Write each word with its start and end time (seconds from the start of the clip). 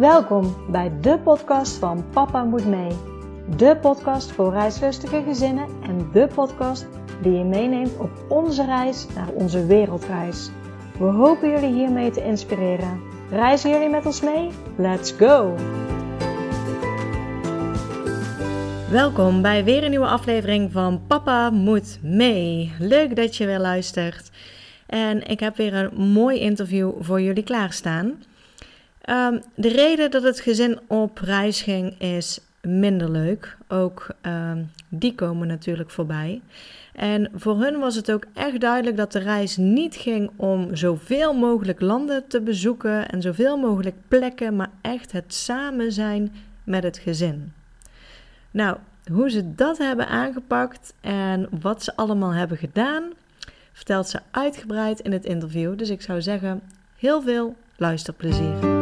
Welkom 0.00 0.56
bij 0.70 0.92
de 1.00 1.18
podcast 1.18 1.76
van 1.76 2.04
Papa 2.10 2.44
Moet 2.44 2.66
Mee. 2.66 2.90
De 3.56 3.76
podcast 3.80 4.32
voor 4.32 4.52
reislustige 4.52 5.22
gezinnen 5.22 5.68
en 5.82 6.10
de 6.12 6.28
podcast 6.34 6.86
die 7.22 7.32
je 7.32 7.44
meeneemt 7.44 7.98
op 7.98 8.10
onze 8.28 8.64
reis 8.64 9.06
naar 9.14 9.28
onze 9.28 9.66
wereldreis. 9.66 10.50
We 10.98 11.04
hopen 11.04 11.50
jullie 11.50 11.72
hiermee 11.72 12.10
te 12.10 12.24
inspireren. 12.24 13.00
Reizen 13.30 13.70
jullie 13.70 13.88
met 13.88 14.06
ons 14.06 14.20
mee? 14.20 14.50
Let's 14.76 15.12
go! 15.12 15.54
Welkom 18.90 19.42
bij 19.42 19.64
weer 19.64 19.84
een 19.84 19.90
nieuwe 19.90 20.06
aflevering 20.06 20.72
van 20.72 21.06
Papa 21.06 21.50
Moet 21.50 21.98
Mee. 22.02 22.72
Leuk 22.78 23.16
dat 23.16 23.36
je 23.36 23.46
weer 23.46 23.60
luistert. 23.60 24.30
En 24.86 25.26
ik 25.26 25.40
heb 25.40 25.56
weer 25.56 25.74
een 25.74 26.02
mooi 26.02 26.38
interview 26.38 26.92
voor 27.00 27.20
jullie 27.20 27.44
klaarstaan. 27.44 28.14
Um, 29.08 29.42
de 29.54 29.68
reden 29.68 30.10
dat 30.10 30.22
het 30.22 30.40
gezin 30.40 30.78
op 30.86 31.18
reis 31.18 31.62
ging 31.62 32.00
is 32.00 32.40
minder 32.62 33.10
leuk. 33.10 33.56
Ook 33.68 34.06
um, 34.26 34.70
die 34.88 35.14
komen 35.14 35.46
natuurlijk 35.46 35.90
voorbij. 35.90 36.40
En 36.94 37.30
voor 37.34 37.60
hun 37.60 37.78
was 37.78 37.94
het 37.94 38.12
ook 38.12 38.26
echt 38.34 38.60
duidelijk 38.60 38.96
dat 38.96 39.12
de 39.12 39.18
reis 39.18 39.56
niet 39.56 39.96
ging 39.96 40.30
om 40.36 40.76
zoveel 40.76 41.34
mogelijk 41.34 41.80
landen 41.80 42.26
te 42.26 42.40
bezoeken 42.40 43.08
en 43.08 43.22
zoveel 43.22 43.56
mogelijk 43.56 43.96
plekken, 44.08 44.56
maar 44.56 44.70
echt 44.80 45.12
het 45.12 45.34
samen 45.34 45.92
zijn 45.92 46.32
met 46.64 46.82
het 46.82 46.98
gezin. 46.98 47.52
Nou, 48.50 48.76
hoe 49.12 49.30
ze 49.30 49.54
dat 49.54 49.78
hebben 49.78 50.08
aangepakt 50.08 50.94
en 51.00 51.48
wat 51.60 51.84
ze 51.84 51.96
allemaal 51.96 52.32
hebben 52.32 52.58
gedaan, 52.58 53.02
vertelt 53.72 54.08
ze 54.08 54.20
uitgebreid 54.30 55.00
in 55.00 55.12
het 55.12 55.24
interview. 55.24 55.78
Dus 55.78 55.90
ik 55.90 56.02
zou 56.02 56.22
zeggen, 56.22 56.60
heel 56.96 57.22
veel 57.22 57.56
luisterplezier. 57.76 58.79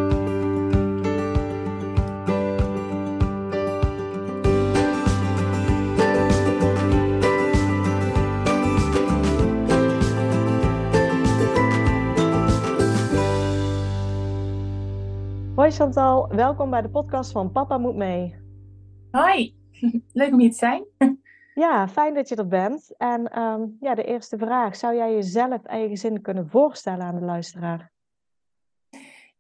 Chantal, 15.78 16.28
welkom 16.28 16.70
bij 16.70 16.82
de 16.82 16.88
podcast 16.88 17.32
van 17.32 17.52
Papa 17.52 17.78
Moet 17.78 17.96
Mee. 17.96 18.34
Hoi, 19.10 19.54
leuk 20.12 20.32
om 20.32 20.40
hier 20.40 20.50
te 20.50 20.56
zijn. 20.56 20.84
Ja, 21.54 21.88
fijn 21.88 22.14
dat 22.14 22.28
je 22.28 22.36
er 22.36 22.48
bent. 22.48 22.94
En 22.96 23.28
ehm, 23.28 23.66
ja, 23.80 23.94
de 23.94 24.04
eerste 24.04 24.38
vraag, 24.38 24.76
zou 24.76 24.96
jij 24.96 25.12
jezelf 25.12 25.64
en 25.64 25.80
je 25.80 25.88
gezin 25.88 26.22
kunnen 26.22 26.48
voorstellen 26.48 27.04
aan 27.04 27.18
de 27.18 27.24
luisteraar? 27.24 27.92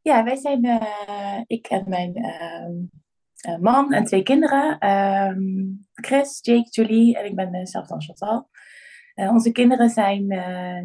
Ja, 0.02 0.24
wij 0.24 0.36
zijn, 0.36 0.64
uh, 0.64 1.40
ik 1.46 1.66
en 1.66 1.84
mijn 1.88 2.14
ehm, 2.14 2.72
eh, 3.36 3.58
man 3.58 3.92
en 3.92 4.04
twee 4.04 4.22
kinderen. 4.22 4.78
Ehm, 4.78 5.40
Chris, 5.92 6.38
Jake, 6.42 6.68
Julie 6.70 7.18
en 7.18 7.24
ik 7.24 7.34
ben 7.34 7.54
uh, 7.54 7.64
zelf 7.64 7.86
dan 7.86 8.02
Chantal. 8.02 8.48
onze 9.14 9.52
kinderen 9.52 9.90
zijn 9.90 10.26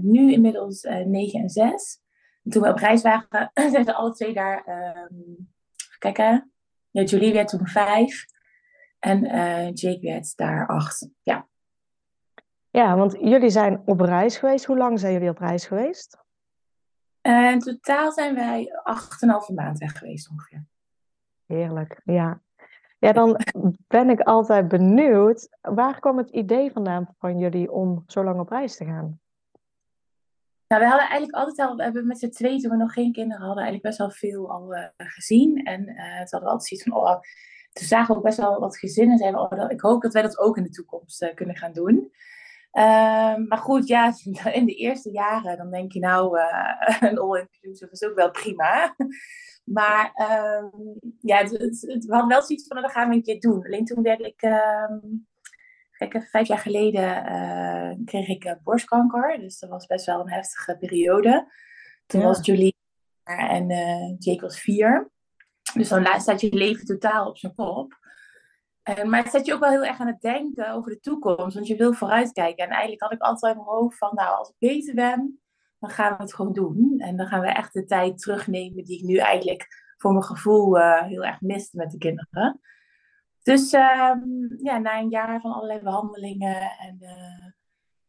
nu 0.02 0.32
inmiddels 0.32 0.88
9 1.06 1.40
en 1.40 1.50
6 1.50 2.03
toen 2.50 2.62
we 2.62 2.70
op 2.70 2.78
reis 2.78 3.02
waren, 3.02 3.52
zijn 3.72 3.86
ze 3.86 3.94
alle 3.94 4.14
twee 4.14 4.34
daar. 4.34 4.68
Um, 5.12 5.52
kijken. 6.04 6.52
Ja, 6.90 7.04
Julie 7.04 7.34
werd 7.34 7.48
toen 7.48 7.68
vijf. 7.68 8.26
En 9.00 9.26
uh, 9.26 9.74
Jake 9.74 10.00
werd 10.02 10.36
daar 10.36 10.68
acht. 10.68 11.10
Ja. 11.22 11.48
Ja, 12.70 12.96
want 12.98 13.18
jullie 13.20 13.50
zijn 13.50 13.82
op 13.86 14.00
reis 14.00 14.38
geweest. 14.38 14.66
Hoe 14.66 14.78
lang 14.78 15.00
zijn 15.00 15.14
jullie 15.14 15.30
op 15.30 15.38
reis 15.38 15.66
geweest? 15.66 16.18
Uh, 17.22 17.52
in 17.52 17.60
totaal 17.60 18.12
zijn 18.12 18.36
wij 18.36 18.72
acht 18.84 19.22
en 19.22 19.28
een 19.28 19.34
halve 19.34 19.54
maand 19.54 19.78
weg 19.78 19.98
geweest 19.98 20.30
ongeveer. 20.30 20.66
Heerlijk, 21.46 22.02
ja. 22.04 22.42
Ja, 23.00 23.12
dan 23.12 23.40
ben 23.88 24.10
ik 24.10 24.20
altijd 24.20 24.68
benieuwd. 24.68 25.58
Waar 25.62 26.00
kwam 26.00 26.18
het 26.18 26.30
idee 26.30 26.72
vandaan 26.72 27.16
van 27.18 27.38
jullie 27.38 27.72
om 27.72 28.04
zo 28.08 28.24
lang 28.24 28.40
op 28.40 28.50
reis 28.50 28.78
te 28.78 28.86
gaan? 28.86 29.20
Nou, 30.74 30.86
we 30.86 30.92
hadden 30.92 31.10
eigenlijk 31.10 31.38
altijd 31.38 31.70
al, 31.70 31.76
we 31.76 31.84
hebben 31.84 32.08
met 32.08 32.20
z'n 32.20 32.30
twee, 32.30 32.60
toen 32.60 32.72
we 32.72 32.78
nog 32.78 32.94
geen 32.94 33.12
kinderen 33.12 33.46
hadden, 33.46 33.64
eigenlijk 33.64 33.84
best 33.84 33.98
wel 33.98 34.12
veel 34.12 34.52
al 34.52 34.76
uh, 34.76 34.86
gezien. 34.98 35.64
En 35.64 35.90
uh, 35.90 35.96
toen 35.96 36.28
hadden 36.30 36.50
altijd 36.50 36.68
zoiets 36.68 36.88
van, 36.88 36.98
oh, 36.98 37.20
toen 37.74 37.88
zagen 37.88 38.16
ook 38.16 38.24
best 38.24 38.38
wel 38.38 38.60
wat 38.60 38.78
gezinnen. 38.78 39.18
Zeiden 39.18 39.40
oh, 39.40 39.72
ik 39.72 39.82
hoop 39.82 40.02
dat 40.02 40.14
wij 40.14 40.22
dat 40.22 40.38
ook 40.38 40.58
in 40.58 40.64
de 40.64 40.70
toekomst 40.70 41.24
uh, 41.24 41.34
kunnen 41.34 41.56
gaan 41.56 41.74
doen. 41.74 41.96
Uh, 42.72 43.36
maar 43.48 43.58
goed, 43.58 43.88
ja, 43.88 44.14
in 44.60 44.66
de 44.66 44.76
eerste 44.76 45.12
jaren, 45.12 45.58
dan 45.58 45.72
denk 45.72 45.92
je 45.92 46.00
nou, 46.00 46.40
een 47.10 47.18
all-inclusive 47.18 47.92
is 47.92 48.04
ook 48.04 48.16
wel 48.16 48.32
prima. 48.32 48.96
maar 49.78 50.12
um, 50.62 51.00
ja, 51.20 51.38
het, 51.38 51.52
het, 51.52 52.06
we 52.06 52.12
hadden 52.14 52.28
wel 52.28 52.42
zoiets 52.42 52.68
van, 52.68 52.76
nou, 52.76 52.88
dat 52.88 52.96
gaan 52.96 53.10
we 53.10 53.16
een 53.16 53.24
keer 53.24 53.40
doen. 53.40 53.66
Alleen 53.66 53.86
toen 53.86 54.04
werd 54.04 54.22
ik... 54.22 54.42
Kijk, 56.10 56.28
vijf 56.30 56.48
jaar 56.48 56.58
geleden 56.58 57.32
uh, 57.32 58.06
kreeg 58.06 58.28
ik 58.28 58.46
uh, 58.46 58.54
borstkanker. 58.64 59.40
Dus 59.40 59.60
dat 59.60 59.70
was 59.70 59.86
best 59.86 60.06
wel 60.06 60.20
een 60.20 60.32
heftige 60.32 60.78
periode. 60.78 61.52
Toen 62.06 62.22
was 62.22 62.46
Julie 62.46 62.76
en 63.24 63.70
uh, 63.70 64.16
Jake 64.18 64.42
was 64.42 64.60
vier. 64.60 65.10
Dus 65.74 65.90
dan 65.90 66.20
staat 66.20 66.42
je 66.42 66.56
leven 66.56 66.86
totaal 66.86 67.28
op 67.28 67.38
zijn 67.38 67.56
kop. 67.56 67.98
maar 69.06 69.24
het 69.24 69.32
zet 69.32 69.46
je 69.46 69.54
ook 69.54 69.60
wel 69.60 69.70
heel 69.70 69.86
erg 69.86 70.00
aan 70.00 70.08
het 70.08 70.22
denken 70.22 70.72
over 70.72 70.92
de 70.92 71.00
toekomst. 71.00 71.56
Want 71.56 71.68
je 71.68 71.76
wil 71.76 71.94
vooruitkijken. 71.94 72.64
En 72.64 72.70
eigenlijk 72.70 73.02
had 73.02 73.12
ik 73.12 73.22
altijd 73.22 73.56
in 73.56 73.64
mijn 73.64 73.76
hoofd 73.76 73.98
van... 73.98 74.12
Nou, 74.14 74.38
als 74.38 74.50
ik 74.50 74.56
beter 74.58 74.94
ben, 74.94 75.42
dan 75.80 75.90
gaan 75.90 76.18
we 76.18 76.24
het 76.24 76.34
gewoon 76.34 76.54
doen. 76.54 76.96
En 76.98 77.18
dan 77.18 77.28
gaan 77.28 77.42
we 77.42 77.48
echt 77.48 77.74
de 77.74 77.86
tijd 77.86 78.18
terugnemen 78.18 78.84
die 78.84 78.98
ik 78.98 79.04
nu 79.04 79.18
eigenlijk 79.18 79.68
voor 79.98 80.12
mijn 80.12 80.24
gevoel 80.24 80.78
heel 80.80 81.24
erg 81.24 81.42
miste 81.42 81.78
met 81.78 81.92
de 81.92 81.98
kinderen. 81.98 82.62
Dus 83.44 83.74
um, 83.74 84.56
ja, 84.58 84.78
na 84.78 85.00
een 85.00 85.10
jaar 85.10 85.42
van 85.42 85.52
allerlei 85.52 85.80
behandelingen 85.80 86.62
en 86.62 86.98
uh, 87.02 87.52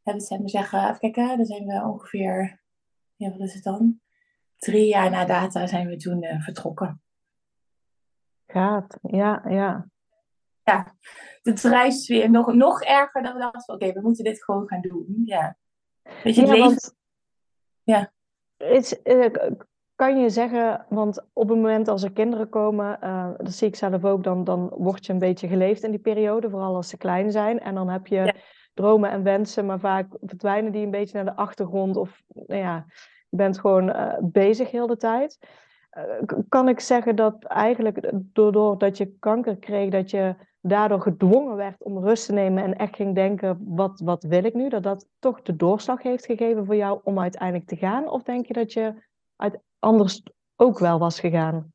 hebben 0.03 0.23
ze 0.23 0.41
me 0.41 0.49
zeggen, 0.49 0.83
even 0.83 0.99
kijken, 0.99 1.37
dan 1.37 1.47
zijn 1.47 1.67
we 1.67 1.83
ongeveer, 1.83 2.63
ja, 3.17 3.31
wat 3.31 3.41
is 3.41 3.55
het 3.55 3.63
dan? 3.63 4.01
Drie 4.57 4.87
jaar 4.87 5.11
na 5.11 5.25
data 5.25 5.67
zijn 5.67 5.89
we 5.89 5.97
toen 5.97 6.23
uh, 6.23 6.43
vertrokken. 6.43 7.03
Gaat, 8.47 8.99
ja, 9.03 9.43
ja. 9.49 9.89
Ja, 10.63 10.95
de 11.43 11.55
reissfeer 11.63 12.31
nog, 12.31 12.53
nog 12.53 12.83
erger 12.83 13.23
dan 13.23 13.33
we 13.33 13.39
dachten, 13.39 13.75
oké, 13.75 13.93
we 13.93 14.01
moeten 14.01 14.25
dit 14.25 14.45
gewoon 14.45 14.69
gaan 14.69 14.81
doen. 14.81 15.23
Ja. 15.25 15.57
Weet 16.03 16.35
je, 16.35 16.41
het 16.41 16.51
leven... 16.51 16.65
Want... 16.65 16.95
Ja. 17.83 18.13
Het, 18.57 19.01
uh, 19.05 19.51
kan 19.95 20.21
je 20.21 20.31
zeggen, 20.31 20.87
want 20.89 21.27
op 21.33 21.49
het 21.49 21.59
moment 21.59 21.89
als 21.89 22.03
er 22.03 22.13
kinderen 22.13 22.49
komen, 22.49 22.99
uh, 23.03 23.29
dat 23.37 23.53
zie 23.53 23.69
ik 23.69 23.77
zelf 23.77 24.05
ook, 24.05 24.25
dan, 24.25 24.45
dan 24.45 24.73
word 24.77 25.07
je 25.07 25.13
een 25.13 25.19
beetje 25.19 25.49
geleefd 25.49 25.83
in 25.83 25.91
die 25.91 26.01
periode, 26.01 26.51
vooral 26.51 26.75
als 26.75 26.89
ze 26.89 26.97
klein 26.97 27.31
zijn. 27.31 27.61
En 27.61 27.75
dan 27.75 27.89
heb 27.89 28.07
je 28.07 28.35
dromen 28.75 29.11
en 29.11 29.23
wensen, 29.23 29.67
maar 29.67 29.81
vaak 29.81 30.07
verdwijnen 30.21 30.73
die 30.73 30.85
een 30.85 30.91
beetje 30.91 31.17
naar 31.17 31.35
de 31.35 31.41
achtergrond 31.41 31.97
of 31.97 32.23
nou 32.29 32.61
ja, 32.61 32.85
je 33.29 33.37
bent 33.37 33.61
gewoon 33.61 33.89
uh, 33.89 34.13
bezig 34.21 34.71
heel 34.71 34.87
de 34.87 34.97
tijd. 34.97 35.39
Uh, 35.99 36.03
kan 36.49 36.69
ik 36.69 36.81
zeggen 36.81 37.17
dat 37.17 37.45
eigenlijk 37.45 38.11
doordat 38.33 38.97
je 38.97 39.17
kanker 39.19 39.57
kreeg, 39.57 39.91
dat 39.91 40.11
je 40.11 40.35
daardoor 40.61 41.01
gedwongen 41.01 41.57
werd 41.57 41.83
om 41.83 41.99
rust 41.99 42.27
te 42.27 42.33
nemen 42.33 42.63
en 42.63 42.77
echt 42.77 42.97
ging 42.97 43.15
denken, 43.15 43.59
wat, 43.61 44.01
wat 44.01 44.23
wil 44.23 44.45
ik 44.45 44.55
nu? 44.55 44.69
Dat 44.69 44.83
dat 44.83 45.09
toch 45.19 45.43
de 45.43 45.57
doorslag 45.57 46.03
heeft 46.03 46.27
gegeven 46.27 46.67
voor 46.67 46.77
jou 46.77 47.01
om 47.05 47.21
uiteindelijk 47.21 47.69
te 47.69 47.77
gaan? 47.77 48.09
Of 48.09 48.23
denk 48.23 48.47
je 48.47 48.53
dat 48.53 48.73
je 48.73 48.95
uit, 49.37 49.59
anders 49.85 50.23
ook 50.57 50.79
wel 50.79 50.99
was 50.99 51.21
gegaan? 51.21 51.73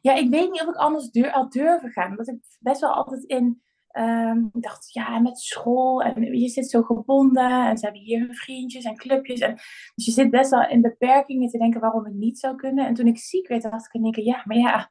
Ja, 0.00 0.14
ik 0.14 0.30
weet 0.30 0.50
niet 0.50 0.60
of 0.60 0.68
ik 0.68 0.76
anders 0.76 1.10
duur, 1.10 1.30
had 1.30 1.52
durven 1.52 1.90
gaan. 1.90 2.10
Omdat 2.10 2.28
ik 2.28 2.38
best 2.60 2.80
wel 2.80 2.92
altijd 2.92 3.24
in 3.24 3.62
um, 3.98 4.50
dacht, 4.52 4.92
ja, 4.92 5.18
met 5.18 5.38
school 5.38 6.02
en 6.02 6.22
je 6.38 6.48
zit 6.48 6.70
zo 6.70 6.82
gebonden 6.82 7.68
en 7.68 7.78
ze 7.78 7.84
hebben 7.84 8.02
hier 8.02 8.34
vriendjes 8.34 8.84
en 8.84 8.96
clubjes. 8.96 9.40
En, 9.40 9.54
dus 9.94 10.04
je 10.04 10.10
zit 10.10 10.30
best 10.30 10.50
wel 10.50 10.68
in 10.68 10.80
beperkingen 10.80 11.48
te 11.48 11.58
denken 11.58 11.80
waarom 11.80 12.04
het 12.04 12.14
niet 12.14 12.38
zou 12.38 12.56
kunnen. 12.56 12.86
En 12.86 12.94
toen 12.94 13.06
ik 13.06 13.18
ziek 13.18 13.48
werd, 13.48 13.62
dacht 13.62 13.86
ik 13.86 13.94
in 13.94 14.02
één 14.02 14.12
keer, 14.12 14.24
ja, 14.24 14.42
maar 14.44 14.56
ja, 14.56 14.88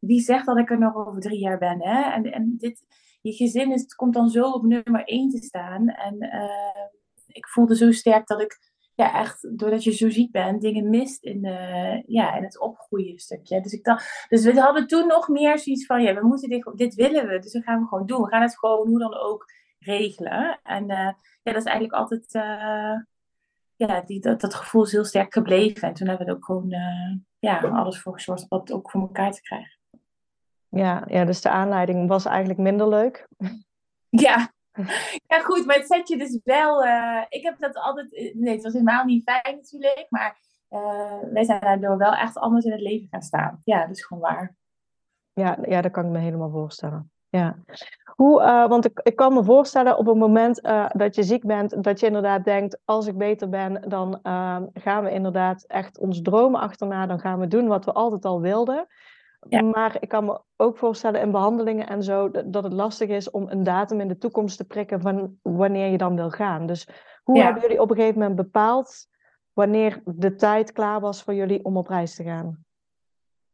wie 0.00 0.20
zegt 0.20 0.46
dat 0.46 0.58
ik 0.58 0.70
er 0.70 0.78
nog 0.78 0.94
over 0.94 1.20
drie 1.20 1.38
jaar 1.38 1.58
ben? 1.58 1.82
Hè? 1.82 2.12
En, 2.12 2.32
en 2.32 2.54
dit, 2.58 2.86
je 3.20 3.32
gezin 3.32 3.72
is, 3.72 3.94
komt 3.94 4.14
dan 4.14 4.28
zo 4.28 4.50
op 4.50 4.62
nummer 4.62 5.04
één 5.04 5.30
te 5.30 5.42
staan. 5.42 5.88
En 5.88 6.16
uh, 6.24 6.86
ik 7.26 7.48
voelde 7.48 7.76
zo 7.76 7.92
sterk 7.92 8.26
dat 8.26 8.40
ik 8.40 8.58
ja, 8.98 9.14
echt, 9.14 9.58
doordat 9.58 9.84
je 9.84 9.92
zo 9.92 10.10
ziek 10.10 10.30
bent, 10.30 10.60
dingen 10.60 10.90
mist 10.90 11.24
in, 11.24 11.42
de, 11.42 12.02
ja, 12.06 12.36
in 12.36 12.42
het 12.42 12.60
opgroeien 12.60 13.18
stukje. 13.18 13.60
Dus, 13.60 13.72
ik 13.72 13.84
dacht, 13.84 14.26
dus 14.28 14.44
we 14.44 14.60
hadden 14.60 14.86
toen 14.86 15.06
nog 15.06 15.28
meer 15.28 15.58
zoiets 15.58 15.86
van, 15.86 16.02
ja, 16.02 16.14
we 16.14 16.26
moeten 16.26 16.48
dit, 16.48 16.72
dit 16.74 16.94
willen 16.94 17.28
we, 17.28 17.38
dus 17.38 17.52
dat 17.52 17.62
gaan 17.62 17.80
we 17.80 17.86
gewoon 17.86 18.06
doen. 18.06 18.22
We 18.22 18.28
gaan 18.28 18.42
het 18.42 18.58
gewoon 18.58 18.88
hoe 18.88 18.98
dan 18.98 19.14
ook 19.14 19.52
regelen. 19.78 20.60
En 20.62 20.82
uh, 20.82 21.10
ja, 21.42 21.52
dat 21.52 21.56
is 21.56 21.64
eigenlijk 21.64 21.92
altijd, 21.92 22.34
uh, 22.34 23.00
ja, 23.76 24.00
die, 24.00 24.20
dat, 24.20 24.40
dat 24.40 24.54
gevoel 24.54 24.84
is 24.84 24.92
heel 24.92 25.04
sterk 25.04 25.32
gebleven. 25.32 25.88
En 25.88 25.94
toen 25.94 26.08
hebben 26.08 26.26
we 26.26 26.32
er 26.32 26.38
ook 26.38 26.44
gewoon, 26.44 26.72
uh, 26.72 27.16
ja, 27.38 27.58
alles 27.58 28.00
voor 28.00 28.12
gezorgd 28.12 28.46
om 28.48 28.58
dat 28.58 28.72
ook 28.72 28.90
voor 28.90 29.00
elkaar 29.00 29.32
te 29.32 29.42
krijgen. 29.42 29.78
Ja, 30.68 31.04
ja, 31.06 31.24
dus 31.24 31.40
de 31.40 31.50
aanleiding 31.50 32.08
was 32.08 32.24
eigenlijk 32.24 32.58
minder 32.58 32.88
leuk. 32.88 33.28
Ja, 34.08 34.52
ja, 35.32 35.38
goed, 35.38 35.66
maar 35.66 35.76
het 35.76 35.86
zet 35.86 36.08
je 36.08 36.18
dus 36.18 36.40
wel. 36.44 36.84
Uh, 36.84 37.22
ik 37.28 37.42
heb 37.42 37.58
dat 37.58 37.76
altijd. 37.76 38.14
Eh, 38.14 38.34
nee, 38.34 38.54
het 38.54 38.62
was 38.62 38.72
helemaal 38.72 39.04
niet 39.04 39.22
fijn 39.22 39.56
natuurlijk. 39.56 40.06
Maar 40.08 40.36
wij 41.30 41.44
zijn 41.44 41.60
daardoor 41.60 41.98
wel 41.98 42.12
echt 42.12 42.36
anders 42.36 42.64
in 42.64 42.72
het 42.72 42.80
leven 42.80 43.08
gaan 43.10 43.22
staan. 43.22 43.60
Ja, 43.64 43.86
dat 43.86 43.96
is 43.96 44.04
gewoon 44.04 44.22
waar. 44.22 44.54
Ja, 45.32 45.58
ja 45.68 45.80
dat 45.80 45.92
kan 45.92 46.04
ik 46.04 46.10
me 46.10 46.18
helemaal 46.18 46.50
voorstellen. 46.50 47.10
Ja. 47.28 47.56
Hoe, 48.04 48.40
want 48.68 48.84
ik, 48.84 49.16
kan 49.16 49.34
me 49.34 49.44
voorstellen 49.44 49.98
op 49.98 50.06
het 50.06 50.16
moment 50.16 50.62
dat 50.92 51.14
je 51.14 51.22
ziek 51.22 51.46
bent, 51.46 51.82
dat 51.82 52.00
je 52.00 52.06
inderdaad 52.06 52.44
denkt, 52.44 52.78
als 52.84 53.06
ik 53.06 53.16
beter 53.16 53.48
ben, 53.48 53.88
dan 53.88 54.20
gaan 54.74 55.04
we 55.04 55.10
inderdaad 55.10 55.64
echt 55.66 55.98
ons 55.98 56.22
dromen 56.22 56.60
achterna, 56.60 57.06
dan 57.06 57.20
gaan 57.20 57.38
we 57.38 57.48
doen 57.48 57.68
wat 57.68 57.84
we 57.84 57.92
altijd 57.92 58.24
al 58.24 58.40
wilden. 58.40 58.86
Ja. 59.48 59.62
Maar 59.62 59.96
ik 60.00 60.08
kan 60.08 60.24
me 60.24 60.40
ook 60.56 60.78
voorstellen 60.78 61.20
in 61.20 61.30
behandelingen 61.30 61.86
en 61.86 62.02
zo, 62.02 62.30
dat 62.30 62.64
het 62.64 62.72
lastig 62.72 63.08
is 63.08 63.30
om 63.30 63.48
een 63.48 63.62
datum 63.62 64.00
in 64.00 64.08
de 64.08 64.18
toekomst 64.18 64.56
te 64.56 64.64
prikken 64.64 65.00
van 65.00 65.38
wanneer 65.42 65.90
je 65.90 65.98
dan 65.98 66.16
wil 66.16 66.30
gaan. 66.30 66.66
Dus 66.66 66.88
hoe 67.22 67.36
ja. 67.36 67.44
hebben 67.44 67.62
jullie 67.62 67.80
op 67.80 67.90
een 67.90 67.96
gegeven 67.96 68.18
moment 68.18 68.36
bepaald 68.36 69.06
wanneer 69.52 70.02
de 70.04 70.34
tijd 70.34 70.72
klaar 70.72 71.00
was 71.00 71.22
voor 71.22 71.34
jullie 71.34 71.64
om 71.64 71.76
op 71.76 71.88
reis 71.88 72.14
te 72.14 72.22
gaan? 72.22 72.66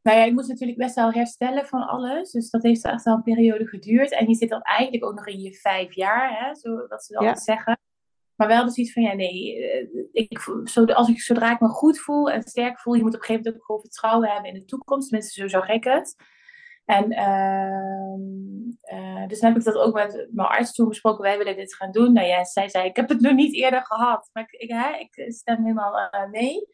Nou 0.03 0.19
ja, 0.19 0.25
ik 0.25 0.33
moest 0.33 0.49
natuurlijk 0.49 0.79
best 0.79 0.95
wel 0.95 1.13
herstellen 1.13 1.67
van 1.67 1.87
alles. 1.87 2.31
Dus 2.31 2.51
dat 2.51 2.63
heeft 2.63 2.85
echt 2.85 3.05
wel 3.05 3.15
een 3.15 3.23
periode 3.23 3.67
geduurd. 3.67 4.13
En 4.13 4.29
je 4.29 4.35
zit 4.35 4.49
dan 4.49 4.63
eigenlijk 4.63 5.05
ook 5.05 5.15
nog 5.15 5.27
in 5.27 5.41
je 5.41 5.53
vijf 5.53 5.95
jaar, 5.95 6.39
hè, 6.39 6.55
zo, 6.55 6.87
wat 6.89 7.05
ze 7.05 7.17
altijd 7.17 7.43
zeggen. 7.43 7.79
Maar 8.37 8.49
wel 8.49 8.65
dus 8.65 8.77
iets 8.77 8.93
van, 8.93 9.03
ja 9.03 9.15
nee, 9.15 9.71
eh, 9.71 9.87
ik, 10.13 10.39
zo, 10.65 10.85
als 10.85 11.09
ik, 11.09 11.21
zodra 11.21 11.53
ik 11.53 11.61
me 11.61 11.69
goed 11.69 11.99
voel 11.99 12.31
en 12.31 12.43
sterk 12.43 12.81
voel, 12.81 12.95
je 12.95 13.03
moet 13.03 13.15
op 13.15 13.21
een 13.21 13.27
gegeven 13.27 13.43
moment 13.43 13.63
ook 13.63 13.67
gewoon 13.67 13.81
vertrouwen 13.81 14.29
hebben 14.29 14.53
in 14.53 14.59
de 14.59 14.65
toekomst. 14.65 15.09
Tenminste, 15.09 15.41
zo 15.41 15.49
zag 15.49 15.69
ik 15.69 15.85
het. 15.85 16.17
En 16.85 17.13
uh, 17.13 18.17
dus 19.27 19.41
dan 19.41 19.51
heb 19.51 19.59
ik 19.59 19.65
dat 19.65 19.75
ook 19.75 19.95
met 19.95 20.29
mijn 20.31 20.49
arts 20.49 20.73
toen 20.73 20.89
besproken. 20.89 21.23
Wij 21.23 21.39
willen 21.39 21.57
dit 21.57 21.75
gaan 21.75 21.93
doen. 21.93 22.13
Nou 22.13 22.27
ja, 22.27 22.45
zij 22.45 22.69
zei, 22.69 22.89
ik 22.89 22.97
heb 22.97 23.09
het 23.09 23.21
nog 23.21 23.33
niet 23.33 23.55
eerder 23.55 23.85
gehad. 23.85 24.31
Maar 24.33 24.43
ik, 24.43 24.53
ik, 24.61 24.71
hè, 24.71 24.97
ik 24.97 25.33
stem 25.33 25.63
helemaal 25.63 25.99
uh, 25.99 26.31
mee. 26.31 26.67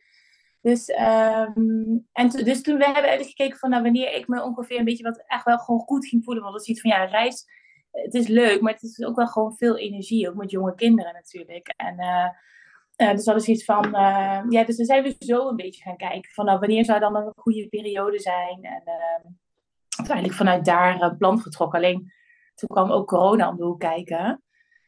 Dus, 0.62 0.88
um, 0.88 2.06
en 2.12 2.28
dus 2.28 2.62
toen 2.62 2.78
we 2.78 2.84
hebben 2.84 3.24
gekeken 3.24 3.58
van 3.58 3.70
nou, 3.70 3.82
wanneer 3.82 4.14
ik 4.14 4.28
me 4.28 4.42
ongeveer 4.42 4.78
een 4.78 4.84
beetje 4.84 5.04
wat 5.04 5.24
echt 5.26 5.44
wel 5.44 5.58
gewoon 5.58 5.80
goed 5.80 6.06
ging 6.06 6.24
voelen. 6.24 6.42
Want 6.42 6.54
het 6.54 6.62
is 6.62 6.68
iets 6.68 6.80
van 6.80 6.90
ja, 6.90 7.04
reis, 7.04 7.44
het 7.90 8.14
is 8.14 8.26
leuk, 8.26 8.60
maar 8.60 8.72
het 8.72 8.82
is 8.82 9.04
ook 9.04 9.16
wel 9.16 9.26
gewoon 9.26 9.56
veel 9.56 9.78
energie. 9.78 10.28
Ook 10.28 10.34
met 10.34 10.50
jonge 10.50 10.74
kinderen 10.74 11.12
natuurlijk. 11.12 11.74
En 11.76 12.00
uh, 12.00 12.28
uh, 12.96 13.10
dus 13.10 13.24
dat 13.24 13.36
is 13.36 13.46
iets 13.46 13.64
van, 13.64 13.86
uh, 13.86 14.42
ja, 14.48 14.64
dus 14.64 14.76
dan 14.76 14.86
zijn 14.86 15.02
we 15.02 15.16
zo 15.18 15.48
een 15.48 15.56
beetje 15.56 15.82
gaan 15.82 15.96
kijken 15.96 16.30
van 16.30 16.44
nou, 16.44 16.58
wanneer 16.58 16.84
zou 16.84 17.00
dan 17.00 17.16
een 17.16 17.32
goede 17.36 17.68
periode 17.68 18.18
zijn. 18.18 18.58
En 18.62 18.82
uh, 18.84 19.30
uiteindelijk 19.96 20.36
vanuit 20.36 20.64
daar 20.64 21.16
plan 21.16 21.40
getrokken. 21.40 21.78
Alleen 21.78 22.12
toen 22.54 22.68
kwam 22.68 22.90
ook 22.90 23.08
corona 23.08 23.48
om 23.48 23.56
de 23.56 23.64
hoek 23.64 23.80
kijken. 23.80 24.42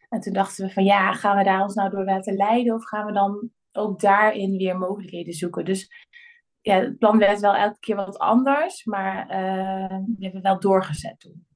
En 0.08 0.20
toen 0.20 0.32
dachten 0.32 0.66
we 0.66 0.72
van 0.72 0.84
ja, 0.84 1.12
gaan 1.12 1.36
we 1.36 1.44
daar 1.44 1.62
ons 1.62 1.74
nou 1.74 1.90
door 1.90 2.04
laten 2.04 2.36
leiden 2.36 2.74
of 2.74 2.84
gaan 2.84 3.06
we 3.06 3.12
dan 3.12 3.50
ook 3.72 4.00
daarin 4.00 4.56
weer 4.56 4.78
mogelijkheden 4.78 5.32
zoeken. 5.32 5.64
Dus 5.64 6.06
ja, 6.60 6.74
het 6.74 6.98
plan 6.98 7.18
werd 7.18 7.40
wel 7.40 7.54
elke 7.54 7.78
keer 7.78 7.96
wat 7.96 8.18
anders, 8.18 8.84
maar 8.84 9.26
we 9.26 10.24
hebben 10.24 10.42
wel 10.42 10.60
doorgezet 10.60 11.20
toen. 11.20 11.46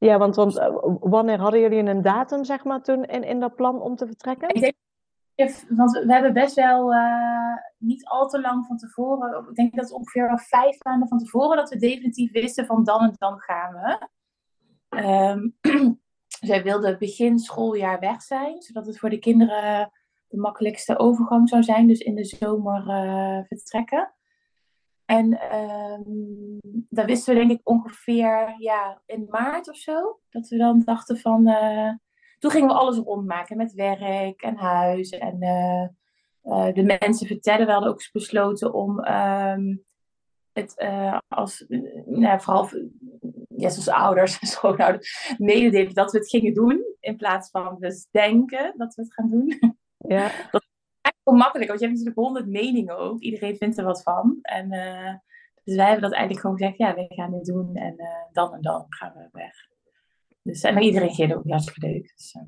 Ja, 0.00 0.18
want, 0.18 0.36
want 0.36 0.56
uh, 0.56 0.68
wanneer 1.00 1.38
hadden 1.38 1.60
jullie 1.60 1.78
een 1.78 2.02
datum, 2.02 2.44
zeg 2.44 2.64
maar, 2.64 2.82
toen 2.82 3.04
in, 3.04 3.22
in 3.22 3.40
dat 3.40 3.54
plan 3.54 3.80
om 3.80 3.96
te 3.96 4.06
vertrekken? 4.06 4.48
Ik 4.48 4.60
denk, 4.60 4.74
want 5.68 5.90
we 5.92 6.12
hebben 6.12 6.32
best 6.32 6.54
wel 6.54 6.94
uh, 6.94 7.56
niet 7.78 8.04
al 8.04 8.28
te 8.28 8.40
lang 8.40 8.66
van 8.66 8.76
tevoren, 8.76 9.48
ik 9.48 9.54
denk 9.54 9.74
dat 9.74 9.84
het 9.84 9.92
ongeveer 9.92 10.28
al 10.28 10.38
vijf 10.38 10.84
maanden 10.84 11.08
van 11.08 11.18
tevoren, 11.18 11.56
dat 11.56 11.70
we 11.70 11.76
definitief 11.76 12.32
wisten 12.32 12.66
van 12.66 12.84
dan 12.84 13.00
en 13.00 13.14
dan 13.18 13.38
gaan 13.38 13.72
we. 13.72 14.08
Um, 15.02 15.56
zij 16.50 16.62
wilden 16.62 16.98
begin 16.98 17.38
schooljaar 17.38 18.00
weg 18.00 18.22
zijn, 18.22 18.62
zodat 18.62 18.86
het 18.86 18.98
voor 18.98 19.10
de 19.10 19.18
kinderen 19.18 19.90
de 20.28 20.36
makkelijkste 20.36 20.98
overgang 20.98 21.48
zou 21.48 21.62
zijn. 21.62 21.86
Dus 21.86 22.00
in 22.00 22.14
de 22.14 22.24
zomer 22.24 22.86
uh, 22.86 23.38
vertrekken. 23.46 24.14
En 25.10 25.54
um, 25.54 26.58
dat 26.88 27.04
wisten 27.04 27.34
we 27.34 27.40
denk 27.40 27.50
ik 27.50 27.68
ongeveer 27.68 28.54
ja, 28.58 29.02
in 29.06 29.26
maart 29.30 29.68
of 29.68 29.76
zo. 29.76 30.20
Dat 30.28 30.48
we 30.48 30.56
dan 30.56 30.82
dachten 30.84 31.18
van... 31.18 31.48
Uh, 31.48 31.92
toen 32.38 32.50
gingen 32.50 32.68
we 32.68 32.74
alles 32.74 32.96
rondmaken 32.96 33.56
met 33.56 33.72
werk 33.72 34.42
en 34.42 34.56
huis. 34.56 35.10
En 35.10 35.42
uh, 36.42 36.72
de 36.72 36.98
mensen 37.00 37.26
vertellen. 37.26 37.66
We 37.66 37.72
hadden 37.72 37.90
ook 37.90 38.08
besloten 38.12 38.74
om 38.74 39.06
um, 39.06 39.84
het 40.52 40.86
als... 41.28 41.64
Nou, 42.06 42.40
vooral 42.40 42.68
ja, 43.56 43.68
zoals 43.68 43.88
ouders 43.88 44.38
en 44.38 44.46
schoonouders 44.56 45.34
mededelen 45.38 45.94
dat 45.94 46.12
we 46.12 46.18
het 46.18 46.28
gingen 46.28 46.54
doen. 46.54 46.84
In 47.00 47.16
plaats 47.16 47.50
van 47.50 47.76
dus 47.78 48.08
denken 48.10 48.74
dat 48.76 48.94
we 48.94 49.02
het 49.02 49.14
gaan 49.14 49.28
doen. 49.28 49.76
Ja. 49.98 50.30
Dat 50.50 50.69
makkelijk, 51.24 51.68
want 51.68 51.80
je 51.80 51.86
hebt 51.86 51.98
natuurlijk 51.98 52.26
honderd 52.26 52.46
meningen 52.46 52.98
ook. 52.98 53.20
Iedereen 53.20 53.56
vindt 53.56 53.78
er 53.78 53.84
wat 53.84 54.02
van. 54.02 54.38
En, 54.42 54.72
uh, 54.72 55.14
dus 55.64 55.74
wij 55.74 55.84
hebben 55.84 56.02
dat 56.02 56.12
eigenlijk 56.12 56.40
gewoon 56.40 56.58
gezegd, 56.58 56.78
ja, 56.78 56.94
we 56.94 57.06
gaan 57.08 57.30
dit 57.30 57.44
doen 57.44 57.76
en 57.76 57.94
uh, 57.96 58.06
dan 58.32 58.54
en 58.54 58.60
dan 58.60 58.86
gaan 58.88 59.12
we 59.12 59.28
weg. 59.32 59.54
Dus, 60.42 60.62
en 60.62 60.78
iedereen 60.78 61.06
reageerde 61.06 61.36
ook 61.36 61.48
hartstikke 61.48 61.86
leuk. 61.86 62.12
Dus, 62.16 62.34
uh. 62.34 62.42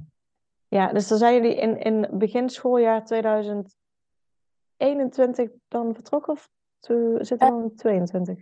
Ja, 0.68 0.92
dus 0.92 1.08
dan 1.08 1.18
zijn 1.18 1.34
jullie 1.34 1.56
in, 1.56 1.78
in 1.78 2.08
begin 2.18 2.48
schooljaar 2.48 3.04
2021 3.04 5.50
dan 5.68 5.94
vertrokken 5.94 6.32
of 6.32 6.50
zitten 6.80 7.38
we 7.38 7.38
dan 7.38 7.62
in 7.62 7.76
22? 7.76 8.38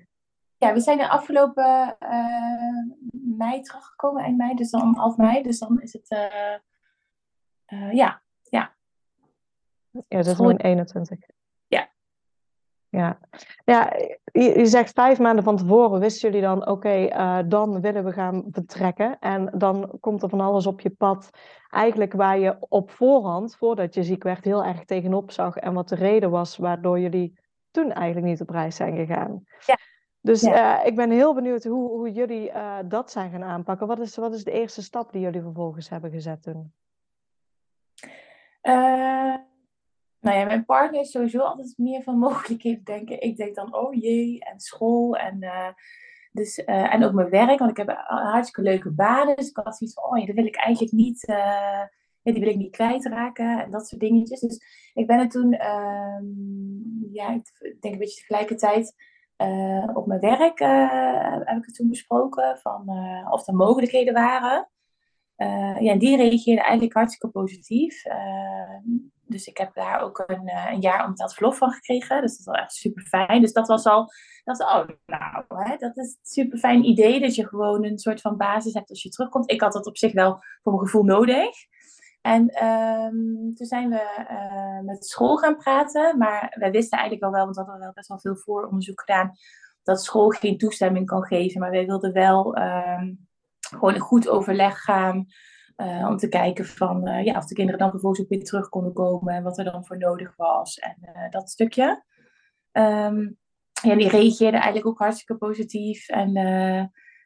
Ja, 0.56 0.73
we 0.73 0.81
zijn 0.81 0.99
de 0.99 1.09
afgelopen 1.09 1.97
mei 3.11 3.61
teruggekomen, 3.61 4.23
eind 4.23 4.37
mei, 4.37 4.55
dus 4.55 4.71
dan 4.71 4.97
half 4.97 5.17
mei. 5.17 5.43
Dus 5.43 5.59
dan 5.59 5.81
is 5.81 5.93
het, 5.93 6.09
ja, 7.91 8.23
ja, 9.91 10.17
dat 10.17 10.27
is 10.27 10.33
gewoon 10.35 10.57
21. 10.57 11.19
Ja. 11.67 11.89
Ja, 12.89 13.19
ja 13.65 13.93
je, 14.33 14.59
je, 14.59 14.67
zegt 14.67 14.93
vijf 14.93 15.19
maanden 15.19 15.45
van 15.45 15.57
tevoren 15.57 16.01
wisten 16.01 16.31
jullie 16.31 16.47
dan, 16.47 16.67
oké, 16.67 17.09
uh, 17.09 17.39
dan 17.47 17.81
willen 17.81 18.05
we 18.05 18.13
gaan 18.13 18.45
vertrekken. 18.51 19.19
En 19.21 19.51
dan 19.55 19.99
komt 20.01 20.23
er 20.23 20.29
van 20.29 20.41
alles 20.41 20.67
op 20.67 20.81
je 20.81 20.91
pad, 20.91 21.31
eigenlijk 21.69 22.13
waar 22.13 22.39
je 22.39 22.57
op 22.69 22.91
voorhand, 22.91 23.57
voordat 23.57 23.95
je 23.95 24.03
ziek 24.03 24.23
werd, 24.23 24.45
heel 24.45 24.65
erg 24.65 24.85
tegenop 24.85 25.31
zag. 25.31 25.57
En 25.57 25.75
wat 25.75 25.89
de 25.89 25.95
reden 25.95 26.31
was 26.31 26.57
waardoor 26.57 27.01
jullie 27.01 27.39
toen 27.71 27.93
eigenlijk 27.93 28.27
niet 28.27 28.41
op 28.41 28.51
reis 28.51 28.77
zijn 28.77 28.97
gegaan. 28.97 29.45
Ja. 29.67 29.77
Dus 30.21 30.41
ja. 30.41 30.81
Uh, 30.81 30.87
ik 30.87 30.97
ben 30.97 31.11
heel 31.11 31.35
benieuwd 31.35 31.65
hoe, 31.65 31.89
hoe 31.89 32.13
jullie 32.13 32.51
uh, 32.51 32.79
dat 32.85 33.11
zijn 33.11 33.31
gaan 33.31 33.45
aanpakken. 33.45 33.87
Wat 33.87 33.99
is, 33.99 34.17
wat 34.17 34.35
is 34.35 34.45
de 34.45 34.53
eerste 34.53 34.83
stap 34.83 35.13
die 35.13 35.21
jullie 35.21 35.43
vervolgens 35.43 35.89
hebben 35.89 36.11
gezet 36.11 36.43
toen? 36.43 36.73
Nou 40.21 40.39
ja, 40.39 40.45
mijn 40.45 40.65
partner 40.65 41.00
is 41.00 41.11
sowieso 41.11 41.39
altijd 41.39 41.75
meer 41.77 42.03
van 42.03 42.19
mogelijkheden 42.19 42.85
denken. 42.85 43.21
Ik 43.21 43.37
denk 43.37 43.55
dan, 43.55 43.75
oh 43.75 43.95
jee, 43.95 44.41
en 44.45 44.61
school 44.61 45.17
en, 45.17 45.43
uh, 45.43 45.69
dus, 46.33 46.59
uh, 46.59 46.95
en 46.95 47.05
ook 47.05 47.12
mijn 47.12 47.31
werk. 47.31 47.59
Want 47.59 47.71
ik 47.71 47.77
heb 47.77 47.89
hartstikke 48.07 48.71
leuke 48.71 48.91
banen. 48.91 49.37
Dus 49.37 49.49
ik 49.49 49.57
had 49.57 49.77
zoiets 49.77 50.00
van, 50.00 50.11
oh 50.11 50.19
ja, 50.19 50.27
dat 50.27 50.35
wil 50.35 50.47
ik 50.47 50.57
eigenlijk 50.57 50.95
niet, 50.95 51.23
ja, 52.23 52.33
die 52.33 52.41
wil 52.41 52.49
ik 52.49 52.57
niet 52.57 52.77
kwijtraken. 52.77 53.61
En 53.61 53.71
dat 53.71 53.89
soort 53.89 54.00
dingetjes. 54.00 54.41
Dus 54.41 54.91
ik 54.95 55.07
ben 55.07 55.19
er 55.19 55.29
toen, 55.29 55.53
ehm, 55.53 56.25
ja, 57.12 57.29
ik 57.31 57.77
denk 57.81 57.95
een 57.95 58.00
beetje 58.00 58.21
tegelijkertijd 58.21 58.95
op 59.95 60.07
mijn 60.07 60.21
werk 60.21 60.59
heb 61.49 61.59
ik 61.59 61.65
het 61.65 61.75
toen 61.75 61.89
besproken. 61.89 62.59
Van 62.59 62.89
of 63.31 63.47
er 63.47 63.55
mogelijkheden 63.55 64.15
waren. 64.15 64.69
Ja, 65.80 65.92
en 65.92 65.99
die 65.99 66.16
reageerde 66.16 66.61
eigenlijk 66.61 66.94
hartstikke 66.94 67.28
positief 67.28 68.02
dus 69.30 69.47
ik 69.47 69.56
heb 69.56 69.75
daar 69.75 70.00
ook 70.00 70.25
een, 70.26 70.49
uh, 70.49 70.70
een 70.70 70.80
jaar 70.80 71.14
dat 71.14 71.35
verlof 71.35 71.56
van 71.56 71.70
gekregen. 71.70 72.20
Dus 72.20 72.37
dat 72.37 72.47
was 72.47 72.56
echt 72.56 72.73
super 72.73 73.02
fijn. 73.02 73.40
Dus 73.40 73.52
dat 73.52 73.68
was 73.68 73.85
al, 73.85 74.06
dat 74.44 74.59
was, 74.59 74.68
oh, 74.68 74.88
nou, 75.06 75.44
hè, 75.47 75.76
dat 75.76 75.97
is 75.97 76.06
een 76.06 76.18
super 76.23 76.59
fijn 76.59 76.85
idee 76.85 77.20
dat 77.20 77.35
je 77.35 77.49
gewoon 77.49 77.85
een 77.85 77.99
soort 77.99 78.20
van 78.20 78.37
basis 78.37 78.75
hebt 78.75 78.90
als 78.90 79.02
je 79.02 79.09
terugkomt. 79.09 79.50
Ik 79.50 79.61
had 79.61 79.73
dat 79.73 79.87
op 79.87 79.97
zich 79.97 80.12
wel 80.12 80.38
voor 80.62 80.73
mijn 80.73 80.85
gevoel 80.85 81.04
nodig. 81.04 81.49
En 82.20 82.66
um, 82.66 83.54
toen 83.54 83.66
zijn 83.66 83.88
we 83.88 84.26
uh, 84.30 84.87
met 84.87 85.06
school 85.06 85.37
gaan 85.37 85.56
praten. 85.56 86.18
Maar 86.18 86.56
wij 86.59 86.70
wisten 86.70 86.99
eigenlijk 86.99 87.26
al 87.26 87.32
wel, 87.32 87.44
want 87.44 87.56
we 87.56 87.62
hadden 87.62 87.80
wel 87.80 87.92
best 87.92 88.09
wel 88.09 88.20
veel 88.20 88.37
vooronderzoek 88.37 89.00
gedaan, 89.00 89.32
dat 89.82 90.04
school 90.04 90.28
geen 90.28 90.59
toestemming 90.59 91.06
kan 91.06 91.25
geven. 91.25 91.61
Maar 91.61 91.70
wij 91.70 91.87
wilden 91.87 92.12
wel 92.12 92.59
um, 92.59 93.28
gewoon 93.71 93.95
een 93.95 94.00
goed 94.00 94.29
overleg 94.29 94.81
gaan. 94.81 95.27
Uh, 95.77 96.07
om 96.09 96.17
te 96.17 96.29
kijken 96.29 96.65
van, 96.65 97.09
uh, 97.09 97.25
ja, 97.25 97.37
of 97.37 97.45
de 97.45 97.55
kinderen 97.55 97.81
dan 97.81 97.91
vervolgens 97.91 98.23
ook 98.23 98.29
weer 98.29 98.45
terug 98.45 98.69
konden 98.69 98.93
komen 98.93 99.35
en 99.35 99.43
wat 99.43 99.59
er 99.59 99.65
dan 99.65 99.87
voor 99.87 99.99
nodig 99.99 100.37
was 100.37 100.79
en 100.79 100.97
uh, 101.03 101.31
dat 101.31 101.50
stukje. 101.50 102.05
Um, 102.73 103.39
ja, 103.83 103.95
die 103.95 104.09
reageerden 104.09 104.61
eigenlijk 104.61 104.87
ook 104.87 104.99
hartstikke 104.99 105.37
positief 105.37 106.09
en 106.09 106.33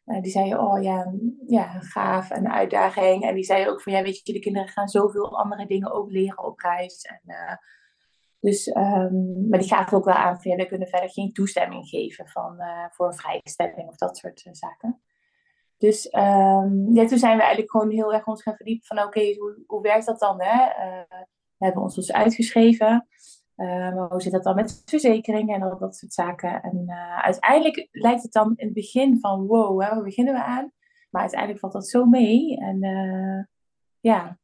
die 0.04 0.30
zeiden, 0.30 0.60
oh 0.60 0.82
ja, 0.82 1.14
ja, 1.46 1.80
gaaf 1.80 2.30
en 2.30 2.52
uitdaging. 2.52 3.24
En 3.24 3.34
die 3.34 3.44
zeiden 3.44 3.72
ook 3.72 3.82
van, 3.82 3.92
ja, 3.92 4.02
weet 4.02 4.26
je, 4.26 4.32
de 4.32 4.38
kinderen 4.38 4.68
gaan 4.68 4.88
zoveel 4.88 5.38
andere 5.38 5.66
dingen 5.66 5.92
ook 5.92 6.10
leren 6.10 6.44
op 6.44 6.58
reis. 6.58 7.02
En, 7.02 7.20
dus, 8.40 8.66
um, 8.66 9.48
maar 9.48 9.58
die 9.58 9.68
gaven 9.68 9.96
ook 9.96 10.04
wel 10.04 10.14
aan 10.14 10.40
van, 10.40 10.50
ja, 10.50 10.56
we 10.56 10.66
kunnen 10.66 10.88
verder 10.88 11.10
geen 11.10 11.32
toestemming 11.32 11.88
geven 11.88 12.28
van, 12.28 12.56
voor 12.90 13.14
vrijstelling 13.14 13.88
of 13.88 13.96
dat 13.96 14.16
soort 14.16 14.48
zaken. 14.50 15.02
Dus 15.84 16.14
um, 16.14 16.94
toen 16.94 17.18
zijn 17.18 17.36
we 17.36 17.42
eigenlijk 17.42 17.70
gewoon 17.70 17.90
heel 17.90 18.12
erg 18.14 18.26
ons 18.26 18.42
gaan 18.42 18.56
verdiepen 18.56 18.86
van 18.86 19.02
oké, 19.02 19.34
hoe, 19.38 19.62
hoe 19.66 19.82
werkt 19.82 20.06
dat 20.06 20.18
dan? 20.18 20.42
Hè? 20.42 20.86
Uh, 20.86 21.18
we 21.56 21.64
hebben 21.64 21.82
ons 21.82 21.94
dus 21.94 22.12
uitgeschreven. 22.12 23.08
maar 23.56 24.08
hoe 24.08 24.22
zit 24.22 24.32
dat 24.32 24.42
dan 24.42 24.54
met 24.54 24.82
verzekeringen 24.84 25.54
en 25.54 25.62
al 25.62 25.78
dat 25.78 25.96
soort 25.96 26.12
zaken. 26.12 26.62
En 26.62 26.90
uiteindelijk 27.22 27.88
lijkt 27.90 28.22
het 28.22 28.32
dan 28.32 28.52
in 28.56 28.64
het 28.64 28.74
begin 28.74 29.20
van 29.20 29.46
wow, 29.46 29.82
hè, 29.82 29.88
waar 29.88 30.02
beginnen 30.02 30.34
we 30.34 30.42
aan? 30.42 30.72
Maar 31.10 31.20
uiteindelijk 31.20 31.60
valt 31.60 31.72
dat 31.72 31.88
zo 31.88 32.04
mee. 32.04 32.56
En 32.58 32.78
ja, 34.00 34.38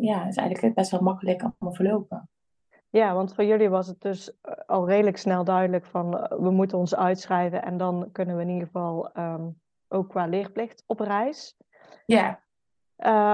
ja, 0.00 0.26
is 0.26 0.36
eigenlijk 0.36 0.74
best 0.74 0.90
wel 0.90 1.02
makkelijk 1.02 1.42
allemaal 1.42 1.74
verlopen. 1.74 2.28
Ja, 2.90 3.14
want 3.14 3.34
voor 3.34 3.44
jullie 3.44 3.68
was 3.68 3.86
het 3.86 4.00
dus 4.00 4.40
eh, 4.40 4.52
al 4.66 4.88
redelijk 4.88 5.16
snel 5.16 5.44
duidelijk 5.44 5.84
van 5.84 6.18
eh, 6.18 6.38
we 6.38 6.50
moeten 6.50 6.78
ons 6.78 6.94
uitschrijven 6.94 7.62
en 7.62 7.76
dan 7.76 8.08
kunnen 8.12 8.36
we 8.36 8.42
in 8.42 8.48
ieder 8.48 8.66
geval 8.66 9.10
um, 9.18 9.60
ook 9.88 10.08
qua 10.08 10.26
leerplicht 10.26 10.84
op 10.86 11.00
reis. 11.00 11.56
Ja. 12.06 12.40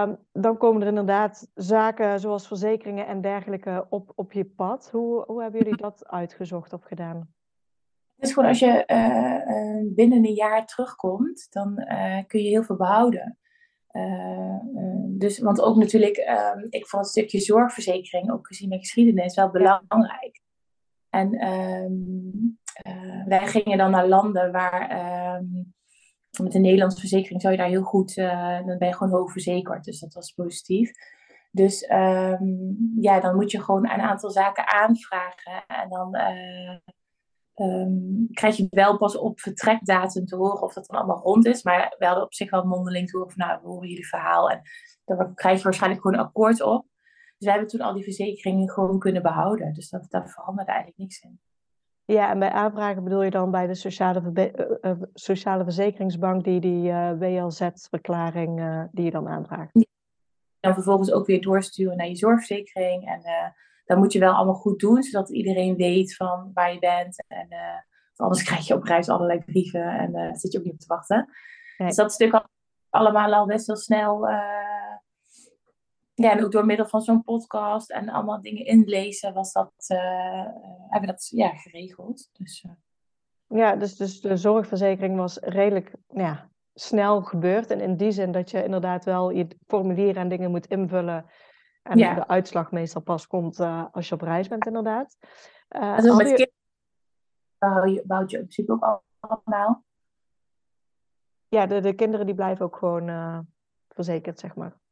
Um, 0.02 0.18
dan 0.32 0.56
komen 0.56 0.82
er 0.82 0.88
inderdaad 0.88 1.50
zaken 1.54 2.20
zoals 2.20 2.46
verzekeringen 2.46 3.06
en 3.06 3.20
dergelijke 3.20 3.87
op, 3.90 4.12
op 4.14 4.32
je 4.32 4.44
pad. 4.44 4.90
Hoe, 4.90 5.25
hoe 5.26 5.42
hebben 5.42 5.61
jullie 5.62 5.76
dat 5.76 6.06
uitgezocht 6.06 6.73
of 6.73 6.82
gedaan? 6.82 7.34
Het 8.16 8.25
is 8.25 8.32
gewoon 8.32 8.49
als 8.49 8.58
je 8.58 8.84
uh, 8.87 9.94
binnen 9.94 10.25
een 10.25 10.34
jaar 10.34 10.66
terugkomt, 10.66 11.46
dan 11.50 11.87
uh, 11.92 12.18
kun 12.26 12.42
je 12.42 12.49
heel 12.49 12.62
veel 12.62 12.76
behouden. 12.76 13.38
Uh, 13.92 14.58
dus, 15.06 15.38
want 15.38 15.61
ook 15.61 15.76
natuurlijk, 15.76 16.16
ehm, 16.16 16.66
ik 16.68 16.87
vond 16.87 17.02
het 17.02 17.12
stukje 17.12 17.40
zorgverzekering, 17.40 18.32
ook 18.32 18.46
gezien 18.46 18.68
mijn 18.68 18.80
geschiedenis, 18.80 19.34
wel 19.34 19.50
belangrijk. 19.50 20.40
En 21.11 21.34
uh, 21.34 21.87
wij 23.26 23.46
gingen 23.46 23.78
dan 23.78 23.90
naar 23.90 24.08
landen 24.08 24.52
waar 24.52 24.90
met 26.43 26.55
een 26.55 26.61
Nederlandse 26.61 27.00
verzekering 27.00 27.41
zou 27.41 27.53
je 27.53 27.59
daar 27.59 27.69
heel 27.69 27.83
goed, 27.83 28.17
uh, 28.17 28.67
dan 28.67 28.79
ben 28.79 28.88
je 28.88 28.95
gewoon 28.95 29.12
hoog 29.12 29.33
verzekerd. 29.33 29.85
Dus 29.85 30.00
dat 30.00 30.14
was 30.14 30.33
positief. 30.33 30.93
Dus 31.50 31.87
ja, 33.00 33.21
dan 33.21 33.35
moet 33.35 33.50
je 33.50 33.62
gewoon 33.62 33.91
een 33.91 34.00
aantal 34.00 34.31
zaken 34.31 34.69
aanvragen. 34.69 35.64
En 35.67 35.88
dan 35.88 36.17
um, 37.57 38.29
krijg 38.31 38.57
je 38.57 38.67
wel 38.71 38.97
pas 38.97 39.17
op 39.17 39.41
vertrekdatum 39.41 40.26
te 40.26 40.37
horen 40.37 40.62
of 40.62 40.73
dat 40.73 40.87
dan 40.87 40.99
allemaal 40.99 41.23
rond 41.23 41.47
is. 41.47 41.62
Maar 41.62 41.95
we 41.99 42.07
hadden 42.07 42.25
op 42.25 42.35
zich 42.35 42.50
wel 42.50 42.64
mondeling 42.64 43.09
te 43.09 43.17
horen 43.17 43.33
van, 43.33 43.47
nou, 43.47 43.61
we 43.62 43.69
horen 43.69 43.88
jullie 43.88 44.09
verhaal. 44.09 44.50
En 44.50 44.61
daar 45.05 45.35
krijg 45.35 45.57
je 45.57 45.64
waarschijnlijk 45.64 46.03
gewoon 46.03 46.19
een 46.19 46.25
akkoord 46.25 46.62
op. 46.62 46.87
Dus 47.38 47.47
we 47.47 47.50
hebben 47.50 47.69
toen 47.69 47.81
al 47.81 47.95
die 47.95 48.05
verzekeringen 48.05 48.71
gewoon 48.71 48.99
kunnen 48.99 49.23
behouden. 49.23 49.73
Dus 49.73 49.88
dat, 49.88 50.07
daar 50.09 50.29
veranderde 50.29 50.71
eigenlijk 50.71 51.00
niks 51.00 51.21
in. 51.21 51.41
Ja, 52.06 52.30
en 52.30 52.38
bij 52.38 52.50
aanvragen 52.50 53.04
bedoel 53.04 53.23
je 53.23 53.30
dan 53.30 53.50
bij 53.50 53.66
de 53.66 53.75
Sociale, 53.75 54.23
uh, 54.34 54.92
uh, 54.92 55.02
sociale 55.14 55.64
Verzekeringsbank 55.64 56.44
die 56.44 56.61
die 56.61 56.88
uh, 56.88 57.12
WLZ-verklaring 57.18 58.62
die 58.92 59.04
je 59.04 59.11
dan 59.11 59.28
aanvraagt? 59.28 59.70
Ja. 59.73 59.84
En 60.61 60.75
vervolgens 60.75 61.12
ook 61.12 61.26
weer 61.26 61.40
doorsturen 61.40 61.96
naar 61.96 62.08
je 62.08 62.16
zorgverzekering. 62.16 63.06
En 63.06 63.23
dat 63.84 63.99
moet 63.99 64.12
je 64.12 64.18
wel 64.18 64.32
allemaal 64.32 64.54
goed 64.54 64.80
doen, 64.80 65.02
zodat 65.02 65.30
iedereen 65.30 65.76
weet 65.76 66.16
van 66.16 66.50
waar 66.54 66.73
je 66.73 66.78
bent. 66.78 67.25
En 67.28 67.49
anders 68.16 68.42
krijg 68.42 68.66
je 68.66 68.75
op 68.75 68.82
reis 68.82 69.08
allerlei 69.08 69.40
brieven 69.44 69.99
en 69.99 70.37
zit 70.37 70.52
je 70.52 70.58
ook 70.58 70.64
niet 70.64 70.73
op 70.73 70.80
te 70.80 70.87
wachten. 70.87 71.28
Dus 71.76 71.96
dat 71.96 72.12
stuk 72.12 72.44
allemaal 72.90 73.32
al 73.32 73.46
best 73.46 73.66
wel 73.66 73.76
snel. 73.76 74.28
Uh, 76.14 76.26
ja, 76.26 76.33
en 76.33 76.44
ook 76.44 76.52
door 76.52 76.66
middel 76.66 76.87
van 76.87 77.02
zo'n 77.02 77.25
podcast 77.25 77.90
en 77.90 78.09
allemaal 78.09 78.40
dingen 78.40 78.64
inlezen, 78.64 79.35
was 79.35 79.52
dat, 79.52 79.73
hebben 80.88 81.00
we 81.00 81.06
dat 81.06 81.28
ja, 81.28 81.49
geregeld. 81.49 82.28
Dus, 82.33 82.66
ja, 83.47 83.76
dus, 83.76 83.97
dus 83.97 84.21
de 84.21 84.37
zorgverzekering 84.37 85.16
was 85.16 85.38
redelijk 85.38 85.94
ja, 86.09 86.50
snel 86.75 87.23
gebeurd. 87.23 87.71
En 87.71 87.80
in 87.80 87.97
die 87.97 88.11
zin 88.11 88.33
dat 88.33 88.50
je 88.50 88.64
inderdaad 88.64 89.04
wel 89.04 89.30
je 89.30 89.49
formulieren 89.66 90.23
en 90.23 90.28
dingen 90.28 90.50
moet 90.50 90.66
invullen 90.66 91.26
en 91.83 91.97
de 91.97 92.28
uitslag 92.28 92.71
meestal 92.71 93.02
pas 93.02 93.26
komt 93.26 93.59
uh, 93.59 93.85
als 93.92 94.09
je 94.09 94.14
op 94.14 94.21
reis 94.21 94.49
bent, 94.49 94.66
inderdaad. 94.66 95.16
Uh, 95.71 95.99
dus 95.99 96.16
met 96.16 96.38
je... 96.38 96.52
bouw, 97.59 97.85
je, 97.85 98.02
bouw 98.06 98.25
je 98.26 98.37
in 98.37 98.47
principe 98.47 98.73
ook 98.73 99.02
allemaal? 99.21 99.85
Ja, 101.49 101.66
de, 101.66 101.80
de 101.80 101.92
kinderen 101.94 102.26
die 102.26 102.35
blijven 102.35 102.64
ook 102.64 102.76
gewoon 102.76 103.09
uh, 103.09 103.38
verzekerd, 103.88 104.38
zeg 104.38 104.54
maar. 104.54 104.83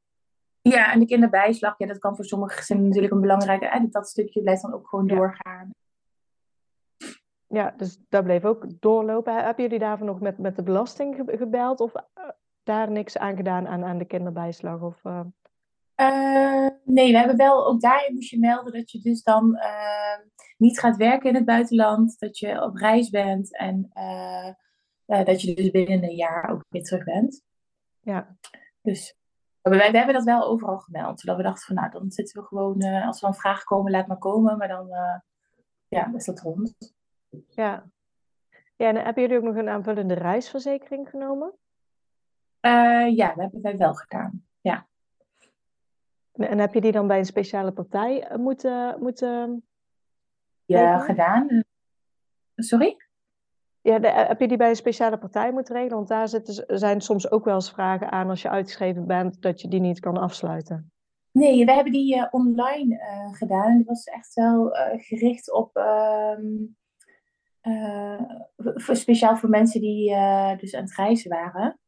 Ja, 0.63 0.93
en 0.93 0.99
de 0.99 1.07
kinderbijslag, 1.07 1.75
ja, 1.79 1.87
dat 1.87 1.99
kan 1.99 2.17
voor 2.17 2.25
sommige 2.25 2.57
gezinnen 2.57 2.87
natuurlijk 2.87 3.13
een 3.13 3.21
belangrijke... 3.21 3.67
Eh, 3.67 3.83
dat 3.91 4.09
stukje 4.09 4.43
blijft 4.43 4.63
dan 4.63 4.75
ook 4.75 4.89
gewoon 4.89 5.07
ja. 5.07 5.15
doorgaan. 5.15 5.71
Ja, 7.47 7.75
dus 7.77 8.01
dat 8.09 8.25
bleef 8.25 8.45
ook 8.45 8.67
doorlopen. 8.81 9.45
Hebben 9.45 9.65
jullie 9.65 9.79
daarvoor 9.79 10.07
nog 10.07 10.21
met, 10.21 10.39
met 10.39 10.57
de 10.57 10.63
belasting 10.63 11.23
gebeld? 11.27 11.81
Of 11.81 11.93
daar 12.63 12.91
niks 12.91 13.19
aan 13.19 13.37
gedaan 13.37 13.69
aan, 13.69 13.85
aan 13.85 13.99
de 13.99 14.05
kinderbijslag? 14.05 14.81
Of, 14.81 15.05
uh, 15.05 15.21
nee, 16.85 17.13
we 17.13 17.19
hebben 17.19 17.37
wel, 17.37 17.67
ook 17.67 17.81
daarin 17.81 18.15
moest 18.15 18.31
je 18.31 18.39
melden 18.39 18.73
dat 18.73 18.91
je 18.91 19.01
dus 19.01 19.23
dan 19.23 19.55
uh, 19.55 20.19
niet 20.57 20.79
gaat 20.79 20.97
werken 20.97 21.29
in 21.29 21.35
het 21.35 21.45
buitenland, 21.45 22.19
dat 22.19 22.39
je 22.39 22.63
op 22.63 22.77
reis 22.77 23.11
bent 23.11 23.57
en 23.57 23.91
dat 25.07 25.43
je 25.43 25.55
dus 25.55 25.71
binnen 25.71 26.03
een 26.03 26.17
jaar 26.17 26.51
ook 26.51 26.65
weer 26.69 26.83
terug 26.83 27.05
bent. 27.05 27.43
Ja. 28.01 28.37
Dus 28.83 29.17
wij, 29.63 29.79
wij 29.79 29.91
hebben 29.91 30.15
dat 30.15 30.25
wel 30.25 30.45
overal 30.45 30.79
gemeld, 30.79 31.21
zodat 31.21 31.37
we 31.37 31.43
dachten 31.43 31.67
van 31.67 31.75
nou, 31.75 31.91
dan 31.91 32.11
zitten 32.11 32.41
we 32.41 32.47
gewoon, 32.47 32.83
als 32.83 33.23
er 33.23 33.29
een 33.29 33.35
vraag 33.35 33.65
komen, 33.65 33.93
laat 33.93 34.07
maar 34.07 34.19
komen, 34.19 34.59
maar 34.59 34.69
dan 34.69 34.89
ja, 35.89 36.13
is 36.15 36.25
dat 36.25 36.41
rond. 36.41 36.95
Ja. 37.49 37.85
Ja, 38.77 38.89
en 38.89 38.97
hebben 38.97 39.23
jullie 39.23 39.39
ook 39.39 39.45
nog 39.45 39.57
een 39.57 39.69
aanvullende 39.69 40.15
reisverzekering 40.15 41.09
genomen? 41.09 41.53
ja, 43.15 43.27
dat 43.29 43.37
hebben 43.37 43.63
wij 43.63 43.77
wel 43.77 43.95
gedaan. 43.95 44.45
Ja. 44.61 44.87
En 46.33 46.59
heb 46.59 46.75
je 46.75 46.81
die 46.81 46.93
dan 46.93 47.07
bij 47.07 47.19
een 47.19 47.25
speciale 47.25 47.73
partij 47.73 48.23
eh, 48.23 48.37
moeten... 48.37 48.97
moeten 49.01 49.65
ja, 50.65 50.99
gedaan. 50.99 51.63
Sorry? 52.55 52.97
Ja, 53.83 54.01
eh, 54.01 54.29
heb 54.29 54.41
je 54.41 54.49
die 54.49 54.57
bij 54.57 54.69
een 54.69 54.77
speciale 54.77 55.19
partij 55.19 55.53
moeten 55.53 55.75
regelen? 55.75 55.97
Want 55.97 56.09
daar 56.09 56.29
zitten, 56.29 56.79
zijn 56.79 57.01
soms 57.01 57.31
ook 57.31 57.45
wel 57.45 57.55
eens 57.55 57.71
vragen 57.71 58.11
aan 58.11 58.29
als 58.29 58.43
je 58.43 58.49
uitgeschreven 58.49 59.07
bent 59.07 59.43
dat 59.43 59.61
je 59.61 59.69
die 59.69 59.81
niet 59.81 60.01
kan 60.01 60.17
afsluiten. 60.17 60.93
Nee, 61.33 61.65
we 61.65 61.73
hebben 61.73 61.93
die 61.93 62.17
uh, 62.17 62.27
online 62.31 62.95
uh, 62.95 63.35
gedaan. 63.35 63.77
Dat 63.77 63.87
was 63.87 64.05
echt 64.05 64.35
wel 64.35 64.71
gericht 64.97 65.53
op. 65.53 65.71
voor, 68.57 68.97
speciaal 68.97 69.37
voor 69.37 69.49
mensen 69.49 69.81
die 69.81 70.09
dus 70.57 70.75
aan 70.75 70.83
het 70.83 70.95
reizen 70.95 71.31
waren. 71.31 71.81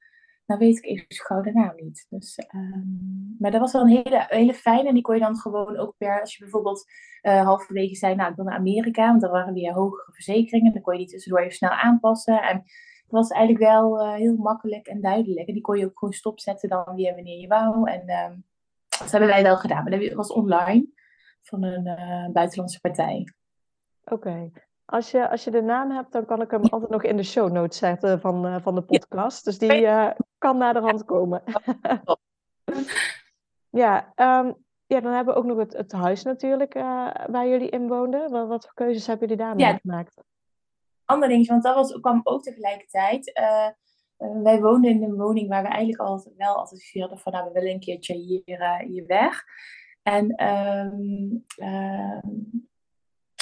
Nou 0.47 0.61
weet 0.61 0.77
ik 0.77 0.85
even 0.85 1.07
gauw 1.09 1.41
de 1.41 1.53
naam 1.53 1.73
niet. 1.77 2.07
Dus, 2.09 2.39
um, 2.55 3.37
maar 3.39 3.51
dat 3.51 3.61
was 3.61 3.73
wel 3.73 3.83
een 3.83 3.89
hele, 3.89 4.25
hele 4.29 4.55
fijne. 4.55 4.89
En 4.89 4.95
die 4.95 5.03
kon 5.03 5.15
je 5.15 5.21
dan 5.21 5.37
gewoon 5.37 5.77
ook 5.77 5.95
per, 5.97 6.21
als 6.21 6.37
je 6.37 6.43
bijvoorbeeld 6.43 6.85
uh, 7.23 7.45
halverwege 7.45 7.95
zei, 7.95 8.15
nou 8.15 8.31
ik 8.31 8.37
wil 8.37 8.45
naar 8.45 8.59
Amerika, 8.59 9.07
want 9.07 9.21
dan 9.21 9.31
waren 9.31 9.55
weer 9.55 9.73
hogere 9.73 10.13
verzekeringen. 10.13 10.73
Dan 10.73 10.83
kon 10.83 10.93
je 10.93 10.99
die 10.99 11.09
tussendoor 11.09 11.41
even 11.41 11.55
snel 11.55 11.71
aanpassen. 11.71 12.43
En 12.43 12.57
het 13.03 13.13
was 13.13 13.31
eigenlijk 13.31 13.65
wel 13.65 14.01
uh, 14.01 14.15
heel 14.15 14.37
makkelijk 14.37 14.87
en 14.87 15.01
duidelijk. 15.01 15.49
En 15.49 15.55
die 15.55 15.63
kon 15.63 15.79
je 15.79 15.85
ook 15.85 15.99
gewoon 15.99 16.15
stopzetten 16.15 16.69
dan 16.69 16.95
weer 16.95 17.15
wanneer 17.15 17.41
je 17.41 17.49
wou. 17.49 17.91
En 17.91 18.01
um, 18.01 18.45
dat 18.99 19.11
hebben 19.11 19.29
wij 19.29 19.43
wel 19.43 19.57
gedaan. 19.57 19.83
Maar 19.83 20.01
dat 20.01 20.13
was 20.13 20.33
online 20.33 20.87
van 21.43 21.63
een 21.63 22.33
buitenlandse 22.33 22.81
partij. 22.81 23.33
Oké. 24.05 24.51
Als 24.95 25.11
je, 25.11 25.31
als 25.31 25.45
je 25.45 25.51
de 25.51 25.63
naam 25.63 25.91
hebt, 25.91 26.13
dan 26.13 26.25
kan 26.25 26.41
ik 26.41 26.51
hem 26.51 26.63
altijd 26.63 26.91
nog 26.91 27.03
in 27.03 27.17
de 27.17 27.23
show 27.23 27.53
notes 27.53 27.79
zetten 27.79 28.21
van, 28.21 28.47
uh, 28.47 28.57
van 28.61 28.75
de 28.75 28.83
podcast. 28.83 29.45
Dus 29.45 29.59
die 29.59 29.81
uh, 29.81 30.11
kan 30.39 30.57
naar 30.57 30.73
de 30.73 30.81
hand 30.81 31.05
komen. 31.05 31.43
ja, 33.71 34.13
um, 34.17 34.55
ja, 34.93 35.01
dan 35.01 35.13
hebben 35.13 35.35
we 35.35 35.41
ook 35.41 35.47
nog 35.47 35.59
het, 35.59 35.73
het 35.73 35.93
huis 35.93 36.23
natuurlijk 36.23 36.75
uh, 36.75 37.15
waar 37.27 37.49
jullie 37.49 37.69
in 37.69 37.89
woonden. 37.89 38.31
Wat, 38.31 38.49
wat 38.49 38.65
voor 38.65 38.75
keuzes 38.75 39.07
hebben 39.07 39.29
jullie 39.29 39.45
daarmee 39.45 39.67
ja, 39.67 39.77
gemaakt? 39.77 40.23
Ander 41.05 41.29
ding, 41.29 41.47
want 41.47 41.63
dat 41.63 41.75
was, 41.75 42.01
kwam 42.01 42.21
ook 42.25 42.43
tegelijkertijd. 42.43 43.33
wij 44.43 44.61
woonden 44.61 44.91
in 44.91 45.03
een 45.03 45.17
woning 45.17 45.49
waar 45.49 45.63
we 45.63 45.69
eigenlijk 45.69 46.01
altijd 46.01 46.37
wel 46.37 46.57
altijd 46.57 46.91
hadden 46.93 47.19
van, 47.19 47.33
nou, 47.33 47.45
we 47.45 47.53
willen 47.53 47.73
een 47.73 47.81
keertje 47.81 48.15
hier, 48.15 48.83
hier 48.87 49.07
weg. 49.07 49.45
En 50.03 50.45
um, 50.47 51.45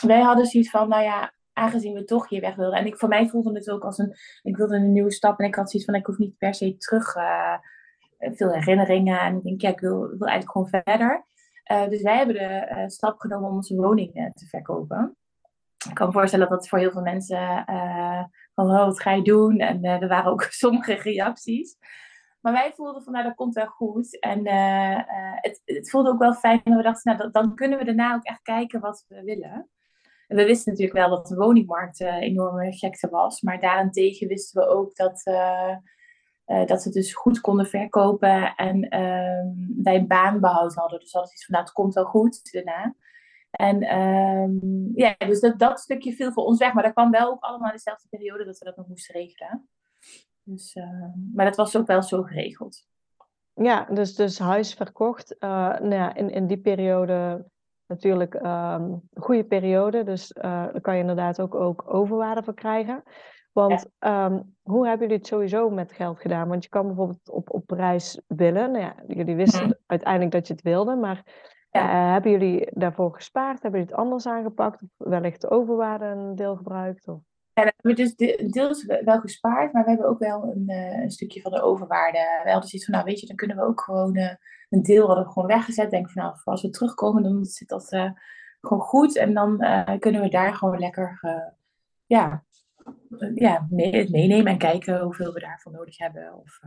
wij 0.07 0.21
hadden 0.21 0.47
zoiets 0.47 0.71
van, 0.71 0.89
nou 0.89 1.03
ja, 1.03 1.33
aangezien 1.53 1.95
we 1.95 2.05
toch 2.05 2.29
hier 2.29 2.41
weg 2.41 2.55
wilden. 2.55 2.79
En 2.79 2.87
ik, 2.87 2.99
voor 2.99 3.09
mij 3.09 3.29
voelde 3.29 3.53
het 3.53 3.71
ook 3.71 3.85
als 3.85 3.99
een, 3.99 4.17
ik 4.43 4.57
wilde 4.57 4.77
een 4.77 4.93
nieuwe 4.93 5.13
stap. 5.13 5.39
En 5.39 5.47
ik 5.47 5.55
had 5.55 5.71
zoiets 5.71 5.91
van, 5.91 5.99
ik 5.99 6.07
hoef 6.07 6.19
niet 6.19 6.39
per 6.39 6.55
se 6.55 6.77
terug, 6.77 7.17
uh, 7.17 7.59
veel 8.19 8.53
herinneringen. 8.53 9.21
En 9.21 9.37
ik 9.37 9.43
denk, 9.43 9.61
ja, 9.61 9.69
ik 9.69 9.81
wil, 9.81 9.99
wil 9.99 10.29
eigenlijk 10.29 10.51
gewoon 10.51 10.83
verder. 10.85 11.25
Uh, 11.73 11.89
dus 11.89 12.03
wij 12.03 12.17
hebben 12.17 12.35
de 12.35 12.69
uh, 12.71 12.89
stap 12.89 13.21
genomen 13.21 13.49
om 13.49 13.55
onze 13.55 13.77
woning 13.77 14.33
te 14.35 14.47
verkopen. 14.47 15.17
Ik 15.89 15.95
kan 15.95 16.07
me 16.07 16.13
voorstellen 16.13 16.49
dat 16.49 16.59
dat 16.59 16.69
voor 16.69 16.79
heel 16.79 16.91
veel 16.91 17.03
mensen 17.03 17.65
van, 18.55 18.71
oh, 18.71 18.85
wat 18.85 19.01
ga 19.01 19.13
je 19.13 19.23
doen? 19.23 19.59
En 19.59 19.85
er 19.85 20.09
waren 20.09 20.31
ook 20.31 20.43
sommige 20.65 20.95
reacties. 20.95 21.77
Maar 22.41 22.53
wij 22.53 22.73
voelden 22.75 23.03
van, 23.03 23.13
nou, 23.13 23.25
dat 23.25 23.35
komt 23.35 23.55
wel 23.55 23.67
goed. 23.67 24.21
En 24.21 24.47
het, 25.41 25.63
het 25.65 25.91
voelde 25.91 26.11
ook 26.11 26.19
wel 26.19 26.35
fijn. 26.35 26.61
En 26.65 26.77
we 26.77 26.83
dachten, 26.83 27.17
nou, 27.17 27.31
dan 27.31 27.55
kunnen 27.55 27.79
we 27.79 27.85
daarna 27.85 28.15
ook 28.15 28.25
echt 28.25 28.43
kijken 28.43 28.81
wat 28.81 29.05
we 29.09 29.23
willen 29.23 29.71
we 30.35 30.45
wisten 30.45 30.73
natuurlijk 30.73 30.99
wel 30.99 31.11
dat 31.11 31.27
de 31.27 31.37
woningmarkt 31.37 32.01
uh, 32.01 32.21
enorme 32.21 32.73
gekte 32.73 33.09
was. 33.09 33.41
Maar 33.41 33.61
daarentegen 33.61 34.29
wisten 34.29 34.63
we 34.63 34.69
ook 34.69 34.97
dat, 34.97 35.23
uh, 35.25 35.77
dat 36.67 36.85
we 36.85 36.91
dus 36.91 37.15
goed 37.15 37.41
konden 37.41 37.67
verkopen. 37.67 38.55
En 38.55 38.89
ehm, 38.89 39.47
wij 39.83 40.07
baanbehoud 40.07 40.75
hadden. 40.75 41.01
Dus 41.01 41.13
hadden 41.13 41.33
iets 41.33 41.45
van, 41.45 41.55
nou, 41.55 41.67
het 41.67 41.75
komt 41.75 41.95
wel 41.95 42.05
goed 42.05 42.53
daarna. 42.53 42.95
En 43.51 43.83
ehm, 43.83 44.99
ja, 44.99 45.15
dus 45.19 45.41
dat, 45.41 45.59
dat 45.59 45.81
stukje 45.81 46.13
viel 46.13 46.33
voor 46.33 46.45
ons 46.45 46.59
weg. 46.59 46.73
Maar 46.73 46.83
dat 46.83 46.93
kwam 46.93 47.11
wel 47.11 47.31
ook 47.31 47.43
allemaal 47.43 47.69
in 47.69 47.77
dezelfde 47.77 48.09
periode 48.09 48.45
dat 48.45 48.59
we 48.59 48.65
dat 48.65 48.77
nog 48.77 48.89
moesten 48.89 49.15
regelen. 49.15 49.69
Dus, 50.43 50.73
ehm, 50.73 51.11
maar 51.35 51.45
dat 51.45 51.57
was 51.57 51.77
ook 51.77 51.87
wel 51.87 52.03
zo 52.03 52.23
geregeld. 52.23 52.87
Ja, 53.55 53.85
dus, 53.85 54.15
dus 54.15 54.39
huis 54.39 54.75
verkocht. 54.75 55.37
Nou 55.41 55.95
ja, 55.95 56.15
in, 56.15 56.31
in 56.31 56.47
die 56.47 56.61
periode 56.61 57.51
natuurlijk 57.93 58.35
um, 58.35 58.43
een 58.43 59.23
goede 59.23 59.45
periode. 59.45 60.05
Dus 60.05 60.35
uh, 60.37 60.43
daar 60.43 60.81
kan 60.81 60.95
je 60.95 61.01
inderdaad 61.01 61.41
ook, 61.41 61.55
ook 61.55 61.85
overwaarde 61.87 62.43
voor 62.43 62.55
krijgen. 62.55 63.03
Want 63.53 63.87
hoe 64.63 64.87
hebben 64.87 65.07
jullie 65.07 65.17
het 65.17 65.27
sowieso 65.27 65.71
met 65.71 65.93
geld 65.93 66.21
gedaan? 66.21 66.49
Want 66.49 66.63
je 66.63 66.69
kan 66.69 66.87
bijvoorbeeld 66.87 67.31
op, 67.31 67.53
op 67.55 67.71
reis 67.71 68.21
willen. 68.27 68.71
Nou 68.71 68.85
ja, 68.85 68.95
jullie 69.07 69.37
wisten 69.37 69.65
mhm. 69.65 69.73
uiteindelijk 69.87 70.33
dat 70.33 70.47
je 70.47 70.53
het 70.53 70.63
wilde, 70.63 70.97
maar 70.97 71.23
ja. 71.71 72.13
hebben 72.13 72.31
jullie 72.31 72.69
daarvoor 72.71 73.15
gespaard? 73.15 73.63
Hebben 73.63 73.81
jullie 73.81 73.95
het 73.95 74.05
anders 74.05 74.27
aangepakt? 74.27 74.83
Of 74.83 74.89
wellicht 74.97 75.51
overwaarde 75.51 76.05
een 76.05 76.35
deel 76.35 76.57
gebruikt? 76.57 77.09
Of? 77.09 77.21
Ja, 77.55 77.63
we 77.63 77.73
hebben 77.77 78.05
dus 78.05 78.15
deels 78.51 78.85
wel 78.85 79.21
gespaard, 79.21 79.73
maar 79.73 79.85
we 79.85 79.91
hebben 79.91 80.09
ook 80.09 80.19
wel 80.19 80.43
een, 80.43 80.65
uh, 80.67 81.03
een 81.03 81.11
stukje 81.11 81.41
van 81.41 81.53
de 81.53 81.63
overwaarde. 81.63 82.19
We 82.45 82.51
hadden 82.51 82.69
zoiets 82.69 82.85
van, 82.85 82.95
nou 82.95 83.07
weet 83.07 83.21
je, 83.21 83.27
dan 83.27 83.37
kunnen 83.37 83.57
we 83.57 83.63
ook 83.63 83.81
gewoon 83.81 84.17
een 84.73 84.83
deel 84.83 85.07
hadden 85.07 85.25
we 85.25 85.33
gewoon 85.33 85.49
weggezet. 85.49 85.91
Denk 85.91 86.11
van, 86.11 86.23
nou, 86.23 86.37
als 86.45 86.63
we 86.63 86.71
terugkomen, 86.71 87.23
dan 87.23 87.45
zit 87.45 87.69
dat 87.69 87.93
uh, 87.93 88.11
gewoon 88.61 88.83
goed. 88.83 89.17
En 89.17 89.35
dan 89.35 89.59
kunnen 89.99 90.21
we 90.21 90.29
daar 90.29 90.55
gewoon 90.55 90.79
lekker, 90.79 91.21
ja, 92.07 92.45
ja, 93.35 93.67
mee, 93.71 94.11
meenemen 94.11 94.53
en 94.53 94.59
kijken 94.59 95.01
hoeveel 95.01 95.33
we 95.33 95.41
daarvoor 95.41 95.73
nodig 95.73 95.99
hebben. 95.99 96.35
Of, 96.35 96.59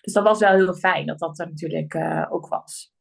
dus 0.00 0.12
dat 0.12 0.24
was 0.24 0.38
wel 0.38 0.52
heel 0.52 0.74
fijn 0.74 1.06
dat 1.06 1.18
dat 1.18 1.38
er 1.38 1.48
natuurlijk 1.48 1.94
ook 2.30 2.48
was. 2.48 2.94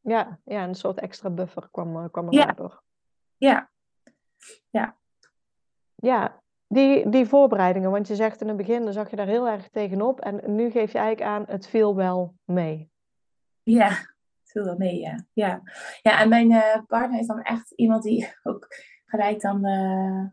Ja, 0.00 0.38
ja, 0.44 0.64
een 0.64 0.74
soort 0.74 0.98
extra 0.98 1.30
buffer 1.30 1.68
kwam, 1.70 2.10
kwam 2.10 2.26
er 2.26 2.34
ja. 2.34 2.46
door. 2.46 2.82
Ja. 3.36 3.70
Ja. 4.70 4.96
Ja, 5.94 6.40
die, 6.66 7.08
die 7.08 7.26
voorbereidingen, 7.26 7.90
want 7.90 8.08
je 8.08 8.14
zegt 8.14 8.40
in 8.40 8.48
het 8.48 8.56
begin, 8.56 8.84
dan 8.84 8.92
zag 8.92 9.10
je 9.10 9.16
daar 9.16 9.26
heel 9.26 9.48
erg 9.48 9.68
tegenop. 9.68 10.20
En 10.20 10.54
nu 10.54 10.70
geef 10.70 10.92
je 10.92 10.98
eigenlijk 10.98 11.30
aan, 11.30 11.44
het 11.46 11.66
viel 11.66 11.96
wel 11.96 12.34
mee. 12.44 12.91
Ja, 13.62 13.88
het 13.88 14.50
viel 14.50 14.64
wel 14.64 14.76
mee, 14.76 14.98
ja. 14.98 15.24
Ja, 15.32 15.62
ja 16.02 16.20
en 16.20 16.28
mijn 16.28 16.50
uh, 16.50 16.76
partner 16.86 17.20
is 17.20 17.26
dan 17.26 17.42
echt 17.42 17.70
iemand 17.70 18.02
die 18.02 18.34
ook 18.42 18.66
gelijk 19.06 19.40
dan 19.40 19.66
uh, 19.66 20.24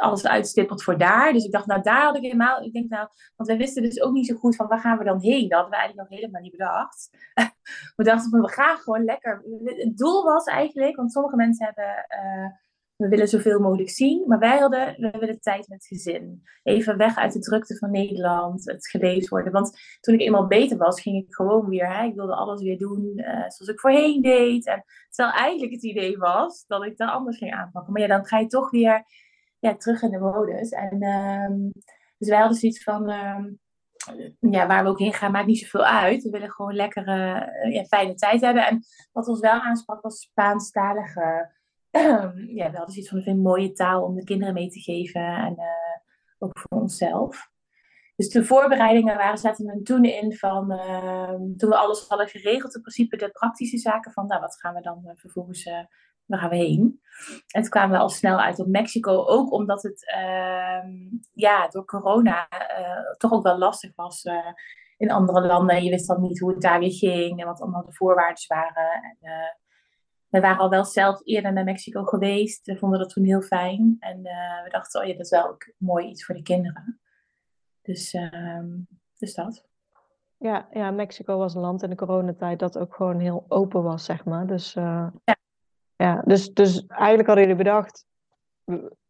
alles 0.00 0.26
uitstippelt 0.26 0.82
voor 0.82 0.98
daar. 0.98 1.32
Dus 1.32 1.44
ik 1.44 1.52
dacht, 1.52 1.66
nou 1.66 1.82
daar 1.82 2.02
had 2.02 2.16
ik 2.16 2.22
helemaal, 2.22 2.62
ik 2.62 2.72
denk 2.72 2.88
nou, 2.88 3.08
want 3.36 3.50
we 3.50 3.56
wisten 3.56 3.82
dus 3.82 4.00
ook 4.00 4.12
niet 4.12 4.26
zo 4.26 4.34
goed 4.34 4.56
van 4.56 4.66
waar 4.66 4.80
gaan 4.80 4.98
we 4.98 5.04
dan 5.04 5.20
heen. 5.20 5.48
Dat 5.48 5.60
hadden 5.60 5.70
we 5.70 5.76
eigenlijk 5.76 6.08
nog 6.08 6.18
helemaal 6.18 6.42
niet 6.42 6.56
bedacht. 6.56 7.10
we 7.96 8.04
dachten 8.04 8.40
we 8.40 8.48
gaan 8.48 8.76
gewoon 8.76 9.04
lekker. 9.04 9.42
Het 9.64 9.96
doel 9.96 10.24
was 10.24 10.44
eigenlijk, 10.44 10.96
want 10.96 11.12
sommige 11.12 11.36
mensen 11.36 11.64
hebben... 11.64 12.06
Uh, 12.08 12.64
we 12.96 13.08
willen 13.08 13.28
zoveel 13.28 13.60
mogelijk 13.60 13.90
zien. 13.90 14.24
Maar 14.26 14.38
wij 14.38 14.58
hadden, 14.58 14.94
we 14.98 15.18
willen 15.18 15.40
tijd 15.40 15.68
met 15.68 15.86
gezin. 15.86 16.42
Even 16.62 16.96
weg 16.96 17.16
uit 17.16 17.32
de 17.32 17.38
drukte 17.38 17.76
van 17.76 17.90
Nederland, 17.90 18.64
het 18.64 18.88
gelezen 18.88 19.28
worden. 19.28 19.52
Want 19.52 19.78
toen 20.00 20.14
ik 20.14 20.20
eenmaal 20.20 20.46
beter 20.46 20.76
was, 20.76 21.00
ging 21.00 21.16
ik 21.24 21.34
gewoon 21.34 21.68
weer. 21.68 21.96
Hè, 21.96 22.04
ik 22.04 22.14
wilde 22.14 22.34
alles 22.34 22.62
weer 22.62 22.78
doen 22.78 23.12
uh, 23.14 23.26
zoals 23.26 23.68
ik 23.68 23.80
voorheen 23.80 24.22
deed. 24.22 24.66
En 24.66 24.84
terwijl 25.10 25.36
eigenlijk 25.36 25.72
het 25.72 25.82
idee 25.82 26.18
was 26.18 26.64
dat 26.66 26.84
ik 26.84 26.96
dan 26.96 27.08
anders 27.08 27.38
ging 27.38 27.54
aanpakken. 27.54 27.92
Maar 27.92 28.02
ja, 28.02 28.08
dan 28.08 28.26
ga 28.26 28.38
je 28.38 28.46
toch 28.46 28.70
weer 28.70 29.04
ja, 29.58 29.76
terug 29.76 30.02
in 30.02 30.10
de 30.10 30.18
modus. 30.18 30.70
En, 30.70 31.02
uh, 31.02 31.70
dus 32.18 32.28
wij 32.28 32.38
hadden 32.38 32.58
zoiets 32.58 32.82
van, 32.82 33.10
uh, 33.10 33.44
ja, 34.40 34.66
waar 34.66 34.84
we 34.84 34.90
ook 34.90 34.98
heen 34.98 35.12
gaan, 35.12 35.32
maakt 35.32 35.46
niet 35.46 35.58
zoveel 35.58 35.84
uit. 35.84 36.22
We 36.22 36.30
willen 36.30 36.50
gewoon 36.50 36.74
lekkere, 36.74 37.50
ja, 37.70 37.84
fijne 37.84 38.14
tijd 38.14 38.40
hebben. 38.40 38.66
En 38.66 38.84
wat 39.12 39.28
ons 39.28 39.40
wel 39.40 39.60
aansprak 39.60 40.02
was 40.02 40.20
Spaanstalige 40.20 41.54
ja, 42.58 42.70
we 42.70 42.76
hadden 42.76 42.94
zoiets 42.94 43.08
van 43.08 43.22
een 43.24 43.42
mooie 43.42 43.72
taal 43.72 44.02
om 44.02 44.14
de 44.14 44.24
kinderen 44.24 44.54
mee 44.54 44.68
te 44.68 44.80
geven 44.80 45.20
en 45.20 45.52
uh, 45.52 45.64
ook 46.38 46.58
voor 46.58 46.80
onszelf. 46.80 47.50
Dus 48.16 48.28
de 48.28 48.44
voorbereidingen 48.44 49.16
waren, 49.16 49.38
zaten 49.38 49.68
er 49.68 49.82
toen 49.82 50.04
in 50.04 50.36
van, 50.36 50.72
uh, 50.72 51.28
toen 51.56 51.70
we 51.70 51.76
alles 51.76 52.08
hadden 52.08 52.28
geregeld, 52.28 52.74
in 52.74 52.80
principe 52.80 53.16
de 53.16 53.30
praktische 53.30 53.78
zaken 53.78 54.12
van, 54.12 54.26
nou, 54.26 54.40
wat 54.40 54.60
gaan 54.60 54.74
we 54.74 54.80
dan 54.80 55.02
uh, 55.04 55.10
vervolgens, 55.14 55.64
waar 56.24 56.38
gaan 56.38 56.50
we 56.50 56.56
heen? 56.56 57.00
En 57.50 57.60
toen 57.60 57.70
kwamen 57.70 57.96
we 57.96 58.02
al 58.02 58.08
snel 58.08 58.40
uit 58.40 58.58
op 58.58 58.66
Mexico, 58.66 59.24
ook 59.24 59.52
omdat 59.52 59.82
het, 59.82 60.06
ehm, 60.10 60.88
ja, 61.32 61.68
door 61.68 61.84
corona 61.84 62.48
toch 63.18 63.32
ook 63.32 63.42
wel 63.42 63.58
lastig 63.58 63.92
was 63.94 64.24
in 64.96 65.10
andere 65.10 65.46
landen. 65.46 65.84
Je 65.84 65.90
wist 65.90 66.08
dan 66.08 66.20
niet 66.20 66.40
hoe 66.40 66.50
het 66.50 66.62
daar 66.62 66.78
weer 66.78 66.92
ging 66.92 67.40
en 67.40 67.46
wat 67.46 67.60
allemaal 67.60 67.84
de 67.84 67.94
voorwaarden 67.94 68.44
waren. 68.48 69.02
En, 69.02 69.56
we 70.28 70.40
waren 70.40 70.58
al 70.58 70.70
wel 70.70 70.84
zelf 70.84 71.20
eerder 71.24 71.52
naar 71.52 71.64
Mexico 71.64 72.04
geweest. 72.04 72.66
We 72.66 72.78
vonden 72.78 72.98
dat 72.98 73.10
toen 73.10 73.24
heel 73.24 73.42
fijn. 73.42 73.96
En 74.00 74.18
uh, 74.18 74.62
we 74.64 74.70
dachten, 74.70 75.00
oh 75.00 75.06
ja, 75.06 75.12
dat 75.12 75.24
is 75.24 75.30
wel 75.30 75.48
ook 75.48 75.72
mooi 75.78 76.08
iets 76.08 76.24
voor 76.24 76.34
de 76.34 76.42
kinderen. 76.42 77.00
Dus, 77.82 78.14
uh, 78.14 78.62
dus 79.18 79.34
dat. 79.34 79.64
Ja, 80.38 80.68
ja, 80.70 80.90
Mexico 80.90 81.38
was 81.38 81.54
een 81.54 81.60
land 81.60 81.82
in 81.82 81.90
de 81.90 81.96
coronatijd 81.96 82.58
dat 82.58 82.78
ook 82.78 82.94
gewoon 82.94 83.20
heel 83.20 83.44
open 83.48 83.82
was, 83.82 84.04
zeg 84.04 84.24
maar. 84.24 84.46
Dus, 84.46 84.74
uh, 84.74 85.08
ja. 85.24 85.36
ja. 85.96 86.22
dus, 86.24 86.52
dus 86.52 86.86
eigenlijk 86.86 87.26
hadden 87.26 87.46
jullie 87.46 87.62
bedacht, 87.62 88.06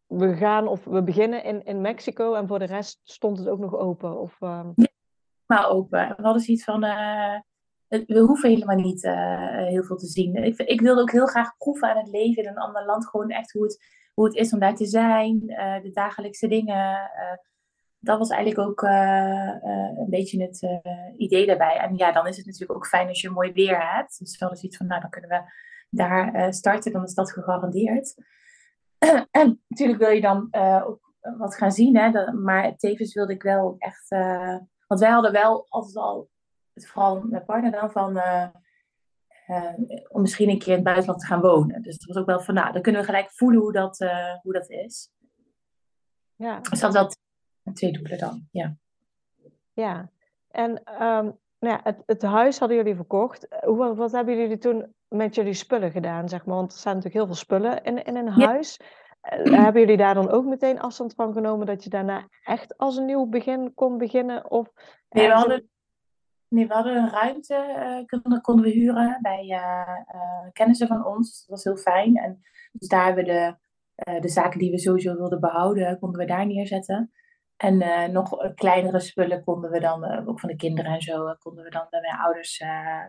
we, 0.05 0.35
gaan 0.35 0.67
of 0.67 0.85
we 0.85 1.03
beginnen 1.03 1.43
in, 1.43 1.65
in 1.65 1.81
Mexico 1.81 2.33
en 2.33 2.47
voor 2.47 2.59
de 2.59 2.65
rest 2.65 2.99
stond 3.03 3.37
het 3.37 3.47
ook 3.47 3.59
nog 3.59 3.75
open? 3.75 4.19
Of, 4.19 4.41
uh... 4.41 4.69
Ja, 4.75 4.87
maar 5.45 5.69
open. 5.69 6.13
We 6.17 6.23
hadden 6.23 6.41
zoiets 6.41 6.63
van, 6.63 6.83
uh, 6.83 7.39
we 7.87 8.19
hoeven 8.19 8.49
helemaal 8.49 8.75
niet 8.75 9.03
uh, 9.03 9.65
heel 9.67 9.83
veel 9.83 9.95
te 9.95 10.07
zien. 10.07 10.35
Ik, 10.35 10.57
ik 10.57 10.81
wilde 10.81 11.01
ook 11.01 11.11
heel 11.11 11.25
graag 11.25 11.57
proeven 11.57 11.89
aan 11.89 11.97
het 11.97 12.07
leven 12.07 12.43
in 12.43 12.49
een 12.49 12.57
ander 12.57 12.85
land. 12.85 13.07
Gewoon 13.07 13.29
echt 13.29 13.51
hoe 13.51 13.63
het, 13.63 13.85
hoe 14.13 14.25
het 14.25 14.35
is 14.35 14.53
om 14.53 14.59
daar 14.59 14.75
te 14.75 14.85
zijn. 14.85 15.39
De 15.83 15.89
dagelijkse 15.93 16.47
dingen. 16.47 17.11
Dat 17.99 18.17
was 18.17 18.29
eigenlijk 18.29 18.69
ook 18.69 18.81
een 18.81 20.09
beetje 20.09 20.41
het 20.41 20.81
idee 21.17 21.45
daarbij. 21.45 21.77
En 21.77 21.95
ja, 21.95 22.11
dan 22.11 22.27
is 22.27 22.37
het 22.37 22.45
natuurlijk 22.45 22.75
ook 22.75 22.87
fijn 22.87 23.07
als 23.07 23.21
je 23.21 23.29
mooi 23.29 23.51
weer 23.51 23.91
hebt. 23.93 24.19
Dus 24.19 24.37
wel 24.37 24.49
eens 24.49 24.63
iets 24.63 24.77
van, 24.77 24.87
nou 24.87 25.01
dan 25.01 25.09
kunnen 25.09 25.29
we 25.29 25.41
daar 25.89 26.53
starten. 26.53 26.91
Dan 26.91 27.03
is 27.03 27.13
dat 27.13 27.31
gegarandeerd. 27.31 28.15
en 29.31 29.63
natuurlijk 29.67 29.99
wil 29.99 30.09
je 30.09 30.21
dan 30.21 30.47
ook 30.83 31.13
wat 31.37 31.55
gaan 31.55 31.71
zien. 31.71 31.97
Hè? 31.97 32.31
maar 32.31 32.75
tevens 32.75 33.13
wilde 33.13 33.33
ik 33.33 33.43
wel 33.43 33.75
echt... 33.77 34.09
want 34.87 34.99
wij 34.99 35.09
hadden 35.09 35.31
wel 35.31 35.65
altijd 35.69 35.95
al 35.95 36.29
vooral 36.85 37.21
mijn 37.21 37.45
partner 37.45 37.71
dan 37.71 37.91
van 37.91 38.17
uh, 38.17 38.47
uh, 39.47 39.73
om 40.09 40.21
misschien 40.21 40.49
een 40.49 40.59
keer 40.59 40.67
in 40.67 40.73
het 40.73 40.83
buitenland 40.83 41.19
te 41.19 41.25
gaan 41.25 41.41
wonen. 41.41 41.81
Dus 41.81 41.93
het 41.93 42.05
was 42.05 42.17
ook 42.17 42.25
wel 42.25 42.39
van, 42.39 42.53
nou, 42.53 42.71
dan 42.73 42.81
kunnen 42.81 43.01
we 43.01 43.07
gelijk 43.07 43.31
voelen 43.31 43.61
hoe 43.61 43.71
dat, 43.71 43.99
uh, 43.99 44.33
hoe 44.41 44.53
dat 44.53 44.69
is. 44.69 45.09
Ja. 46.35 46.59
Dus 46.59 46.79
dat 46.79 46.93
dat 46.93 47.17
twee 47.73 47.91
doelen 47.91 48.17
dan, 48.17 48.47
ja. 48.51 48.75
Ja, 49.73 50.09
en 50.51 50.71
um, 51.03 51.37
nou 51.59 51.75
ja, 51.75 51.79
het, 51.83 52.03
het 52.05 52.21
huis 52.21 52.59
hadden 52.59 52.77
jullie 52.77 52.95
verkocht. 52.95 53.47
Hoe, 53.61 53.95
wat 53.95 54.11
hebben 54.11 54.37
jullie 54.37 54.57
toen 54.57 54.93
met 55.07 55.35
jullie 55.35 55.53
spullen 55.53 55.91
gedaan, 55.91 56.29
zeg 56.29 56.45
maar? 56.45 56.55
Want 56.55 56.71
er 56.71 56.77
staan 56.77 56.95
natuurlijk 56.95 57.23
heel 57.23 57.33
veel 57.33 57.43
spullen 57.43 57.83
in, 57.83 58.03
in 58.03 58.15
een 58.15 58.27
huis. 58.27 58.79
Hebben 59.43 59.81
jullie 59.81 59.97
daar 59.97 60.13
dan 60.13 60.29
ook 60.29 60.45
meteen 60.45 60.79
afstand 60.79 61.13
van 61.13 61.33
genomen 61.33 61.65
dat 61.65 61.83
je 61.83 61.89
daarna 61.89 62.27
echt 62.43 62.77
als 62.77 62.97
een 62.97 63.05
nieuw 63.05 63.25
begin 63.25 63.73
kon 63.73 63.97
beginnen? 63.97 64.51
Of 64.51 64.71
nee, 65.09 65.27
we 65.27 65.33
hadden, 65.33 65.69
Nee, 66.49 66.67
we 66.67 66.73
hadden 66.73 66.95
een 66.95 67.09
ruimte, 67.09 67.75
uh, 68.09 68.31
konden, 68.41 68.63
we 68.63 68.69
huren 68.69 69.19
bij 69.21 69.45
uh, 69.47 70.49
kennissen 70.51 70.87
van 70.87 71.05
ons. 71.05 71.39
Dat 71.39 71.49
was 71.49 71.63
heel 71.63 71.77
fijn. 71.77 72.15
En 72.15 72.41
dus 72.71 72.87
daar 72.87 73.05
hebben 73.05 73.25
we 73.25 73.55
de, 73.95 74.19
de 74.19 74.29
zaken 74.29 74.59
die 74.59 74.71
we 74.71 74.79
sowieso 74.79 75.15
wilden 75.15 75.39
behouden, 75.39 75.99
konden 75.99 76.19
we 76.19 76.25
daar 76.25 76.45
neerzetten. 76.45 77.11
En 77.57 78.11
nog 78.11 78.53
kleinere 78.53 78.99
spullen 78.99 79.43
konden 79.43 79.71
we 79.71 79.79
dan, 79.79 80.27
ook 80.27 80.39
van 80.39 80.49
de 80.49 80.55
kinderen 80.55 80.91
en 80.91 81.01
zo, 81.01 81.35
konden 81.39 81.63
we 81.63 81.69
dan 81.69 81.87
bij 81.89 82.01
mijn 82.01 82.17
ouders, 82.17 82.63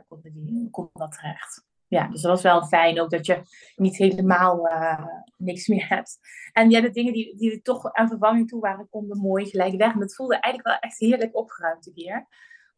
konden, 0.08 0.32
die, 0.32 0.70
konden 0.70 0.92
dat 0.94 1.12
terecht. 1.12 1.66
Ja, 1.88 2.08
dus 2.08 2.20
dat 2.20 2.30
was 2.30 2.42
wel 2.42 2.66
fijn 2.66 3.00
ook 3.00 3.10
dat 3.10 3.26
je 3.26 3.40
niet 3.76 3.96
helemaal 3.96 4.68
niks 5.36 5.66
meer 5.66 5.88
hebt. 5.88 6.18
En 6.52 6.70
ja, 6.70 6.80
de 6.80 6.90
dingen 6.90 7.12
die, 7.12 7.36
die 7.36 7.62
toch 7.62 7.92
aan 7.92 8.08
vervanging 8.08 8.48
toe 8.48 8.60
waren, 8.60 8.88
konden 8.88 9.18
mooi 9.18 9.46
gelijk 9.46 9.76
weg. 9.76 9.92
En 9.92 10.00
dat 10.00 10.14
voelde 10.14 10.40
eigenlijk 10.40 10.66
wel 10.66 10.90
echt 10.90 10.98
heerlijk 10.98 11.36
opgeruimd 11.36 11.90
keer 11.94 12.26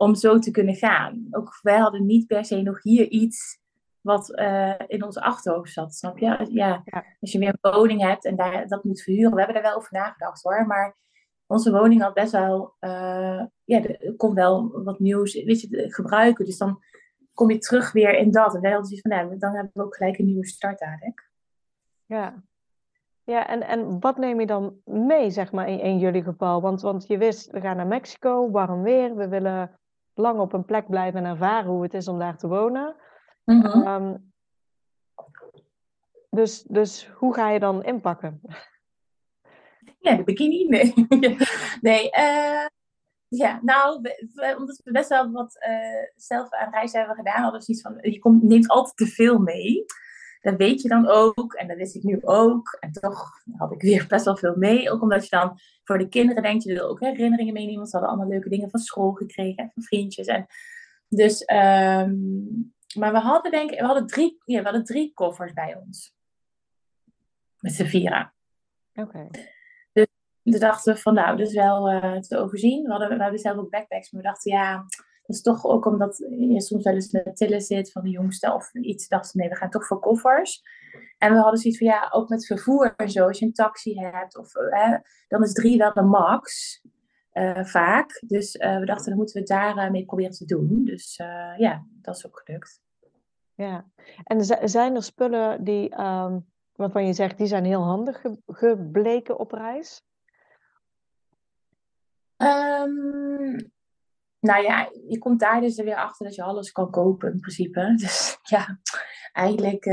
om 0.01 0.15
zo 0.15 0.39
te 0.39 0.51
kunnen 0.51 0.75
gaan. 0.75 1.27
Ook 1.31 1.59
wij 1.63 1.79
hadden 1.79 2.07
niet 2.07 2.27
per 2.27 2.45
se 2.45 2.63
nog 2.63 2.83
hier 2.83 3.09
iets 3.09 3.59
wat 4.01 4.39
uh, 4.39 4.75
in 4.87 5.05
ons 5.05 5.19
achterhoofd 5.19 5.73
zat, 5.73 5.95
snap 5.95 6.19
je? 6.19 6.47
Ja, 6.51 6.85
als 7.21 7.33
je 7.33 7.39
weer 7.39 7.59
een 7.61 7.73
woning 7.73 8.01
hebt 8.01 8.25
en 8.25 8.37
daar, 8.37 8.69
dat 8.69 8.85
moet 8.85 9.03
verhuren. 9.03 9.31
We 9.31 9.39
hebben 9.39 9.57
er 9.57 9.63
wel 9.63 9.77
over 9.77 9.93
nagedacht 9.93 10.43
hoor, 10.43 10.67
maar 10.67 10.97
onze 11.47 11.71
woning 11.71 12.03
had 12.03 12.15
best 12.15 12.33
wel, 12.33 12.75
uh, 12.81 13.43
ja, 13.65 13.83
er 13.83 14.15
komt 14.17 14.35
wel 14.35 14.83
wat 14.85 14.99
nieuws, 14.99 15.45
weet 15.45 15.61
je, 15.61 15.85
gebruiken. 15.93 16.45
Dus 16.45 16.59
dan 16.59 16.83
kom 17.35 17.51
je 17.51 17.59
terug 17.59 17.93
weer 17.93 18.15
in 18.15 18.31
dat. 18.31 18.55
En 18.55 18.61
wij 18.61 18.71
hadden 18.71 18.89
zoiets 18.89 19.09
van, 19.09 19.19
nou, 19.19 19.39
dan 19.39 19.55
hebben 19.55 19.71
we 19.75 19.83
ook 19.83 19.97
gelijk 19.97 20.19
een 20.19 20.27
nieuwe 20.27 20.47
start 20.47 20.81
eigenlijk. 20.81 21.31
Ja, 22.07 22.43
ja, 23.25 23.47
en, 23.47 23.63
en 23.63 24.01
wat 24.01 24.19
neem 24.19 24.41
je 24.41 24.47
dan 24.47 24.81
mee, 24.85 25.31
zeg 25.31 25.53
maar, 25.53 25.69
in, 25.69 25.81
in 25.81 25.99
jullie 25.99 26.23
geval? 26.23 26.61
Want, 26.61 26.81
want 26.81 27.07
je 27.07 27.19
wist, 27.19 27.51
we 27.51 27.61
gaan 27.61 27.77
naar 27.77 27.87
Mexico, 27.87 28.51
warm 28.51 28.83
weer, 28.83 29.17
we 29.17 29.29
willen 29.29 29.79
lang 30.15 30.39
op 30.39 30.53
een 30.53 30.65
plek 30.65 30.89
blijven 30.89 31.25
en 31.25 31.31
ervaren 31.31 31.71
hoe 31.71 31.83
het 31.83 31.95
is 31.95 32.09
om 32.09 32.19
daar 32.19 32.37
te 32.37 32.49
wonen. 32.49 32.97
Mm 33.45 34.29
dus, 36.31 36.63
dus 36.63 37.09
hoe 37.09 37.35
ga 37.35 37.51
je 37.51 37.59
dan 37.59 37.85
inpakken? 37.85 38.41
Ja, 39.99 40.17
de 40.17 40.25
bikini? 40.25 40.67
Nee. 40.69 40.95
nee, 41.81 42.05
uh, 42.05 42.67
ja, 43.29 43.61
nou, 43.63 43.95
omdat 44.59 44.81
we 44.85 44.91
best 44.93 45.09
wel 45.09 45.31
wat 45.31 45.57
uh, 45.69 46.05
zelf 46.17 46.51
aan 46.51 46.73
reizen 46.73 46.99
hebben 46.99 47.17
gedaan, 47.17 47.43
hadden 47.43 47.61
we 47.61 47.65
zoiets 47.67 47.83
van, 47.83 48.13
je 48.13 48.19
komt, 48.19 48.43
neemt 48.43 48.69
altijd 48.69 48.97
te 48.97 49.07
veel 49.07 49.39
mee. 49.39 49.85
Dat 50.41 50.57
weet 50.57 50.83
je 50.83 50.89
dan 50.89 51.09
ook, 51.09 51.53
en 51.55 51.69
dat 51.69 51.77
wist 51.77 51.95
ik 51.95 52.03
nu 52.03 52.19
ook. 52.23 52.77
En 52.81 52.93
toch 52.93 53.31
had 53.57 53.73
ik 53.73 53.83
weer 53.83 54.07
best 54.09 54.25
wel 54.25 54.37
veel 54.37 54.57
mee. 54.57 54.91
Ook 54.91 55.03
omdat 55.03 55.23
je 55.23 55.37
dan 55.37 55.59
voor 55.85 55.99
de 55.99 56.09
kinderen 56.09 56.43
denkt, 56.43 56.63
je 56.63 56.73
wil 56.73 56.89
ook 56.89 57.01
herinneringen 57.01 57.53
meenemen. 57.53 57.77
Want 57.77 57.91
ze 57.91 57.97
hadden 57.97 58.15
allemaal 58.15 58.33
leuke 58.33 58.49
dingen 58.49 58.71
van 58.71 58.81
school 58.81 59.13
gekregen 59.13 59.65
en 59.65 59.71
van 59.75 59.83
vriendjes. 59.83 60.27
En 60.27 60.47
dus, 61.09 61.41
um, 61.41 62.73
maar 62.99 63.13
we 63.13 63.19
hadden 63.19 63.51
denk 63.51 63.71
ik, 63.71 63.81
we 63.81 63.87
hadden 63.87 64.07
drie, 64.07 64.41
ja, 64.45 64.59
we 64.59 64.65
hadden 64.65 64.85
drie 64.85 65.13
koffers 65.15 65.53
bij 65.53 65.77
ons. 65.87 66.15
Met 67.59 67.73
z'n 67.73 67.85
vieren. 67.85 68.33
Oké. 68.95 69.29
Dus 69.93 70.07
we 70.43 70.59
dachten 70.59 70.99
van, 70.99 71.15
nou, 71.15 71.37
dat 71.37 71.47
is 71.47 71.55
wel 71.55 71.93
uh, 71.93 72.19
te 72.19 72.39
overzien. 72.39 72.83
We, 72.83 72.91
hadden, 72.91 73.09
we 73.09 73.23
hebben 73.23 73.41
zelf 73.41 73.57
ook 73.57 73.71
backpacks, 73.71 74.11
maar 74.11 74.23
we 74.23 74.29
dachten, 74.29 74.53
ja, 74.53 74.87
dat 75.31 75.39
is 75.39 75.43
toch 75.43 75.65
ook 75.65 75.87
omdat 75.87 76.17
je 76.17 76.61
soms 76.61 76.85
wel 76.85 76.95
eens 76.95 77.11
met 77.11 77.37
tillen 77.37 77.61
zit 77.61 77.93
van 77.93 78.03
de 78.03 78.11
jongste 78.11 78.55
of 78.55 78.75
iets. 78.75 79.09
Dachten 79.09 79.41
nee, 79.41 79.49
we 79.49 79.57
gaan 79.57 79.71
toch 79.71 79.87
voor 79.87 80.01
koffers. 80.01 80.63
En 81.19 81.33
we 81.33 81.41
hadden 81.41 81.61
zoiets 81.61 81.79
van, 81.79 81.89
ja, 81.89 82.09
ook 82.11 82.29
met 82.29 82.47
vervoer 82.47 82.95
en 82.97 83.11
zo. 83.11 83.27
Als 83.27 83.39
je 83.39 83.47
een 83.47 83.53
taxi 83.53 84.01
hebt, 84.01 84.39
of, 84.39 84.55
uh, 84.55 84.99
dan 85.29 85.43
is 85.43 85.53
drie 85.53 85.79
wel 85.79 85.93
de 85.93 86.03
max. 86.03 86.81
Uh, 87.33 87.65
vaak. 87.65 88.23
Dus 88.27 88.55
uh, 88.55 88.79
we 88.79 88.85
dachten, 88.85 89.09
dan 89.09 89.17
moeten 89.17 89.41
we 89.41 89.47
daarmee 89.47 89.91
mee 89.91 90.05
proberen 90.05 90.33
te 90.33 90.45
doen. 90.45 90.85
Dus 90.85 91.17
ja, 91.57 91.87
dat 92.03 92.17
is 92.17 92.27
ook 92.27 92.43
gelukt. 92.45 92.81
Ja, 93.55 93.87
en 94.25 94.69
zijn 94.69 94.95
er 94.95 95.03
spullen 95.03 95.65
die, 95.65 96.01
um, 96.01 96.47
waarvan 96.73 97.07
je 97.07 97.13
zegt, 97.13 97.39
die 97.39 97.47
zijn 97.47 97.65
heel 97.65 97.83
handig 97.83 98.21
ge 98.21 98.39
gebleken 98.47 99.39
op 99.39 99.53
reis? 99.53 100.03
Um, 102.37 103.73
nou 104.41 104.63
ja, 104.63 104.91
je 105.09 105.19
komt 105.19 105.41
daar 105.41 105.61
dus 105.61 105.79
er 105.79 105.85
weer 105.85 105.97
achter 105.97 106.27
dat 106.27 106.35
je 106.35 106.43
alles 106.43 106.73
kan 106.73 106.91
kopen 106.91 107.33
in 107.33 107.41
principe. 107.41 107.95
Dus 108.01 108.39
ja, 108.43 108.79
eigenlijk, 109.33 109.85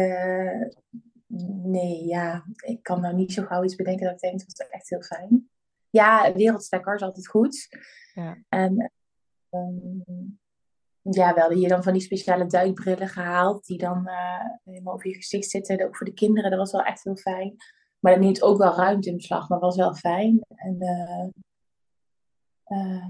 nee, 1.64 2.06
ja, 2.06 2.46
ik 2.56 2.84
kan 2.84 3.02
nou 3.02 3.16
niet 3.16 3.34
zo 3.34 3.44
gauw 3.44 3.64
iets 3.64 3.76
bedenken 3.76 4.06
dat 4.06 4.14
ik 4.14 4.20
denk, 4.20 4.40
dat 4.40 4.48
is 4.48 4.68
echt 4.70 4.90
heel 4.90 5.02
fijn 5.02 5.50
ja, 5.90 6.34
wereldstekker 6.34 6.96
is 6.96 7.02
altijd 7.02 7.28
goed. 7.28 7.68
Ja. 8.14 8.44
En 8.50 8.92
um, 9.50 10.40
ja, 11.02 11.34
we 11.34 11.40
hadden 11.40 11.58
hier 11.58 11.70
dan 11.70 11.84
van 11.84 11.94
die 11.94 12.02
speciale 12.02 12.46
duikbrillen 12.46 13.08
gehaald, 13.08 13.66
die 13.66 13.78
dan 13.78 14.08
uh, 14.08 14.46
helemaal 14.64 14.94
over 14.94 15.10
je 15.10 15.16
gezicht 15.16 15.50
zitten. 15.50 15.86
Ook 15.86 15.98
voor 15.98 16.06
de 16.06 16.14
kinderen, 16.14 16.50
dat 16.50 16.60
was 16.60 16.72
wel 16.72 16.84
echt 16.84 17.04
heel 17.04 17.16
fijn. 17.16 17.56
Maar 18.00 18.14
dat 18.14 18.22
neemt 18.22 18.42
ook 18.42 18.58
wel 18.58 18.76
ruimte 18.76 19.10
in 19.10 19.16
beslag, 19.16 19.50
maar 19.50 19.60
was 19.60 19.76
wel 19.76 19.94
fijn. 19.94 20.46
En 20.56 20.76
uh, 22.68 23.08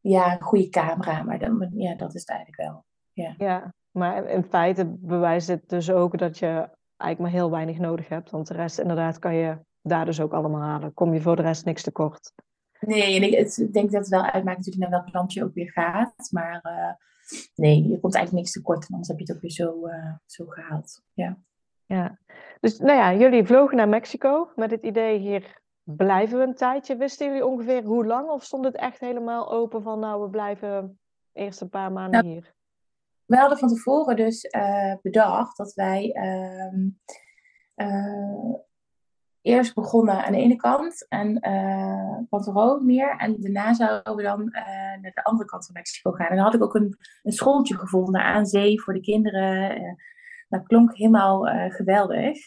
ja, 0.00 0.32
een 0.32 0.42
goede 0.42 0.68
camera, 0.68 1.22
maar 1.22 1.38
dan, 1.38 1.70
ja, 1.74 1.94
dat 1.94 2.14
is 2.14 2.20
het 2.20 2.30
eigenlijk 2.30 2.60
wel. 2.60 2.84
Ja. 3.12 3.34
ja, 3.38 3.74
maar 3.90 4.26
in 4.26 4.44
feite 4.44 4.84
bewijst 4.86 5.48
het 5.48 5.68
dus 5.68 5.90
ook 5.90 6.18
dat 6.18 6.38
je 6.38 6.68
eigenlijk 6.96 7.18
maar 7.18 7.40
heel 7.40 7.50
weinig 7.50 7.78
nodig 7.78 8.08
hebt. 8.08 8.30
Want 8.30 8.46
de 8.46 8.54
rest 8.54 8.78
inderdaad 8.78 9.18
kan 9.18 9.34
je 9.34 9.58
daar 9.82 10.04
dus 10.04 10.20
ook 10.20 10.32
allemaal 10.32 10.60
halen. 10.60 10.94
Kom 10.94 11.14
je 11.14 11.20
voor 11.20 11.36
de 11.36 11.42
rest 11.42 11.64
niks 11.64 11.82
tekort. 11.82 12.32
Nee, 12.80 13.16
en 13.16 13.22
ik, 13.22 13.56
ik 13.56 13.72
denk 13.72 13.90
dat 13.90 14.00
het 14.00 14.08
wel 14.08 14.22
uitmaakt 14.22 14.56
natuurlijk 14.56 14.90
naar 14.90 15.00
welk 15.02 15.14
land 15.14 15.32
je 15.32 15.44
ook 15.44 15.54
weer 15.54 15.70
gaat. 15.70 16.28
Maar 16.30 16.60
uh, 16.62 16.92
nee, 17.54 17.88
je 17.88 18.00
komt 18.00 18.14
eigenlijk 18.14 18.32
niks 18.32 18.52
tekort. 18.52 18.82
En 18.82 18.88
anders 18.90 19.08
heb 19.08 19.18
je 19.18 19.24
het 19.24 19.34
ook 19.34 19.42
weer 19.42 19.50
zo, 19.50 19.86
uh, 19.86 20.14
zo 20.26 20.44
gehaald. 20.46 21.02
Ja. 21.12 21.38
ja, 21.86 22.18
dus 22.60 22.78
nou 22.78 22.98
ja, 22.98 23.14
jullie 23.14 23.46
vlogen 23.46 23.76
naar 23.76 23.88
Mexico 23.88 24.50
met 24.56 24.70
het 24.70 24.82
idee 24.82 25.18
hier 25.18 25.60
blijven 25.82 26.38
we 26.38 26.44
een 26.44 26.54
tijdje. 26.54 26.96
Wisten 26.96 27.26
jullie 27.26 27.46
ongeveer 27.46 27.84
hoe 27.84 28.06
lang? 28.06 28.28
Of 28.28 28.44
stond 28.44 28.64
het 28.64 28.76
echt 28.76 29.00
helemaal 29.00 29.52
open 29.52 29.82
van 29.82 29.98
nou, 29.98 30.22
we 30.22 30.30
blijven 30.30 30.98
eerst 31.32 31.60
een 31.60 31.68
paar 31.68 31.92
maanden 31.92 32.24
nou, 32.24 32.32
hier? 32.32 32.54
We 33.26 33.36
hadden 33.36 33.58
van 33.58 33.68
tevoren 33.68 34.16
dus 34.16 34.44
uh, 34.44 34.94
bedacht 35.02 35.56
dat 35.56 35.74
wij 35.74 36.12
eerst 39.42 39.74
begonnen 39.74 40.24
aan 40.24 40.32
de 40.32 40.38
ene 40.38 40.56
kant 40.56 41.06
en 41.08 41.40
Pantero 42.28 42.80
meer. 42.80 43.16
En 43.16 43.36
daarna 43.40 43.74
zouden 43.74 44.16
we 44.16 44.22
dan 44.22 44.44
naar 45.00 45.12
de 45.14 45.24
andere 45.24 45.48
kant 45.48 45.64
van 45.66 45.74
Mexico 45.74 46.10
gaan. 46.10 46.28
En 46.28 46.36
dan 46.36 46.44
had 46.44 46.54
ik 46.54 46.62
ook 46.62 46.74
een, 46.74 46.96
een 47.22 47.32
schooltje 47.32 47.78
gevonden 47.78 48.22
aan 48.22 48.46
zee 48.46 48.80
voor 48.80 48.94
de 48.94 49.00
kinderen. 49.00 49.80
Dat 50.48 50.66
klonk 50.66 50.96
helemaal 50.96 51.42
geweldig. 51.70 52.38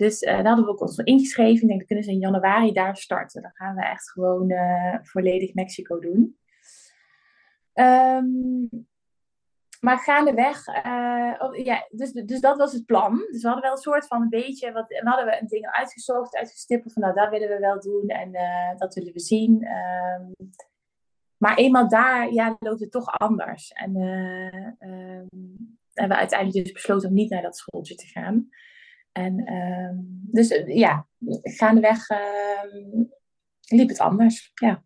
Dus 0.00 0.20
daar 0.20 0.46
hadden 0.46 0.64
we 0.64 0.70
ook 0.70 0.80
ons 0.80 0.98
ingeschreven. 0.98 1.62
Ik 1.62 1.68
denk, 1.68 1.78
dat 1.78 1.86
kunnen 1.86 2.04
ze 2.04 2.10
in 2.10 2.18
januari 2.18 2.72
daar 2.72 2.96
starten. 2.96 3.42
Dan 3.42 3.54
gaan 3.54 3.74
we 3.74 3.82
echt 3.82 4.10
gewoon 4.10 4.52
volledig 5.02 5.54
Mexico 5.54 5.98
doen. 5.98 6.38
Um, 7.74 8.68
maar 9.80 9.98
gaandeweg, 9.98 10.66
uh, 10.68 11.64
ja, 11.64 11.86
dus, 11.90 12.12
dus 12.12 12.40
dat 12.40 12.58
was 12.58 12.72
het 12.72 12.86
plan. 12.86 13.16
Dus 13.30 13.42
we 13.42 13.46
hadden 13.46 13.62
wel 13.62 13.72
een 13.72 13.82
soort 13.82 14.06
van 14.06 14.22
een 14.22 14.28
beetje, 14.28 14.72
wat, 14.72 14.88
we 14.88 15.00
hadden 15.04 15.26
we 15.26 15.46
dingen 15.46 15.72
uitgezocht, 15.72 16.36
uitgestippeld 16.36 16.92
van 16.92 17.02
nou, 17.02 17.14
dat 17.14 17.30
willen 17.30 17.48
we 17.48 17.58
wel 17.58 17.80
doen 17.80 18.08
en 18.08 18.32
dat 18.78 18.94
willen 18.94 19.12
we 19.12 19.20
zien. 19.20 19.66
Um, 19.66 20.32
maar 21.36 21.56
eenmaal 21.56 21.88
daar, 21.88 22.32
ja, 22.32 22.56
loopt 22.58 22.80
het 22.80 22.90
toch 22.90 23.18
anders. 23.18 23.72
En 23.72 23.96
uh, 23.96 24.86
hebben 25.92 26.16
we 26.16 26.16
uiteindelijk 26.16 26.64
dus 26.64 26.72
besloten 26.72 27.08
om 27.08 27.14
niet 27.14 27.30
naar 27.30 27.42
dat 27.42 27.56
schooltje 27.56 27.94
te 27.94 28.06
gaan. 28.06 28.48
En 29.12 29.52
um, 29.52 30.20
dus 30.22 30.62
ja, 30.66 31.06
gaandeweg 31.42 32.06
liep 33.68 33.88
het 33.88 33.98
anders, 33.98 34.50
ja. 34.54 34.82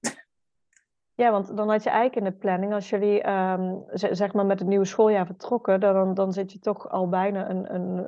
Ja, 1.16 1.30
want 1.30 1.56
dan 1.56 1.70
had 1.70 1.82
je 1.82 1.90
eigenlijk 1.90 2.26
in 2.26 2.32
de 2.32 2.38
planning, 2.38 2.72
als 2.72 2.90
jullie 2.90 3.30
um, 3.30 3.84
zeg 3.92 4.32
maar 4.32 4.46
met 4.46 4.58
het 4.58 4.68
nieuwe 4.68 4.84
schooljaar 4.84 5.26
vertrokken, 5.26 5.80
dan, 5.80 6.14
dan 6.14 6.32
zit 6.32 6.52
je 6.52 6.58
toch 6.58 6.90
al 6.90 7.08
bijna 7.08 7.50
een, 7.50 7.74
een 7.74 8.06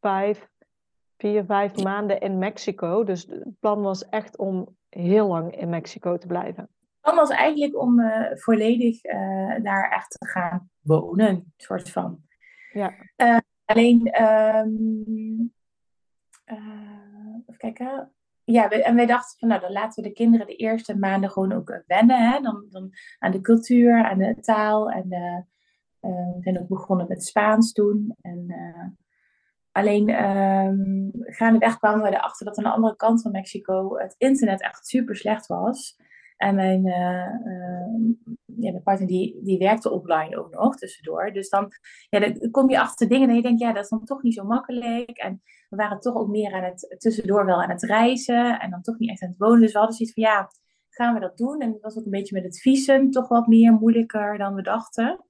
vijf, 0.00 0.48
vier, 1.18 1.44
vijf 1.44 1.82
maanden 1.82 2.20
in 2.20 2.38
Mexico. 2.38 3.04
Dus 3.04 3.26
het 3.26 3.58
plan 3.60 3.82
was 3.82 4.08
echt 4.08 4.36
om 4.36 4.76
heel 4.88 5.26
lang 5.26 5.56
in 5.56 5.68
Mexico 5.68 6.18
te 6.18 6.26
blijven. 6.26 6.62
Het 6.62 7.00
plan 7.00 7.16
was 7.16 7.30
eigenlijk 7.30 7.80
om 7.80 8.00
uh, 8.00 8.26
volledig 8.34 9.04
uh, 9.04 9.54
daar 9.62 9.90
echt 9.90 10.10
te 10.10 10.26
gaan 10.26 10.70
wonen, 10.80 11.52
soort 11.56 11.90
van. 11.90 12.22
Ja. 12.72 12.94
Alleen, 13.70 14.22
um, 14.22 15.52
even 17.46 17.56
kijken 17.56 18.12
ja, 18.52 18.68
en 18.68 18.94
wij 18.94 19.06
dachten 19.06 19.38
van 19.38 19.48
nou, 19.48 19.60
dan 19.60 19.72
laten 19.72 20.02
we 20.02 20.08
de 20.08 20.14
kinderen 20.14 20.46
de 20.46 20.56
eerste 20.56 20.98
maanden 20.98 21.30
gewoon 21.30 21.52
ook 21.52 21.70
eh, 21.70 21.78
wennen. 21.86 22.30
Hè? 22.30 22.40
Dan, 22.40 22.66
dan 22.70 22.90
aan 23.18 23.32
de 23.32 23.40
cultuur, 23.40 24.04
aan 24.04 24.18
de 24.18 24.36
taal. 24.40 24.90
En 24.90 25.06
uh, 25.12 25.38
we 26.34 26.38
zijn 26.40 26.60
ook 26.60 26.68
begonnen 26.68 27.06
met 27.08 27.24
Spaans 27.24 27.72
toen. 27.72 28.16
En, 28.20 28.44
uh, 28.48 28.86
alleen 29.72 30.24
um, 30.24 31.10
gaandeweg 31.14 31.78
kwamen 31.78 32.02
we 32.02 32.16
erachter 32.16 32.46
dat 32.46 32.58
aan 32.58 32.64
de 32.64 32.70
andere 32.70 32.96
kant 32.96 33.22
van 33.22 33.30
Mexico 33.30 33.98
het 33.98 34.14
internet 34.18 34.62
echt 34.62 34.86
super 34.86 35.16
slecht 35.16 35.46
was. 35.46 35.96
En 36.40 36.54
mijn, 36.54 36.86
uh, 36.86 36.94
ja, 38.44 38.70
mijn 38.70 38.82
partner 38.82 39.08
die, 39.08 39.40
die 39.42 39.58
werkte 39.58 39.90
offline 39.90 40.38
ook 40.38 40.50
nog 40.54 40.76
tussendoor. 40.76 41.32
Dus 41.32 41.48
dan, 41.48 41.72
ja, 42.08 42.20
dan 42.20 42.50
kom 42.50 42.70
je 42.70 42.80
achter 42.80 43.08
dingen 43.08 43.28
en 43.28 43.34
je 43.34 43.42
denkt, 43.42 43.60
ja, 43.60 43.72
dat 43.72 43.82
is 43.82 43.88
dan 43.88 44.04
toch 44.04 44.22
niet 44.22 44.34
zo 44.34 44.44
makkelijk. 44.44 45.10
En 45.10 45.42
we 45.68 45.76
waren 45.76 46.00
toch 46.00 46.14
ook 46.14 46.28
meer 46.28 46.52
aan 46.52 46.62
het, 46.62 46.96
tussendoor 46.98 47.46
wel 47.46 47.62
aan 47.62 47.70
het 47.70 47.82
reizen 47.82 48.60
en 48.60 48.70
dan 48.70 48.82
toch 48.82 48.98
niet 48.98 49.10
echt 49.10 49.22
aan 49.22 49.28
het 49.28 49.38
wonen. 49.38 49.60
Dus 49.60 49.72
we 49.72 49.78
hadden 49.78 49.96
zoiets 49.96 50.14
van, 50.14 50.22
ja, 50.22 50.50
gaan 50.88 51.14
we 51.14 51.20
dat 51.20 51.36
doen? 51.36 51.60
En 51.60 51.72
dat 51.72 51.80
was 51.80 51.98
ook 51.98 52.04
een 52.04 52.10
beetje 52.10 52.34
met 52.34 52.44
het 52.44 52.60
visum 52.60 53.10
toch 53.10 53.28
wat 53.28 53.46
meer 53.46 53.72
moeilijker 53.72 54.38
dan 54.38 54.54
we 54.54 54.62
dachten. 54.62 55.24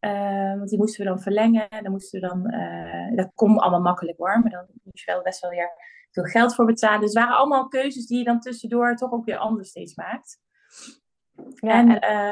Uh, 0.00 0.56
want 0.56 0.68
die 0.68 0.78
moesten 0.78 1.04
we 1.04 1.10
dan 1.10 1.20
verlengen. 1.20 1.68
En 1.68 1.82
dan 1.82 1.92
moesten 1.92 2.20
we 2.20 2.26
dan, 2.26 2.42
dat 3.16 3.30
kon 3.34 3.58
allemaal 3.58 3.80
makkelijk 3.80 4.18
hoor, 4.18 4.40
maar 4.40 4.50
dan 4.50 4.66
moest 4.82 5.04
je 5.04 5.12
wel 5.12 5.22
best 5.22 5.40
wel 5.40 5.50
weer 5.50 5.70
veel 6.22 6.40
geld 6.40 6.54
voor 6.54 6.64
betalen. 6.64 7.00
Dus 7.00 7.14
het 7.14 7.22
waren 7.22 7.36
allemaal 7.36 7.68
keuzes 7.68 8.06
die 8.06 8.18
je 8.18 8.24
dan 8.24 8.40
tussendoor 8.40 8.94
toch 8.94 9.12
ook 9.12 9.24
weer 9.24 9.36
anders 9.36 9.68
steeds 9.68 9.94
maakt. 9.94 10.38
Ja, 11.54 11.70
en, 11.70 12.00
en, 12.00 12.26
uh, 12.26 12.30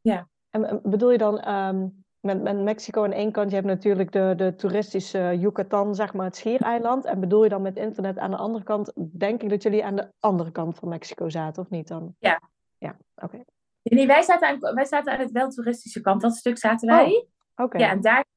ja. 0.00 0.28
en 0.50 0.80
bedoel 0.82 1.10
je 1.10 1.18
dan 1.18 1.48
um, 1.48 2.04
met, 2.20 2.42
met 2.42 2.62
Mexico 2.62 3.04
aan 3.04 3.12
één 3.12 3.32
kant, 3.32 3.48
je 3.48 3.56
hebt 3.56 3.68
natuurlijk 3.68 4.12
de, 4.12 4.32
de 4.36 4.54
toeristische 4.54 5.36
Yucatan, 5.38 5.94
zeg 5.94 6.12
maar 6.12 6.26
het 6.26 6.36
schiereiland. 6.36 7.04
En 7.04 7.20
bedoel 7.20 7.42
je 7.42 7.48
dan 7.48 7.62
met 7.62 7.76
internet 7.76 8.18
aan 8.18 8.30
de 8.30 8.36
andere 8.36 8.64
kant, 8.64 8.92
denk 8.94 9.42
ik 9.42 9.48
dat 9.48 9.62
jullie 9.62 9.84
aan 9.84 9.96
de 9.96 10.12
andere 10.20 10.50
kant 10.50 10.78
van 10.78 10.88
Mexico 10.88 11.28
zaten, 11.28 11.62
of 11.62 11.70
niet 11.70 11.88
dan? 11.88 12.14
Ja. 12.18 12.40
Ja, 12.78 12.96
oké. 13.14 13.24
Okay. 13.24 13.44
Nee, 13.82 14.06
wij 14.06 14.22
zaten, 14.22 14.48
aan, 14.48 14.74
wij 14.74 14.84
zaten 14.84 15.12
aan 15.12 15.18
het 15.18 15.30
wel 15.30 15.48
toeristische 15.48 16.00
kant. 16.00 16.20
Dat 16.20 16.34
stuk 16.34 16.58
zaten 16.58 16.88
wij. 16.88 17.06
Oh, 17.06 17.16
oké. 17.16 17.62
Okay. 17.62 17.80
Ja, 17.80 17.90
en 17.90 18.00
daar 18.00 18.14
wij 18.14 18.33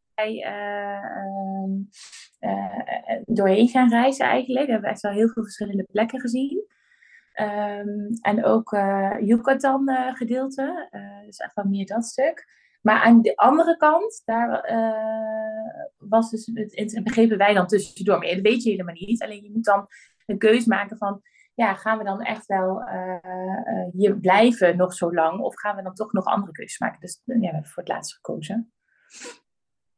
doorheen 3.25 3.67
gaan 3.67 3.89
reizen 3.89 4.25
eigenlijk. 4.25 4.65
We 4.65 4.71
hebben 4.71 4.89
echt 4.89 5.01
wel 5.01 5.11
heel 5.11 5.29
veel 5.29 5.43
verschillende 5.43 5.87
plekken 5.91 6.19
gezien. 6.19 6.65
Um, 7.39 8.09
en 8.21 8.45
ook 8.45 8.71
uh, 8.71 9.15
Yucatan 9.19 9.89
gedeelte. 10.13 10.89
dus 11.25 11.37
echt 11.37 11.55
wel 11.55 11.65
meer 11.65 11.85
dat 11.85 12.05
stuk. 12.05 12.55
Maar 12.81 13.01
aan 13.01 13.21
de 13.21 13.35
andere 13.35 13.77
kant, 13.77 14.21
daar 14.25 14.49
was 15.97 16.29
dus 16.29 16.49
het, 16.53 17.03
begrepen 17.03 17.37
wij 17.37 17.53
dan 17.53 17.67
tussendoor. 17.67 18.19
Maar 18.19 18.27
dat 18.27 18.41
weet 18.41 18.63
je 18.63 18.69
helemaal 18.69 18.93
niet. 18.93 19.23
Alleen 19.23 19.43
je 19.43 19.51
moet 19.51 19.65
dan 19.65 19.87
een 20.25 20.37
keus 20.37 20.65
maken 20.65 20.97
van, 20.97 21.21
ja, 21.53 21.73
gaan 21.73 21.97
we 21.97 22.03
dan 22.03 22.21
echt 22.21 22.45
wel 22.45 22.83
hier 23.91 24.19
blijven 24.19 24.77
nog 24.77 24.93
zo 24.93 25.13
lang? 25.13 25.39
Of 25.39 25.55
gaan 25.55 25.75
we 25.75 25.81
dan 25.81 25.93
toch 25.93 26.11
nog 26.11 26.25
andere 26.25 26.51
keuzes 26.51 26.79
maken? 26.79 26.99
Dus 26.99 27.21
ja, 27.23 27.33
we 27.39 27.45
hebben 27.45 27.65
voor 27.65 27.83
het 27.83 27.91
laatste 27.91 28.15
gekozen. 28.15 28.71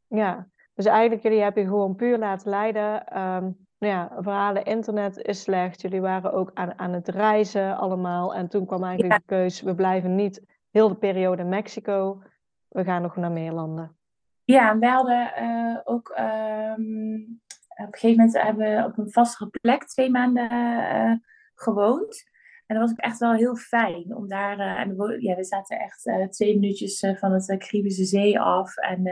Ja, 0.09 0.47
dus 0.73 0.85
eigenlijk 0.85 1.23
jullie 1.23 1.41
hebben 1.41 1.63
je 1.63 1.69
gewoon 1.69 1.95
puur 1.95 2.17
laten 2.17 2.49
leiden. 2.49 3.17
Um, 3.17 3.67
nou 3.77 3.93
ja, 3.93 4.11
verhalen 4.19 4.65
internet 4.65 5.17
is 5.17 5.41
slecht. 5.41 5.81
Jullie 5.81 6.01
waren 6.01 6.33
ook 6.33 6.51
aan, 6.53 6.79
aan 6.79 6.93
het 6.93 7.07
reizen 7.07 7.77
allemaal. 7.77 8.35
En 8.35 8.47
toen 8.47 8.65
kwam 8.65 8.83
eigenlijk 8.83 9.19
de 9.19 9.35
keus, 9.35 9.61
we 9.61 9.75
blijven 9.75 10.15
niet 10.15 10.45
heel 10.71 10.87
de 10.87 10.95
periode 10.95 11.41
in 11.41 11.49
Mexico. 11.49 12.23
We 12.67 12.83
gaan 12.83 13.01
nog 13.01 13.15
naar 13.15 13.31
meer 13.31 13.51
landen. 13.51 13.97
Ja, 14.43 14.77
we 14.77 14.87
hadden 14.87 15.31
uh, 15.41 15.77
ook 15.83 16.15
um, 16.19 17.41
op 17.67 17.85
een 17.85 17.99
gegeven 17.99 18.17
moment 18.17 18.41
hebben 18.41 18.75
we 18.75 18.85
op 18.85 18.97
een 18.97 19.11
vastere 19.11 19.49
plek 19.61 19.83
twee 19.83 20.09
maanden 20.09 20.51
uh, 20.51 21.13
gewoond. 21.55 22.23
En 22.65 22.75
dat 22.75 22.83
was 22.83 22.91
ook 22.91 23.05
echt 23.05 23.17
wel 23.17 23.33
heel 23.33 23.55
fijn 23.55 24.15
om 24.15 24.27
daar. 24.27 24.59
Uh, 24.59 24.79
en 24.79 24.97
we, 24.97 25.21
ja, 25.21 25.35
we 25.35 25.43
zaten 25.43 25.79
echt 25.79 26.31
twee 26.33 26.59
minuutjes 26.59 26.99
van 27.15 27.31
het 27.31 27.55
Caribische 27.57 28.05
Zee 28.05 28.39
af. 28.39 28.77
En 28.77 29.03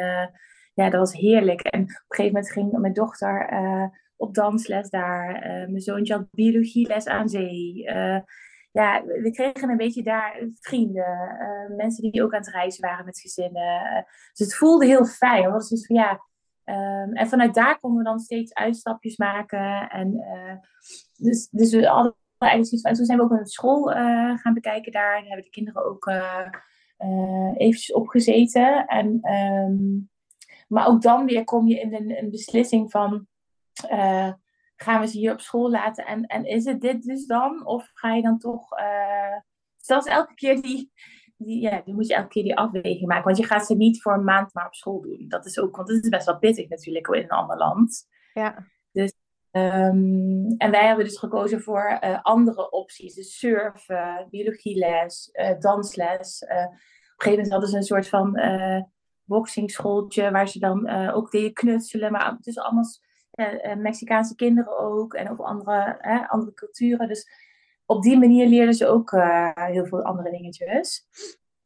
ja, 0.77 0.89
dat 0.89 0.99
was 0.99 1.13
heerlijk. 1.13 1.61
En 1.61 1.81
op 1.81 1.87
een 1.87 1.95
gegeven 2.07 2.33
moment 2.33 2.51
ging 2.51 2.71
mijn 2.71 2.93
dochter 2.93 3.49
op 4.17 4.33
dansles 4.33 4.89
daar. 4.89 5.35
Uh, 5.35 5.67
mijn 5.67 5.81
zoontje 5.81 6.13
had 6.13 6.31
biologieles 6.31 7.05
aan 7.05 7.29
zee. 7.29 7.83
Uh, 7.83 8.19
ja, 8.71 9.03
we 9.05 9.31
kregen 9.31 9.69
een 9.69 9.77
beetje 9.77 10.03
daar 10.03 10.47
vrienden. 10.59 11.37
Uh, 11.41 11.75
mensen 11.77 12.11
die 12.11 12.23
ook 12.23 12.33
aan 12.33 12.39
het 12.39 12.49
reizen 12.49 12.81
waren 12.81 13.05
met 13.05 13.19
gezinnen. 13.19 14.05
dus 14.33 14.47
het 14.47 14.55
voelde 14.55 14.85
heel 14.85 15.05
fijn. 15.05 15.43
Het 15.43 15.51
was 15.51 15.69
dus 15.69 15.85
van 15.85 15.95
ja. 15.95 16.25
Um, 16.65 17.13
en 17.13 17.27
vanuit 17.27 17.53
daar 17.53 17.79
konden 17.79 18.03
we 18.03 18.09
dan 18.09 18.19
steeds 18.19 18.53
uitstapjes 18.53 19.17
maken. 19.17 19.89
En 19.89 20.23
dus, 21.17 21.49
dus 21.49 21.71
we 21.71 21.85
hadden 21.85 22.15
eigenlijk 22.37 22.69
zoiets 22.69 22.81
van. 22.81 22.91
En 22.91 22.97
toen 22.97 23.05
zijn 23.05 23.17
we 23.17 23.23
ook 23.23 23.31
een 23.31 23.45
school 23.45 23.83
gaan 24.35 24.53
bekijken 24.53 24.91
daar. 24.91 25.11
Daar 25.11 25.27
hebben 25.27 25.43
de 25.43 25.49
kinderen 25.49 25.85
ook 25.85 26.11
eventjes 27.57 27.91
opgezeten. 27.93 28.85
En, 28.85 29.33
um, 29.33 30.09
maar 30.67 30.87
ook 30.87 31.01
dan 31.01 31.25
weer 31.25 31.43
kom 31.43 31.67
je 31.67 31.79
in 31.79 31.93
een, 31.93 32.17
een 32.17 32.29
beslissing 32.29 32.91
van 32.91 33.27
uh, 33.91 34.31
gaan 34.75 35.01
we 35.01 35.07
ze 35.07 35.17
hier 35.17 35.31
op 35.31 35.41
school 35.41 35.69
laten 35.69 36.05
en, 36.05 36.25
en 36.25 36.45
is 36.45 36.65
het 36.65 36.81
dit 36.81 37.03
dus 37.03 37.25
dan? 37.25 37.65
Of 37.65 37.89
ga 37.93 38.13
je 38.13 38.21
dan 38.21 38.37
toch, 38.37 38.79
uh, 38.79 39.37
zelfs 39.77 40.05
elke 40.05 40.33
keer 40.33 40.61
die, 40.61 40.91
die, 41.37 41.61
ja, 41.61 41.81
die 41.85 41.93
moet 41.93 42.07
je 42.07 42.15
elke 42.15 42.27
keer 42.27 42.43
die 42.43 42.57
afweging 42.57 43.07
maken. 43.07 43.23
Want 43.23 43.37
je 43.37 43.45
gaat 43.45 43.65
ze 43.65 43.75
niet 43.75 44.01
voor 44.01 44.13
een 44.13 44.23
maand 44.23 44.53
maar 44.53 44.65
op 44.65 44.75
school 44.75 45.01
doen. 45.01 45.25
Dat 45.27 45.45
is 45.45 45.59
ook, 45.59 45.75
want 45.75 45.89
het 45.89 46.03
is 46.03 46.09
best 46.09 46.25
wel 46.25 46.39
pittig 46.39 46.69
natuurlijk 46.69 47.07
in 47.07 47.23
een 47.23 47.29
ander 47.29 47.57
land. 47.57 48.07
Ja. 48.33 48.67
Dus, 48.91 49.13
um, 49.51 50.55
en 50.57 50.71
wij 50.71 50.85
hebben 50.85 51.05
dus 51.05 51.17
gekozen 51.17 51.61
voor 51.61 51.99
uh, 52.03 52.19
andere 52.21 52.71
opties. 52.71 53.13
Dus 53.13 53.37
surfen, 53.37 54.27
biologieles, 54.29 55.29
uh, 55.33 55.59
dansles. 55.59 56.41
Uh, 56.41 56.57
op 56.57 56.63
een 56.63 56.77
gegeven 57.17 57.31
moment 57.31 57.51
hadden 57.51 57.69
ze 57.69 57.77
een 57.77 57.83
soort 57.83 58.07
van 58.07 58.37
boxingschooltje 59.27 60.31
waar 60.31 60.47
ze 60.47 60.59
dan 60.59 60.89
ook 60.89 61.31
deden 61.31 61.53
knutselen. 61.53 62.11
Maar 62.11 62.31
het 62.31 62.47
is 62.47 62.57
allemaal 62.57 62.85
uh, 63.35 63.75
Mexicaanse 63.75 64.35
kinderen 64.35 64.77
ook 64.77 65.13
en 65.13 65.29
ook 65.29 65.39
andere, 65.39 65.99
andere 66.29 66.53
culturen. 66.53 67.07
Dus 67.07 67.29
op 67.85 68.01
die 68.01 68.17
manier 68.17 68.47
leerden 68.47 68.73
ze 68.73 68.87
ook 68.87 69.11
heel 69.53 69.85
veel 69.85 70.03
andere 70.03 70.31
dingetjes. 70.31 71.05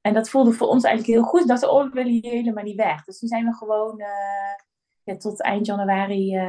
En 0.01 0.13
dat 0.13 0.29
voelde 0.29 0.51
voor 0.51 0.67
ons 0.67 0.83
eigenlijk 0.83 1.17
heel 1.17 1.29
goed. 1.29 1.47
Dat 1.47 1.59
ze 1.59 1.69
oh, 1.69 1.83
we 1.83 1.89
willen 1.89 2.19
helemaal 2.21 2.63
niet 2.63 2.75
weg. 2.75 3.03
Dus 3.03 3.19
toen 3.19 3.29
zijn 3.29 3.45
we 3.45 3.53
gewoon 3.53 4.03
ja, 5.03 5.17
tot 5.17 5.41
eind 5.41 5.65
januari 5.65 6.39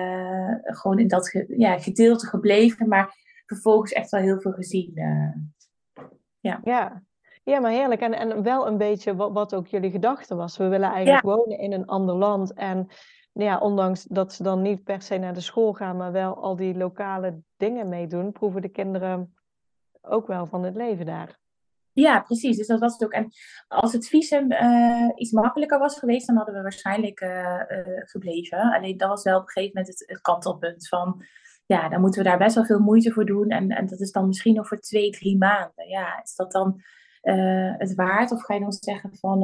gewoon 0.62 0.98
in 0.98 1.09
dat 1.09 1.44
ja, 1.48 1.79
gedeelte 1.79 2.27
gebleven. 2.27 2.88
Maar 2.88 3.14
vervolgens 3.46 3.92
echt 3.92 4.11
wel 4.11 4.20
heel 4.20 4.40
veel 4.40 4.53
gezien. 4.53 4.92
ja. 6.40 6.61
ja. 6.62 7.03
Ja, 7.44 7.61
maar 7.61 7.70
heerlijk. 7.70 8.00
En, 8.00 8.12
en 8.12 8.42
wel 8.42 8.66
een 8.66 8.78
beetje 8.78 9.16
wat, 9.16 9.33
wat 9.33 9.55
ook 9.55 9.66
jullie 9.66 9.90
gedachte 9.90 10.35
was. 10.35 10.57
We 10.57 10.68
willen 10.68 10.90
eigenlijk 10.90 11.24
wonen 11.24 11.59
in 11.59 11.72
een 11.72 11.87
ander 11.87 12.14
land. 12.14 12.52
En 12.52 12.88
ja, 13.33 13.59
ondanks 13.59 14.05
dat 14.05 14.33
ze 14.33 14.42
dan 14.42 14.62
niet 14.62 14.85
per 14.85 15.02
se 15.02 15.18
naar 15.18 15.35
de 15.35 15.40
school 15.40 15.72
gaan, 15.72 15.96
maar 15.96 16.12
wel 16.12 16.42
al 16.42 16.57
die 16.57 16.76
lokale 16.76 17.42
dingen 17.57 17.88
meedoen, 17.88 18.33
proeven 18.33 18.62
de 18.62 18.68
kinderen 18.68 19.35
ook 20.02 20.26
wel 20.26 20.46
van 20.46 20.64
het 20.64 20.74
leven 20.74 21.07
daar. 21.07 21.40
Ja, 21.92 22.20
precies. 22.20 22.57
Dus 22.57 22.66
dat 22.66 22.81
was 22.81 22.92
het 22.92 23.05
ook. 23.05 23.12
En 23.12 23.28
als 23.68 23.92
het 23.92 24.09
visum 24.09 24.52
uh, 24.52 25.09
iets 25.14 25.33
makkelijker 25.33 25.78
was 25.78 25.98
geweest, 25.98 26.26
dan 26.26 26.37
hadden 26.37 26.55
we 26.55 26.62
waarschijnlijk 26.62 27.20
uh, 27.20 27.31
uh, 27.31 28.00
gebleven. 28.05 28.59
Alleen 28.59 28.96
dat 28.96 29.09
was 29.09 29.22
wel 29.22 29.37
op 29.37 29.42
een 29.42 29.48
gegeven 29.48 29.76
moment 29.76 29.98
het, 29.98 30.09
het, 30.09 30.20
kantelpunt 30.20 30.88
van, 30.88 31.24
ja, 31.66 31.88
dan 31.88 32.00
moeten 32.00 32.22
we 32.22 32.28
daar 32.28 32.38
best 32.38 32.55
wel 32.55 32.64
veel 32.64 32.78
moeite 32.78 33.12
voor 33.12 33.24
doen. 33.24 33.48
En, 33.48 33.70
en 33.70 33.87
dat 33.87 34.00
is 34.00 34.12
dan 34.12 34.26
misschien 34.26 34.55
nog 34.55 34.68
voor 34.68 34.81
twee, 34.81 35.11
drie 35.11 35.38
maanden. 35.38 35.88
Ja, 35.88 36.22
is 36.22 36.35
dat 36.35 36.52
dan 36.52 36.83
het 37.78 37.94
waard? 37.94 38.32
Of 38.32 38.42
ga 38.42 38.54
je 38.54 38.61
dan 38.61 38.72
zeggen 38.72 39.14
van, 39.14 39.38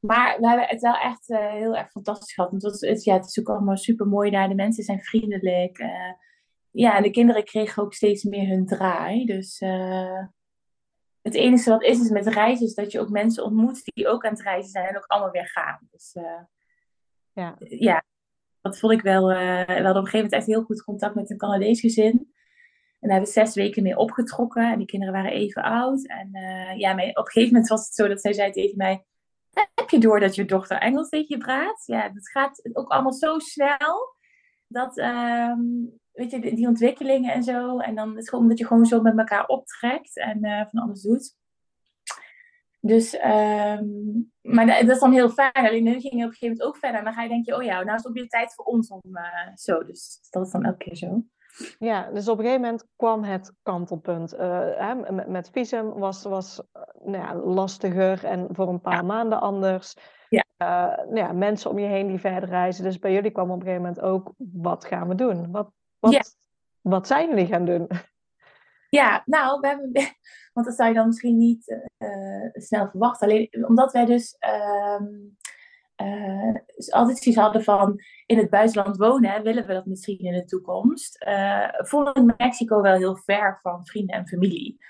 maar 0.00 0.40
we 0.40 0.48
hebben 0.48 0.66
het 0.66 0.80
wel 0.80 0.96
echt 0.96 1.30
uh, 1.30 1.50
heel 1.50 1.76
erg 1.76 1.90
fantastisch 1.90 2.34
gehad. 2.34 2.50
Want 2.50 2.62
het, 2.62 2.80
het, 2.80 3.04
ja, 3.04 3.14
het 3.14 3.26
is 3.26 3.38
ook 3.38 3.48
allemaal 3.48 3.76
super 3.76 4.06
mooi 4.06 4.30
daar. 4.30 4.48
De 4.48 4.54
mensen 4.54 4.84
zijn 4.84 5.02
vriendelijk. 5.02 5.78
Ja, 6.70 6.96
en 6.96 7.02
de 7.02 7.10
kinderen 7.10 7.44
kregen 7.44 7.82
ook 7.82 7.94
steeds 7.94 8.22
meer 8.24 8.48
hun 8.48 8.66
draai. 8.66 9.24
Dus 9.24 9.58
het 11.22 11.34
enige 11.34 11.70
wat 11.70 11.82
is, 11.82 12.00
is 12.00 12.10
met 12.10 12.26
reizen, 12.26 12.66
is 12.66 12.74
dat 12.74 12.92
je 12.92 13.00
ook 13.00 13.08
mensen 13.08 13.44
ontmoet 13.44 13.80
die 13.84 14.08
ook 14.08 14.24
aan 14.24 14.32
het 14.32 14.42
reizen 14.42 14.70
zijn 14.70 14.86
en 14.86 14.96
ook 14.96 15.06
allemaal 15.06 15.30
weer 15.30 15.48
gaan. 15.48 15.88
Dus 15.90 16.16
ja. 17.32 17.56
ja, 17.58 18.04
dat 18.60 18.78
vond 18.78 18.92
ik 18.92 19.02
wel. 19.02 19.26
we 19.26 19.34
hadden 19.34 19.76
op 19.76 19.86
een 19.86 19.94
gegeven 19.94 20.12
moment 20.12 20.32
echt 20.32 20.46
heel 20.46 20.62
goed 20.62 20.82
contact 20.82 21.14
met 21.14 21.30
een 21.30 21.36
Canadees 21.36 21.80
gezin. 21.80 22.32
En 23.00 23.08
daar 23.08 23.18
hebben 23.18 23.34
we 23.34 23.40
zes 23.40 23.54
weken 23.54 23.82
mee 23.82 23.96
opgetrokken. 23.96 24.72
En 24.72 24.78
die 24.78 24.86
kinderen 24.86 25.14
waren 25.14 25.32
even 25.32 25.62
oud. 25.62 26.06
En 26.06 26.30
ja, 26.76 26.92
op 26.92 26.98
een 26.98 27.26
gegeven 27.26 27.52
moment 27.52 27.68
was 27.68 27.84
het 27.84 27.94
zo 27.94 28.08
dat 28.08 28.20
zij 28.20 28.32
zei 28.32 28.50
tegen 28.50 28.76
mij 28.76 29.04
heb 29.88 29.90
je 29.90 29.98
door 29.98 30.20
dat 30.20 30.34
je 30.34 30.44
dochter 30.44 30.78
Engels 30.78 31.08
tegen 31.08 31.26
je 31.28 31.38
praat? 31.38 31.82
Ja, 31.86 32.10
het 32.14 32.30
gaat 32.30 32.70
ook 32.72 32.88
allemaal 32.88 33.12
zo 33.12 33.38
snel. 33.38 34.16
Dat, 34.66 34.98
ehm, 34.98 35.60
weet 36.12 36.30
je, 36.30 36.54
die 36.54 36.66
ontwikkelingen 36.66 37.32
en 37.32 37.42
zo. 37.42 37.78
En 37.78 37.94
dan 37.94 38.10
is 38.10 38.16
het 38.16 38.28
gewoon 38.28 38.44
omdat 38.44 38.58
je 38.58 38.66
gewoon 38.66 38.86
zo 38.86 39.00
met 39.00 39.18
elkaar 39.18 39.46
optrekt 39.46 40.16
en 40.16 40.44
uh, 40.44 40.64
van 40.68 40.80
alles 40.80 41.02
doet. 41.02 41.36
Dus, 42.80 43.14
um, 43.14 44.32
maar 44.40 44.66
dat 44.66 44.88
is 44.88 44.98
dan 44.98 45.12
heel 45.12 45.30
fijn. 45.30 45.52
Alleen 45.52 45.84
nu 45.84 45.90
ging 45.90 46.02
je 46.02 46.24
op 46.24 46.30
een 46.30 46.32
gegeven 46.32 46.48
moment 46.48 46.62
ook 46.62 46.76
verder. 46.76 46.98
En 46.98 47.04
dan 47.04 47.14
ga 47.14 47.22
je 47.22 47.28
denken, 47.28 47.56
oh 47.56 47.62
ja, 47.62 47.74
nou 47.74 47.86
is 47.86 48.02
het 48.02 48.06
ook 48.06 48.14
weer 48.14 48.28
tijd 48.28 48.54
voor 48.54 48.64
ons 48.64 48.88
om 48.88 49.00
uh, 49.12 49.54
zo. 49.54 49.84
Dus 49.84 50.18
dat 50.30 50.46
is 50.46 50.52
dan 50.52 50.64
elke 50.64 50.78
keer 50.84 50.96
zo. 50.96 51.24
Ja, 51.78 52.10
dus 52.10 52.28
op 52.28 52.38
een 52.38 52.44
gegeven 52.44 52.64
moment 52.64 52.86
kwam 52.96 53.24
het 53.24 53.52
kantelpunt. 53.62 54.34
Uh, 54.34 54.40
hè, 54.76 54.94
met, 54.94 55.28
met 55.28 55.50
visum 55.50 55.92
was, 55.92 56.22
was 56.22 56.62
uh, 56.76 56.82
nou 57.12 57.24
ja, 57.24 57.34
lastiger 57.34 58.24
en 58.24 58.48
voor 58.50 58.68
een 58.68 58.80
paar 58.80 59.04
maanden 59.04 59.40
anders. 59.40 59.94
Ja. 60.28 60.44
Uh, 60.58 60.96
nou 60.96 61.16
ja, 61.16 61.32
mensen 61.32 61.70
om 61.70 61.78
je 61.78 61.86
heen 61.86 62.06
die 62.06 62.18
verder 62.18 62.48
reizen. 62.48 62.84
Dus 62.84 62.98
bij 62.98 63.12
jullie 63.12 63.30
kwam 63.30 63.50
op 63.50 63.56
een 63.56 63.62
gegeven 63.62 63.82
moment 63.82 64.00
ook, 64.00 64.32
wat 64.52 64.84
gaan 64.84 65.08
we 65.08 65.14
doen? 65.14 65.50
Wat, 65.50 65.70
wat, 65.98 66.12
ja. 66.12 66.22
wat 66.80 67.06
zijn 67.06 67.28
jullie 67.28 67.46
gaan 67.46 67.64
doen? 67.64 67.88
Ja, 68.90 69.22
nou, 69.24 69.60
we 69.60 69.66
hebben, 69.66 69.92
want 70.52 70.66
dat 70.66 70.76
zou 70.76 70.88
je 70.88 70.94
dan 70.94 71.06
misschien 71.06 71.36
niet 71.36 71.80
snel 72.52 72.88
verwachten. 72.88 73.28
Alleen 73.28 73.66
omdat 73.66 73.92
wij 73.92 74.04
dus 74.04 74.36
ehm, 74.38 75.04
uh, 76.02 76.54
altijd 76.90 77.18
zoiets 77.18 77.42
hadden 77.42 77.64
van 77.64 78.00
in 78.26 78.38
het 78.38 78.50
buitenland 78.50 78.96
wonen, 78.96 79.42
willen 79.42 79.66
we 79.66 79.72
dat 79.72 79.86
misschien 79.86 80.18
in 80.18 80.32
de 80.32 80.44
toekomst. 80.44 81.24
Uh, 81.24 81.68
vonden 81.72 82.34
Mexico 82.36 82.80
wel 82.80 82.96
heel 82.96 83.16
ver 83.16 83.58
van 83.62 83.86
vrienden 83.86 84.16
en 84.16 84.28
familie. 84.28 84.84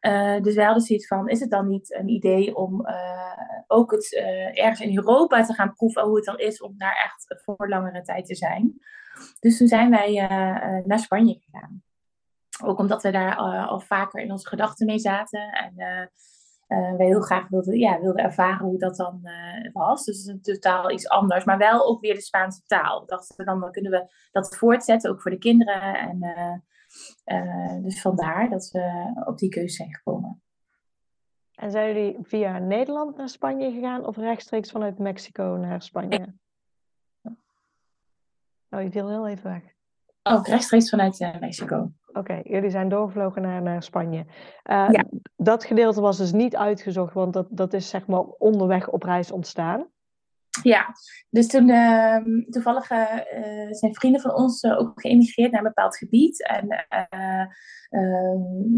Uh, 0.00 0.40
dus 0.40 0.54
wij 0.54 0.64
hadden 0.64 0.82
zoiets 0.82 1.06
van, 1.06 1.28
is 1.28 1.40
het 1.40 1.50
dan 1.50 1.68
niet 1.68 1.94
een 1.94 2.08
idee 2.08 2.56
om 2.56 2.86
ook 3.66 3.90
het, 3.90 4.14
ergens 4.54 4.80
in 4.80 4.96
Europa 4.96 5.44
te 5.44 5.54
gaan 5.54 5.74
proeven 5.74 6.02
hoe 6.02 6.16
het 6.16 6.24
dan 6.24 6.38
is 6.38 6.60
om 6.60 6.74
daar 6.78 7.02
echt 7.04 7.42
voor 7.44 7.68
langere 7.68 8.02
tijd 8.02 8.26
te 8.26 8.34
zijn. 8.34 8.78
Dus 9.40 9.58
toen 9.58 9.68
zijn 9.68 9.90
wij 9.90 10.12
naar 10.84 10.98
Spanje 10.98 11.40
gegaan. 11.44 11.82
Ook 12.64 12.78
omdat 12.78 13.02
we 13.02 13.10
daar 13.10 13.36
al 13.36 13.80
vaker 13.80 14.20
in 14.22 14.32
onze 14.32 14.48
gedachten 14.48 14.86
mee 14.86 14.98
zaten. 14.98 15.50
En 15.52 15.74
uh, 16.68 16.96
wij 16.96 17.06
heel 17.06 17.20
graag 17.20 17.48
wilden, 17.48 17.78
ja, 17.78 18.00
wilden 18.00 18.24
ervaren 18.24 18.66
hoe 18.66 18.78
dat 18.78 18.96
dan 18.96 19.20
uh, 19.22 19.72
was. 19.72 20.04
Dus 20.04 20.24
het 20.24 20.46
is 20.46 20.54
totaal 20.54 20.90
iets 20.90 21.08
anders, 21.08 21.44
maar 21.44 21.58
wel 21.58 21.86
ook 21.86 22.00
weer 22.00 22.14
de 22.14 22.20
Spaanse 22.20 22.62
taal. 22.66 23.00
We 23.00 23.06
dachten 23.06 23.44
dan, 23.44 23.60
dan 23.60 23.70
kunnen 23.70 23.90
we 23.90 24.08
dat 24.32 24.56
voortzetten, 24.56 25.10
ook 25.10 25.22
voor 25.22 25.30
de 25.30 25.38
kinderen. 25.38 25.98
En, 25.98 26.18
uh, 27.24 27.82
dus 27.82 28.00
vandaar 28.00 28.50
dat 28.50 28.70
we 28.72 29.12
op 29.24 29.38
die 29.38 29.48
keuze 29.48 29.74
zijn 29.74 29.94
gekomen. 29.94 30.42
En 31.54 31.70
zijn 31.70 31.94
jullie 31.94 32.18
via 32.22 32.58
Nederland 32.58 33.16
naar 33.16 33.28
Spanje 33.28 33.72
gegaan 33.72 34.06
of 34.06 34.16
rechtstreeks 34.16 34.70
vanuit 34.70 34.98
Mexico 34.98 35.56
naar 35.60 35.82
Spanje? 35.82 36.34
Oh, 38.70 38.82
je 38.82 38.90
viel 38.90 39.08
heel 39.08 39.26
even 39.26 39.50
weg. 39.50 39.62
Oh, 40.22 40.44
rechtstreeks 40.44 40.88
vanuit 40.88 41.18
Mexico. 41.40 41.92
Oké, 42.16 42.40
jullie 42.44 42.70
zijn 42.70 42.88
doorgevlogen 42.88 43.42
naar, 43.42 43.62
naar 43.62 43.82
Spanje. 43.82 44.24
Uh, 44.70 44.88
ja. 44.90 45.04
Dat 45.36 45.64
gedeelte 45.64 46.00
was 46.00 46.16
dus 46.16 46.32
niet 46.32 46.56
uitgezocht, 46.56 47.14
want 47.14 47.32
dat, 47.32 47.46
dat 47.50 47.72
is 47.72 47.88
zeg 47.88 48.06
maar 48.06 48.20
onderweg 48.20 48.88
op 48.88 49.02
reis 49.02 49.30
ontstaan. 49.30 49.86
Ja, 50.62 50.86
dus 51.30 51.46
toen 51.46 51.68
uh, 51.68 52.16
toevallig 52.48 52.90
uh, 52.90 53.06
zijn 53.70 53.94
vrienden 53.94 54.20
van 54.20 54.34
ons 54.34 54.62
uh, 54.62 54.78
ook 54.78 55.00
geëmigreerd 55.00 55.50
naar 55.50 55.60
een 55.60 55.66
bepaald 55.66 55.96
gebied. 55.96 56.46
En 56.46 56.86
ehm, 56.88 57.46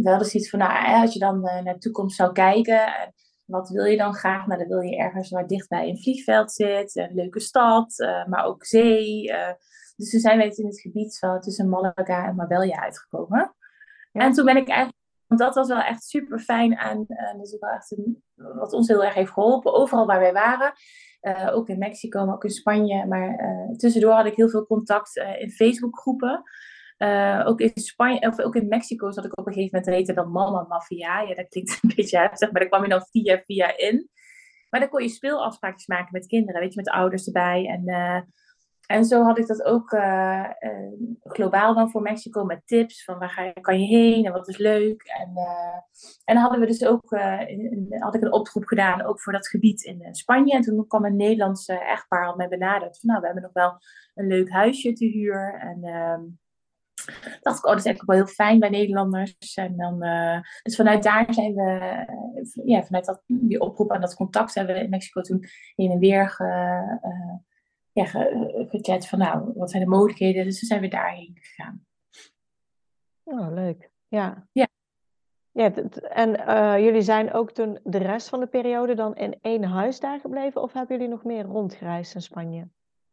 we 0.03 0.09
hadden 0.11 0.29
zoiets 0.29 0.51
van, 0.51 0.59
nou, 0.59 1.01
als 1.01 1.12
je 1.12 1.18
dan 1.18 1.40
naar 1.40 1.64
de 1.64 1.79
toekomst 1.79 2.16
zou 2.16 2.33
kijken, 2.33 3.12
wat 3.44 3.68
wil 3.68 3.85
je 3.85 3.96
dan 3.96 4.14
graag? 4.14 4.46
Nou, 4.46 4.59
dan 4.59 4.68
wil 4.68 4.81
je 4.81 4.96
ergens 4.96 5.31
waar 5.31 5.46
dichtbij 5.46 5.88
een 5.88 6.03
vliegveld 6.03 6.53
zit, 6.53 6.96
een 6.96 7.14
leuke 7.14 7.40
stad, 7.40 7.94
maar 8.29 8.44
ook 8.44 8.64
zee. 8.64 9.33
Dus 9.99 10.11
toen 10.11 10.21
zijn 10.21 10.39
we 10.39 10.45
in 10.45 10.67
het 10.67 10.81
gebied 10.81 11.19
tussen 11.41 11.69
Malaga 11.69 12.27
en 12.27 12.35
Marbella 12.35 12.81
uitgekomen. 12.81 13.55
En 14.13 14.33
toen 14.33 14.45
ben 14.45 14.57
ik 14.57 14.69
eigenlijk 14.69 14.97
want 15.29 15.41
dat 15.41 15.55
was 15.55 15.69
wel 15.69 15.81
echt 15.81 16.05
super 16.05 16.39
fijn 16.39 16.77
en 16.77 17.05
dat 17.07 17.47
is 17.47 17.57
wel 17.61 17.71
echt 17.71 17.91
een, 17.91 18.23
wat 18.35 18.73
ons 18.73 18.89
heel 18.89 19.05
erg 19.05 19.15
heeft 19.15 19.33
geholpen. 19.33 19.75
Overal 19.75 20.07
waar 20.07 20.21
wij 20.21 20.33
waren, 20.33 20.73
uh, 21.23 21.55
ook 21.55 21.69
in 21.69 21.79
Mexico, 21.79 22.25
maar 22.25 22.35
ook 22.35 22.45
in 22.45 22.51
Spanje. 22.51 23.07
Maar 23.07 23.29
uh, 23.29 23.77
tussendoor 23.77 24.13
had 24.13 24.27
ik 24.27 24.35
heel 24.35 24.49
veel 24.49 24.67
contact 24.67 25.17
uh, 25.17 25.41
in 25.41 25.51
Facebookgroepen. 25.51 26.43
ook 27.45 27.61
in 27.61 27.71
Spanje, 27.75 28.29
of 28.29 28.41
ook 28.41 28.55
in 28.55 28.69
Mexico 28.69 29.11
zat 29.11 29.25
ik 29.25 29.39
op 29.39 29.47
een 29.47 29.53
gegeven 29.53 29.79
moment 29.79 29.97
heette 29.97 30.13
dat 30.13 30.29
Mama 30.29 30.67
Mafia. 30.69 31.21
Ja, 31.21 31.35
dat 31.35 31.49
klinkt 31.49 31.79
een 31.83 31.93
beetje 31.97 32.19
heftig, 32.19 32.51
maar 32.51 32.61
daar 32.61 32.71
kwam 32.71 32.83
je 32.83 32.89
dan 32.89 33.07
via 33.11 33.43
via 33.45 33.77
in. 33.77 34.09
Maar 34.71 34.81
dan 34.81 34.89
kon 34.89 35.03
je 35.03 35.09
speelafspraakjes 35.09 35.87
maken 35.87 36.13
met 36.13 36.27
kinderen, 36.27 36.61
weet 36.61 36.75
je, 36.75 36.81
met 36.83 36.91
ouders 36.91 37.27
erbij. 37.27 37.67
En 37.67 37.85
en 38.88 39.05
zo 39.05 39.22
had 39.22 39.38
ik 39.38 39.46
dat 39.46 39.62
ook 39.62 39.92
uh, 39.92 40.51
uh, 40.61 40.92
globaal 41.22 41.74
dan 41.74 41.90
voor 41.90 42.03
Mexico 42.03 42.44
met 42.44 42.66
tips 42.66 43.05
van 43.05 43.18
waar 43.18 43.31
ga 43.31 43.53
kan 43.53 43.81
je 43.81 43.87
heen 43.87 44.24
en 44.24 44.33
wat 44.33 44.48
is 44.48 44.57
leuk. 44.57 45.03
En, 45.03 45.31
uh, 45.35 45.74
en 46.24 46.35
dan 46.35 46.37
hadden 46.37 46.61
we 46.61 46.66
dus 46.66 46.85
ook, 46.85 47.11
had 47.98 48.14
ik 48.14 48.22
een 48.22 48.33
oproep 48.33 48.64
gedaan 48.64 49.03
ook 49.03 49.20
voor 49.20 49.33
dat 49.33 49.48
gebied 49.48 49.83
in 49.83 50.14
Spanje. 50.14 50.55
En 50.55 50.62
toen 50.62 50.87
kwam 50.87 51.05
een 51.05 51.16
Nederlandse 51.16 51.79
echtpaar 51.79 52.27
al 52.27 52.37
mij 52.37 52.48
benaderd 52.48 52.98
van 53.01 53.09
nou, 53.09 53.20
we 53.20 53.27
hebben 53.27 53.44
nog 53.44 53.53
wel 53.53 53.79
een 54.14 54.27
leuk 54.27 54.51
huisje 54.51 54.92
te 54.92 55.07
huur. 55.07 55.59
En 55.61 55.85
ehm, 55.85 56.22
dacht 57.42 57.59
ik, 57.59 57.64
oh, 57.64 57.70
dat 57.70 57.79
is 57.79 57.87
eigenlijk 57.87 58.05
wel 58.05 58.16
heel 58.16 58.27
fijn 58.27 58.59
bij 58.59 58.68
Nederlanders. 58.68 59.55
En 59.55 59.77
dan, 59.77 59.98
dus 60.62 60.77
vanuit 60.77 61.03
daar 61.03 61.35
zijn 61.35 61.55
we, 61.55 62.05
ja, 62.64 62.83
vanuit 62.83 63.05
dat, 63.05 63.22
die 63.27 63.61
oproep 63.61 63.90
en 63.90 64.01
dat 64.01 64.14
contact 64.14 64.55
hebben 64.55 64.74
we 64.74 64.83
in 64.83 64.90
Mexico 64.90 65.20
toen 65.20 65.44
heen 65.74 65.90
en 65.90 65.98
weer 65.98 66.37
ja, 67.99 68.29
gechat 68.69 69.07
van 69.07 69.19
nou, 69.19 69.53
wat 69.55 69.71
zijn 69.71 69.83
de 69.83 69.89
mogelijkheden? 69.89 70.45
Dus 70.45 70.59
toen 70.59 70.69
zijn 70.69 70.81
we 70.81 70.89
daarheen 70.89 71.39
gegaan. 71.41 71.87
Oh, 73.25 73.53
leuk. 73.53 73.91
Ja. 74.09 74.47
Ja. 74.53 74.69
ja 75.53 75.73
en 76.09 76.29
uh, 76.29 76.85
jullie 76.85 77.03
zijn 77.03 77.33
ook 77.33 77.51
toen 77.51 77.79
de 77.85 77.99
rest 77.99 78.29
van 78.29 78.41
de 78.41 78.47
periode 78.47 78.95
dan 78.95 79.17
in 79.17 79.39
één 79.41 79.65
huis 79.65 80.01
daar 80.01 80.21
gebleven? 80.21 80.63
Of 80.63 80.73
hebben 80.73 80.97
jullie 80.97 81.13
nog 81.13 81.25
meer 81.25 81.45
rondgereisd 81.45 82.15
in 82.15 82.23
Spanje? 82.23 82.69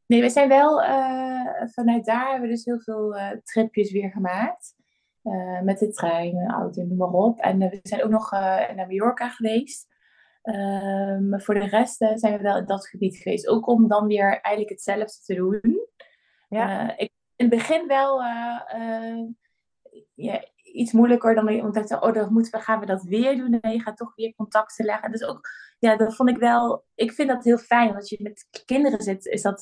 Nee, 0.05 0.21
we 0.21 0.29
zijn 0.29 0.47
wel 0.47 0.81
uh, 0.81 1.45
vanuit 1.65 2.05
daar 2.05 2.29
hebben 2.29 2.49
we 2.49 2.55
dus 2.55 2.65
heel 2.65 2.79
veel 2.79 3.15
uh, 3.15 3.29
tripjes 3.43 3.91
weer 3.91 4.09
gemaakt. 4.09 4.75
met 5.63 5.79
de 5.79 5.91
trein, 5.91 6.49
auto 6.49 6.81
en 6.81 6.87
noem 6.87 6.97
maar 6.97 7.11
op. 7.11 7.39
En 7.39 7.59
we 7.59 7.79
zijn 7.83 8.03
ook 8.03 8.09
nog 8.09 8.31
naar 8.31 8.85
Mallorca 8.87 9.29
geweest. 9.29 9.94
Um, 10.45 11.29
maar 11.29 11.41
voor 11.41 11.53
de 11.53 11.67
rest 11.67 12.01
uh, 12.01 12.11
zijn 12.15 12.37
we 12.37 12.43
wel 12.43 12.57
in 12.57 12.65
dat 12.65 12.87
gebied 12.87 13.17
geweest. 13.17 13.47
Ook 13.47 13.67
om 13.67 13.87
dan 13.87 14.07
weer 14.07 14.39
eigenlijk 14.41 14.69
hetzelfde 14.69 15.23
te 15.23 15.33
doen. 15.33 15.87
Ja. 16.49 16.83
Uh, 16.83 16.93
ik, 16.95 17.11
in 17.35 17.45
het 17.45 17.49
begin 17.49 17.87
wel 17.87 18.21
uh, 18.21 19.23
ja, 20.13 20.45
iets 20.63 20.91
moeilijker 20.91 21.35
dan 21.35 21.49
omdat 21.49 21.83
ik 21.83 21.87
dacht, 21.87 22.03
oh, 22.03 22.13
dan 22.13 22.33
moeten 22.33 22.51
we, 22.51 22.59
gaan 22.59 22.79
we 22.79 22.85
dat 22.85 23.03
weer 23.03 23.37
doen. 23.37 23.57
Nee, 23.61 23.73
je 23.73 23.81
gaat 23.81 23.97
toch 23.97 24.15
weer 24.15 24.33
contacten 24.35 24.85
leggen. 24.85 25.11
Dus 25.11 25.23
ook, 25.23 25.49
ja, 25.79 25.95
dat 25.95 26.15
vond 26.15 26.29
ik 26.29 26.37
wel, 26.37 26.85
ik 26.95 27.11
vind 27.11 27.29
dat 27.29 27.43
heel 27.43 27.57
fijn. 27.57 27.95
Als 27.95 28.09
je 28.09 28.17
met 28.21 28.63
kinderen 28.65 29.01
zit, 29.01 29.25
is 29.25 29.41
dat, 29.41 29.61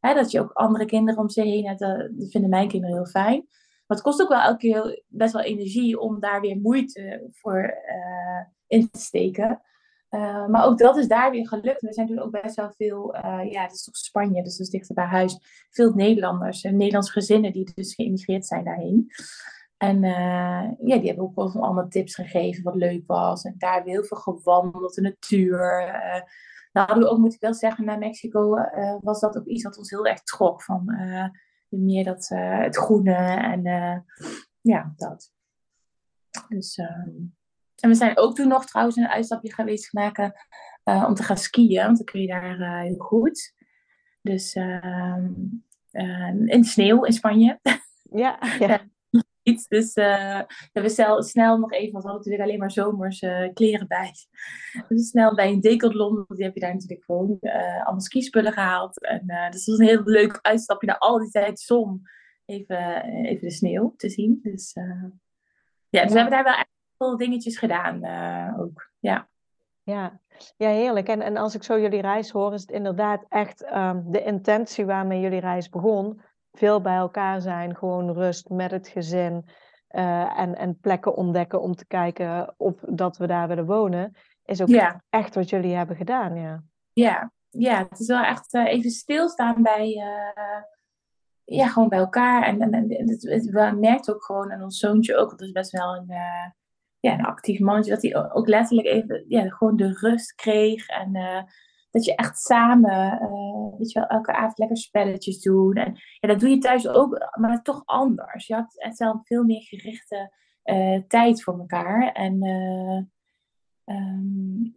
hè, 0.00 0.14
dat 0.14 0.30
je 0.30 0.40
ook 0.40 0.52
andere 0.52 0.84
kinderen 0.84 1.20
om 1.20 1.28
zich 1.28 1.44
heen 1.44 1.66
hebt. 1.66 1.80
Dat 1.80 2.10
vinden 2.30 2.50
mijn 2.50 2.68
kinderen 2.68 2.96
heel 2.96 3.06
fijn. 3.06 3.44
Maar 3.86 3.96
het 3.96 4.02
kost 4.02 4.22
ook 4.22 4.28
wel 4.28 4.40
elke 4.40 4.58
keer 4.58 5.02
best 5.06 5.32
wel 5.32 5.42
energie 5.42 6.00
om 6.00 6.20
daar 6.20 6.40
weer 6.40 6.56
moeite 6.56 7.28
voor 7.30 7.74
in 8.66 8.90
te 8.90 8.98
steken. 8.98 9.60
Uh, 10.10 10.46
maar 10.46 10.64
ook 10.64 10.78
dat 10.78 10.96
is 10.96 11.08
daar 11.08 11.30
weer 11.30 11.48
gelukt. 11.48 11.80
We 11.80 11.92
zijn 11.92 12.06
toen 12.06 12.18
ook 12.18 12.42
best 12.42 12.56
wel 12.56 12.72
veel, 12.72 13.16
uh, 13.16 13.50
ja, 13.50 13.62
het 13.62 13.72
is 13.72 13.84
toch 13.84 13.96
Spanje, 13.96 14.42
dus 14.42 14.56
dat 14.56 14.66
is 14.66 14.72
dichter 14.72 14.94
bij 14.94 15.04
huis. 15.04 15.38
Veel 15.70 15.92
Nederlanders 15.94 16.62
en 16.62 16.76
Nederlandse 16.76 17.12
gezinnen 17.12 17.52
die 17.52 17.72
dus 17.74 17.94
geïmigreerd 17.94 18.46
zijn 18.46 18.64
daarheen. 18.64 19.10
En 19.76 19.96
uh, 19.96 20.70
ja, 20.84 20.98
die 20.98 21.06
hebben 21.06 21.24
ook 21.24 21.34
wel 21.34 21.62
allemaal 21.62 21.88
tips 21.88 22.14
gegeven 22.14 22.62
wat 22.62 22.74
leuk 22.74 23.06
was. 23.06 23.42
En 23.42 23.54
daar 23.58 23.72
hebben 23.72 23.92
we 23.92 23.98
heel 23.98 24.08
veel 24.08 24.34
gewandeld, 24.34 24.94
de 24.94 25.00
natuur. 25.00 25.90
nou 26.72 27.04
ook, 27.04 27.18
moet 27.18 27.34
ik 27.34 27.40
wel 27.40 27.54
zeggen, 27.54 27.84
naar 27.84 27.98
Mexico 27.98 28.56
was 29.00 29.20
dat 29.20 29.38
ook 29.38 29.46
iets 29.46 29.62
wat 29.62 29.78
ons 29.78 29.90
heel 29.90 30.06
erg 30.06 30.22
trok. 30.22 30.62
Van 30.62 30.84
meer 31.68 32.04
dat, 32.04 32.28
het 32.28 32.76
groene 32.76 33.14
en 33.36 33.62
ja, 34.60 34.92
dat. 34.96 35.32
Dus... 36.48 36.76
Ehm, 36.76 37.35
en 37.80 37.88
we 37.88 37.94
zijn 37.94 38.18
ook 38.18 38.34
toen 38.34 38.48
nog 38.48 38.66
trouwens 38.66 38.96
een 38.96 39.08
uitstapje 39.08 39.52
geweest 39.52 39.92
maken 39.92 40.34
uh, 40.84 41.04
om 41.08 41.14
te 41.14 41.22
gaan 41.22 41.36
skiën, 41.36 41.84
want 41.84 41.96
dan 41.96 42.06
kun 42.06 42.20
je 42.20 42.26
daar 42.26 42.58
uh, 42.58 42.80
heel 42.80 42.98
goed. 42.98 43.54
Dus 44.22 44.54
uh, 44.54 45.16
in 45.90 46.60
de 46.60 46.64
sneeuw 46.64 47.04
in 47.04 47.12
Spanje. 47.12 47.60
Ja, 48.02 48.38
ja. 48.58 48.80
Dus 49.42 49.94
we 50.72 50.88
snel, 50.88 51.22
snel 51.22 51.58
nog 51.58 51.72
even, 51.72 51.92
want 51.92 52.04
we 52.04 52.10
hadden 52.10 52.16
natuurlijk 52.16 52.42
alleen 52.42 52.58
maar 52.58 52.70
zomers 52.70 53.18
kleren 53.54 53.86
bij. 53.86 54.12
Dus 54.88 55.08
snel 55.08 55.34
bij 55.34 55.48
een 55.48 55.60
decathlon, 55.60 56.14
want 56.14 56.36
die 56.36 56.44
heb 56.44 56.54
je 56.54 56.60
daar 56.60 56.72
natuurlijk 56.72 57.04
gewoon 57.04 57.38
allemaal 57.40 58.00
skispullen 58.00 58.52
gehaald. 58.52 59.02
En, 59.02 59.26
dus 59.26 59.66
het 59.66 59.66
was 59.66 59.78
een 59.78 59.86
heel 59.86 60.02
leuk 60.04 60.38
uitstapje 60.42 60.86
naar 60.86 60.98
al 60.98 61.18
die 61.18 61.30
tijd 61.30 61.60
zon. 61.60 62.02
Even, 62.44 63.04
even 63.04 63.48
de 63.48 63.54
sneeuw 63.54 63.94
te 63.96 64.10
zien. 64.10 64.38
Dus 64.42 64.72
ja, 65.88 66.02
dus 66.02 66.12
we 66.12 66.18
hebben 66.18 66.30
daar 66.30 66.44
wel 66.44 66.64
veel 66.98 67.16
dingetjes 67.16 67.58
gedaan 67.58 68.04
uh, 68.04 68.60
ook. 68.60 68.90
Ja. 68.98 69.28
Ja. 69.82 70.20
ja, 70.56 70.68
heerlijk. 70.68 71.08
En, 71.08 71.20
en 71.20 71.36
als 71.36 71.54
ik 71.54 71.62
zo 71.62 71.80
jullie 71.80 72.00
reis 72.00 72.30
hoor, 72.30 72.54
is 72.54 72.60
het 72.60 72.70
inderdaad 72.70 73.24
echt 73.28 73.72
um, 73.74 74.04
de 74.06 74.22
intentie 74.22 74.86
waarmee 74.86 75.20
jullie 75.20 75.40
reis 75.40 75.68
begon. 75.68 76.20
Veel 76.52 76.80
bij 76.80 76.96
elkaar 76.96 77.40
zijn, 77.40 77.76
gewoon 77.76 78.12
rust 78.12 78.48
met 78.48 78.70
het 78.70 78.88
gezin. 78.88 79.48
Uh, 79.90 80.38
en, 80.38 80.54
en 80.54 80.78
plekken 80.80 81.16
ontdekken 81.16 81.60
om 81.60 81.74
te 81.74 81.86
kijken 81.86 82.54
of 82.56 82.74
dat 82.80 83.16
we 83.16 83.26
daar 83.26 83.48
willen 83.48 83.66
wonen. 83.66 84.16
Is 84.44 84.62
ook 84.62 84.68
ja. 84.68 85.02
echt 85.10 85.34
wat 85.34 85.50
jullie 85.50 85.74
hebben 85.74 85.96
gedaan, 85.96 86.36
ja. 86.36 86.62
Ja, 86.92 87.32
ja 87.50 87.86
het 87.88 88.00
is 88.00 88.06
wel 88.06 88.22
echt 88.22 88.54
uh, 88.54 88.66
even 88.66 88.90
stilstaan 88.90 89.62
bij, 89.62 89.88
ja, 91.44 91.66
gewoon 91.66 91.88
bij 91.88 91.98
elkaar. 91.98 92.42
En, 92.42 92.60
en, 92.60 92.72
en 92.72 93.08
het, 93.08 93.22
het, 93.22 93.44
we 93.44 93.76
merken 93.80 94.14
ook 94.14 94.24
gewoon, 94.24 94.50
en 94.50 94.62
ons 94.62 94.78
zoontje 94.78 95.16
ook, 95.16 95.30
dat 95.30 95.40
is 95.40 95.52
best 95.52 95.70
wel 95.70 95.96
een, 95.96 96.10
ja, 97.06 97.18
een 97.18 97.24
actief 97.24 97.60
mannetje, 97.60 97.90
dat 97.90 98.02
hij 98.02 98.30
ook 98.32 98.48
letterlijk 98.48 98.88
even 98.88 99.24
ja, 99.28 99.48
gewoon 99.48 99.76
de 99.76 99.92
rust 99.92 100.34
kreeg. 100.34 100.88
En 100.88 101.16
uh, 101.16 101.42
dat 101.90 102.04
je 102.04 102.14
echt 102.14 102.38
samen, 102.38 103.22
uh, 103.22 103.78
weet 103.78 103.92
je 103.92 103.98
wel, 103.98 104.08
elke 104.08 104.32
avond 104.32 104.58
lekker 104.58 104.76
spelletjes 104.76 105.40
doen. 105.40 105.74
En 105.74 105.94
ja, 106.18 106.28
dat 106.28 106.40
doe 106.40 106.48
je 106.48 106.58
thuis 106.58 106.88
ook, 106.88 107.30
maar 107.40 107.62
toch 107.62 107.82
anders. 107.84 108.46
Je 108.46 108.54
had 108.54 108.78
echt 108.78 108.98
wel 108.98 109.20
veel 109.24 109.44
meer 109.44 109.62
gerichte 109.62 110.32
uh, 110.64 111.00
tijd 111.08 111.42
voor 111.42 111.58
elkaar. 111.58 112.12
En 112.12 112.44
um, 113.84 114.76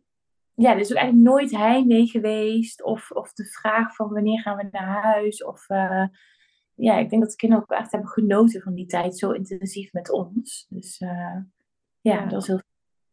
ja, 0.54 0.72
er 0.72 0.80
is 0.80 0.92
ook 0.92 0.98
eigenlijk 0.98 1.30
nooit 1.30 1.52
heimwee 1.52 2.08
geweest. 2.08 2.84
Of, 2.84 3.12
of 3.12 3.34
de 3.34 3.46
vraag 3.46 3.96
van 3.96 4.10
wanneer 4.10 4.42
gaan 4.42 4.58
we 4.58 4.68
naar 4.72 5.04
huis. 5.04 5.44
Of 5.44 5.68
ja, 6.76 6.98
ik 6.98 7.10
denk 7.10 7.22
dat 7.22 7.32
de 7.32 7.38
kinderen 7.38 7.63
ook 7.63 7.78
echt 7.78 7.92
hebben 7.92 8.10
genoten 8.10 8.62
van 8.62 8.74
die 8.74 8.86
tijd 8.86 9.18
zo 9.18 9.32
intensief 9.32 9.94
met 9.94 10.12
ons. 10.12 10.65
Dus 10.70 11.02
ja, 12.10 12.26
dat 12.26 12.42
is 12.42 12.48
heel 12.48 12.60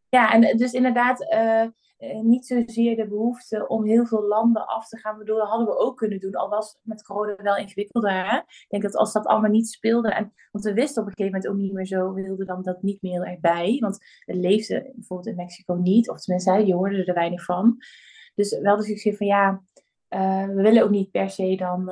ja, 0.08 0.32
en 0.32 0.56
dus 0.56 0.72
inderdaad, 0.72 1.32
uh, 1.32 2.22
niet 2.22 2.46
zozeer 2.46 2.96
de 2.96 3.08
behoefte 3.08 3.68
om 3.68 3.84
heel 3.84 4.06
veel 4.06 4.22
landen 4.22 4.66
af 4.66 4.88
te 4.88 4.98
gaan. 4.98 5.18
Bedoel, 5.18 5.36
dat 5.36 5.48
hadden 5.48 5.66
we 5.66 5.78
ook 5.78 5.96
kunnen 5.96 6.20
doen, 6.20 6.34
al 6.34 6.48
was 6.48 6.72
het 6.72 6.80
met 6.82 7.02
corona 7.02 7.42
wel 7.42 7.56
ingewikkelder. 7.56 8.30
Hè? 8.30 8.36
Ik 8.36 8.66
denk 8.68 8.82
dat 8.82 8.96
als 8.96 9.12
dat 9.12 9.26
allemaal 9.26 9.50
niet 9.50 9.68
speelde, 9.68 10.12
en, 10.12 10.32
want 10.52 10.64
we 10.64 10.72
wisten 10.72 11.02
op 11.02 11.08
een 11.08 11.14
gegeven 11.16 11.40
moment 11.40 11.52
ook 11.52 11.62
niet 11.62 11.72
meer 11.72 11.86
zo, 11.86 12.14
we 12.14 12.22
wilden 12.22 12.46
dan 12.46 12.62
dat 12.62 12.82
niet 12.82 13.02
meer 13.02 13.12
heel 13.12 13.24
erg 13.24 13.40
bij. 13.40 13.76
Want 13.80 13.98
het 14.24 14.36
leefde 14.36 14.92
bijvoorbeeld 14.94 15.28
in 15.28 15.36
Mexico 15.36 15.74
niet, 15.74 16.10
of 16.10 16.20
tenminste, 16.20 16.66
je 16.66 16.74
hoorde 16.74 17.04
er 17.04 17.14
weinig 17.14 17.44
van. 17.44 17.76
Dus 18.34 18.58
wel 18.58 18.76
dus 18.76 19.04
ik 19.04 19.16
van 19.16 19.26
ja, 19.26 19.62
uh, 20.08 20.46
we 20.46 20.62
willen 20.62 20.82
ook 20.82 20.90
niet 20.90 21.10
per 21.10 21.30
se 21.30 21.56
dan 21.56 21.90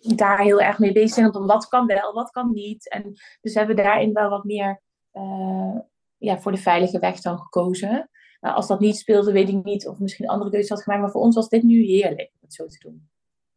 daar 0.00 0.40
heel 0.40 0.60
erg 0.60 0.78
mee 0.78 0.92
bezig 0.92 1.14
zijn. 1.14 1.34
Om 1.34 1.46
wat 1.46 1.68
kan 1.68 1.86
wel, 1.86 2.12
wat 2.12 2.30
kan 2.30 2.52
niet. 2.52 2.90
En 2.90 3.12
dus 3.40 3.54
hebben 3.54 3.76
we 3.76 3.82
daarin 3.82 4.12
wel 4.12 4.28
wat 4.28 4.44
meer 4.44 4.80
uh, 5.12 5.78
ja, 6.16 6.38
voor 6.38 6.52
de 6.52 6.58
veilige 6.58 6.98
weg 6.98 7.20
dan 7.20 7.38
gekozen. 7.38 8.10
Uh, 8.40 8.54
als 8.54 8.66
dat 8.66 8.80
niet 8.80 8.96
speelde, 8.96 9.32
weet 9.32 9.48
ik 9.48 9.64
niet 9.64 9.88
of 9.88 9.98
misschien 9.98 10.28
andere 10.28 10.50
keuzes 10.50 10.70
had 10.70 10.82
gemaakt. 10.82 11.02
Maar 11.02 11.10
voor 11.10 11.22
ons 11.22 11.34
was 11.34 11.48
dit 11.48 11.62
nu 11.62 11.82
heerlijk 11.82 12.30
om 12.32 12.38
het 12.40 12.54
zo 12.54 12.66
te 12.66 12.78
doen. 12.78 13.08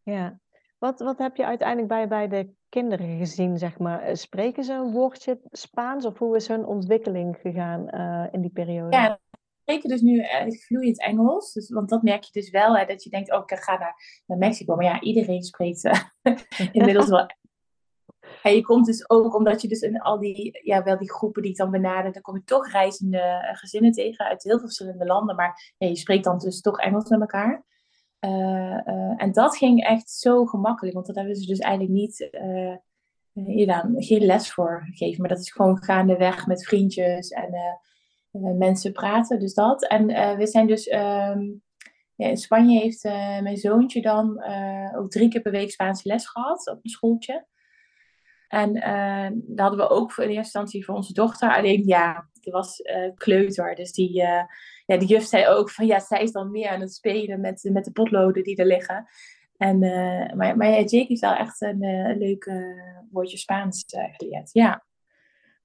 Ja. 0.03 0.39
Wat, 0.77 0.99
wat 0.99 1.17
heb 1.17 1.35
je 1.35 1.45
uiteindelijk 1.45 1.87
bij, 1.87 2.07
bij 2.07 2.27
de 2.27 2.49
kinderen 2.69 3.17
gezien, 3.17 3.57
zeg 3.57 3.77
maar? 3.77 4.01
Eh, 4.01 4.15
spreken 4.15 4.63
ze 4.63 4.73
een 4.73 4.91
woordje 4.91 5.39
Spaans 5.51 6.05
of 6.05 6.17
hoe 6.17 6.35
is 6.35 6.47
hun 6.47 6.65
ontwikkeling 6.65 7.37
gegaan 7.41 7.87
uh, 7.91 8.25
in 8.31 8.41
die 8.41 8.51
periode? 8.51 8.95
Ja, 8.95 9.19
spreken 9.67 9.89
dus 9.89 10.01
nu 10.01 10.17
uh, 10.19 10.51
vloeiend 10.51 11.01
Engels. 11.01 11.53
Dus, 11.53 11.69
want 11.69 11.89
dat 11.89 12.01
merk 12.01 12.23
je 12.23 12.31
dus 12.31 12.49
wel, 12.49 12.77
hè, 12.77 12.85
dat 12.85 13.03
je 13.03 13.09
denkt, 13.09 13.31
oh, 13.31 13.43
ik 13.45 13.57
ga 13.57 13.77
naar, 14.25 14.37
Mexico. 14.37 14.75
Maar 14.75 14.85
ja, 14.85 15.01
iedereen 15.01 15.43
spreekt 15.43 15.85
uh, 15.85 15.99
inmiddels 16.71 17.09
wel. 17.09 17.25
En 18.43 18.55
je 18.55 18.61
komt 18.61 18.85
dus 18.85 19.09
ook, 19.09 19.35
omdat 19.35 19.61
je 19.61 19.67
dus 19.67 19.81
in 19.81 20.01
al 20.01 20.19
die, 20.19 20.59
ja, 20.63 20.83
wel 20.83 20.97
die 20.97 21.11
groepen 21.11 21.41
die 21.41 21.51
ik 21.51 21.57
dan 21.57 21.71
benader, 21.71 22.11
dan 22.11 22.21
kom 22.21 22.35
je 22.35 22.43
toch 22.43 22.71
reizende 22.71 23.17
eh, 23.17 23.57
gezinnen 23.57 23.91
tegen 23.91 24.25
uit 24.25 24.43
heel 24.43 24.57
veel 24.57 24.67
verschillende 24.67 25.05
landen. 25.05 25.35
Maar 25.35 25.73
je 25.77 25.95
spreekt 25.95 26.23
dan 26.23 26.37
dus 26.37 26.61
toch 26.61 26.79
Engels 26.79 27.09
met 27.09 27.19
elkaar. 27.19 27.65
en 29.17 29.31
dat 29.31 29.57
ging 29.57 29.83
echt 29.83 30.09
zo 30.09 30.45
gemakkelijk, 30.45 30.95
want 30.95 31.07
dat 31.07 31.15
hebben 31.15 31.35
ze 31.35 31.45
dus 31.45 31.59
eigenlijk 31.59 31.93
niet 31.93 32.29
je 33.33 33.65
dan 33.65 33.95
geen 33.97 34.25
les 34.25 34.51
voor 34.51 34.83
gegeven. 34.85 35.21
Maar 35.21 35.29
dat 35.29 35.39
is 35.39 35.51
gewoon 35.51 35.83
gaandeweg 35.83 36.47
met 36.47 36.65
vriendjes 36.65 37.29
en 37.29 37.53
uh, 37.53 37.59
mensen 38.31 38.91
praten. 38.91 39.39
Dus 39.39 39.53
dat. 39.53 39.87
En 39.87 40.09
uh, 40.09 40.35
we 40.35 40.47
zijn 40.47 40.67
dus. 40.67 40.91
Um, 40.91 41.65
ja, 42.15 42.27
in 42.27 42.37
Spanje 42.37 42.79
heeft 42.79 43.03
mijn 43.41 43.57
zoontje 43.57 44.01
dan 44.01 44.43
ook 44.95 45.09
drie 45.09 45.29
keer 45.29 45.41
per 45.41 45.51
week 45.51 45.71
Spaanse 45.71 46.07
les 46.07 46.27
gehad 46.27 46.67
op 46.67 46.79
een 46.81 46.89
schooltje. 46.89 47.47
En 48.47 48.73
dat 49.47 49.59
hadden 49.59 49.79
we 49.79 49.89
ook 49.89 50.11
in 50.11 50.23
eerste 50.23 50.35
instantie 50.37 50.85
voor 50.85 50.95
onze 50.95 51.13
dochter. 51.13 51.55
Alleen 51.55 51.83
ja, 51.85 52.29
die 52.41 52.53
was 52.53 52.81
kleuter. 53.15 53.75
Dus 53.75 53.91
die, 53.91 54.13
ja, 54.13 54.47
de 54.85 55.05
juf 55.05 55.23
zei 55.23 55.47
ook 55.47 55.71
van 55.71 55.85
ja, 55.85 55.99
zij 55.99 56.21
is 56.21 56.31
dan 56.31 56.51
meer 56.51 56.69
aan 56.69 56.81
het 56.81 56.93
spelen 56.93 57.41
met, 57.41 57.69
met 57.71 57.85
de 57.85 57.91
potloden 57.91 58.43
die 58.43 58.55
er 58.55 58.65
liggen. 58.65 59.07
En, 59.57 59.79
maar, 60.37 60.57
maar 60.57 60.69
ja, 60.69 60.77
Jake 60.77 61.05
heeft 61.07 61.21
wel 61.21 61.35
echt 61.35 61.61
een, 61.61 61.83
uh, 61.83 62.17
leuk 62.17 62.51
woordje 63.11 63.37
Spaans 63.37 63.83
geleerd. 63.87 64.49
Ja. 64.53 64.85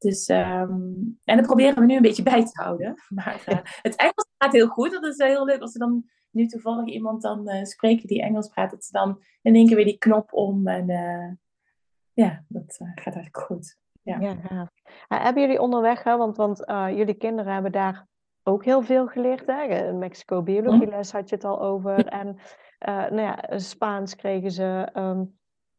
Dus, 0.02 0.28
um, 0.28 1.18
en 1.24 1.36
dat 1.36 1.46
proberen 1.46 1.74
we 1.74 1.86
nu 1.86 1.96
een 1.96 2.02
beetje 2.02 2.22
bij 2.22 2.44
te 2.44 2.62
houden. 2.62 2.94
Maar 3.14 3.42
het 3.82 3.96
Engels 3.96 4.26
gaat 4.38 4.52
heel 4.52 4.66
goed. 4.66 4.90
Dat 4.90 5.04
is 5.04 5.16
heel 5.16 5.44
leuk 5.44 5.60
als 5.60 5.74
er 5.74 5.80
dan 5.80 6.04
nu 6.30 6.46
toevallig 6.46 6.86
iemand 6.86 7.22
dan 7.22 7.66
spreekt 7.66 8.08
die 8.08 8.22
Engels 8.22 8.48
praat. 8.48 8.70
Dat 8.70 8.84
ze 8.84 8.92
dan 8.92 9.22
in 9.42 9.54
één 9.54 9.66
keer 9.66 9.76
weer 9.76 9.84
die 9.84 9.98
knop 9.98 10.32
om. 10.32 10.68
En 10.68 10.86
ja, 12.12 12.44
dat 12.48 12.76
gaat 12.76 13.14
eigenlijk 13.14 13.38
goed. 13.38 13.76
Ja. 14.02 14.20
ja, 14.20 14.68
hebben 15.08 15.42
jullie 15.42 15.60
onderweg, 15.60 16.02
hè? 16.02 16.16
want, 16.16 16.36
want 16.36 16.62
jullie 16.66 17.14
kinderen 17.14 17.52
hebben 17.52 17.72
daar 17.72 18.06
ook 18.42 18.64
heel 18.64 18.82
veel 18.82 19.06
geleerd. 19.06 19.46
Hè? 19.46 19.62
In 19.62 19.98
Mexico 19.98 20.42
biologieles 20.42 21.12
had 21.12 21.28
je 21.28 21.34
het 21.34 21.44
al 21.44 21.60
over. 21.60 22.06
En 22.06 22.38
nou 22.78 23.20
ja, 23.20 23.58
Spaans 23.58 24.16
kregen 24.16 24.50
ze. 24.50 24.88
Ehm, 24.92 25.24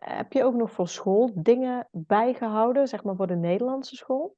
heb 0.04 0.34
je 0.34 0.44
ook 0.44 0.56
nog 0.56 0.72
voor 0.72 0.88
school 0.88 1.32
dingen 1.36 1.88
bijgehouden, 1.92 2.88
zeg 2.88 3.04
maar 3.04 3.16
voor 3.16 3.28
de 3.28 3.36
Nederlandse 3.36 3.96
school? 3.96 4.36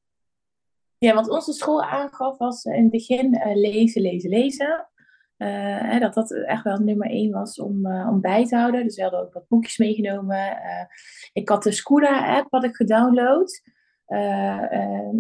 Ja, 0.98 1.14
wat 1.14 1.30
onze 1.30 1.54
school 1.54 1.84
aangaf 1.84 2.38
was 2.38 2.64
in 2.64 2.82
het 2.82 2.92
begin 2.92 3.36
uh, 3.36 3.56
lezen, 3.56 4.02
lezen, 4.02 4.30
lezen. 4.30 4.90
Hè, 5.38 6.00
dat 6.00 6.14
dat 6.14 6.32
echt 6.32 6.64
wel 6.64 6.78
nummer 6.78 7.10
één 7.10 7.32
was 7.32 7.60
om, 7.60 7.88
om 7.88 8.22
bij 8.22 8.46
te 8.46 8.56
houden. 8.56 8.84
Dus 8.84 8.96
we 8.96 9.02
hadden 9.02 9.22
ook 9.22 9.34
wat 9.34 9.48
boekjes 9.48 9.78
meegenomen. 9.78 10.58
ik 11.34 11.50
had 11.50 11.64
de 11.64 11.72
Scuda-app 11.72 12.52
had 12.52 12.64
ik 12.64 12.76
gedownload. 12.76 13.62
Ehm, 14.06 15.16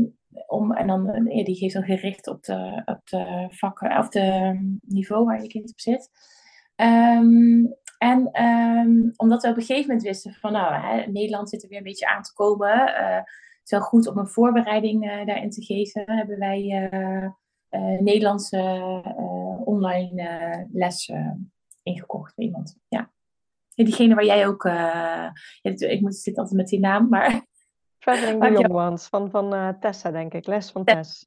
om, 0.48 0.72
en 0.74 0.88
dan, 0.88 1.26
ja, 1.30 1.43
die 1.43 1.56
geeft 1.56 1.74
dan 1.74 1.84
gericht 1.84 2.28
op 2.28 2.43
de, 2.43 2.82
op 2.86 3.02
de 3.04 3.48
vakken, 3.50 3.98
of 3.98 4.10
de 4.10 4.20
ehm, 4.20 4.64
niveau 4.82 5.26
waar 5.26 5.41
je 5.41 5.48
kind 5.48 5.70
op 5.70 5.80
zit. 5.80 6.10
Um, 6.76 7.76
en 8.06 8.43
um, 8.43 9.14
omdat 9.16 9.41
we 9.41 9.49
op 9.49 9.56
een 9.56 9.62
gegeven 9.62 9.88
moment 9.88 10.08
wisten 10.08 10.34
van, 10.34 10.51
nou, 10.51 10.74
hè, 10.74 11.12
Nederland 11.12 11.49
zit 11.49 11.64
er 11.64 11.70
weer 11.70 11.78
een 11.78 11.84
beetje 11.84 12.08
aan 12.08 12.22
te 12.22 12.34
komen. 12.34 12.89
Uh, 12.89 13.16
het 13.16 13.64
is 13.64 13.72
wel 13.72 13.82
goed 13.82 14.08
om 14.08 14.18
een 14.18 14.28
voorbereiding 14.28 15.06
uh, 15.06 15.26
daarin 15.26 15.49
te 15.49 15.64
geven. 15.64 16.03
Hebben 16.06 16.39
wij 16.39 16.89
uh, 16.91 17.99
Nederlandse 17.99 18.58
online 19.64 20.68
les 20.72 21.12
ingekocht 21.84 22.36
bij 22.36 22.45
iemand. 22.45 22.78
Ja. 22.88 23.12
diegene 23.74 24.16
waar 24.16 24.26
jij 24.26 24.47
ook, 24.47 24.64
ja, 24.64 25.34
ik 25.62 26.01
moet 26.01 26.16
zitten 26.16 26.41
altijd 26.41 26.62
met 26.62 26.70
die 26.70 26.80
naam, 26.80 27.10
maar... 27.10 27.41
Traveling 27.99 28.41
the 28.43 28.51
Young 28.51 28.74
Ones 28.74 29.08
van, 29.08 29.30
van 29.30 29.78
Tessa, 29.80 30.12
denk 30.12 30.34
ik. 30.34 30.47
Les 30.47 30.72
van 30.72 30.84
Tess. 30.84 31.26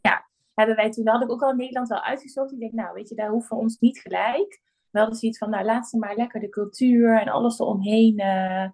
Ja, 0.00 0.28
hebben 0.54 0.76
wij 0.76 0.90
toen, 0.90 1.08
had 1.08 1.22
ik 1.22 1.30
ook 1.30 1.42
al 1.42 1.50
in 1.50 1.56
Nederland 1.56 1.88
wel 1.88 2.02
uitgezocht. 2.02 2.52
Ik 2.52 2.58
denk, 2.58 2.72
nou, 2.72 2.94
weet 2.94 3.08
je, 3.08 3.14
daar 3.14 3.30
hoeven 3.30 3.56
we 3.56 3.62
ons 3.62 3.78
niet 3.78 3.98
gelijk 3.98 4.60
wel 4.92 5.08
eens 5.08 5.22
iets 5.22 5.38
van, 5.38 5.50
nou 5.50 5.64
laat 5.64 5.88
ze 5.88 5.98
maar 5.98 6.16
lekker 6.16 6.40
de 6.40 6.48
cultuur 6.48 7.20
en 7.20 7.28
alles 7.28 7.58
eromheen, 7.58 8.20
uh, 8.20 8.68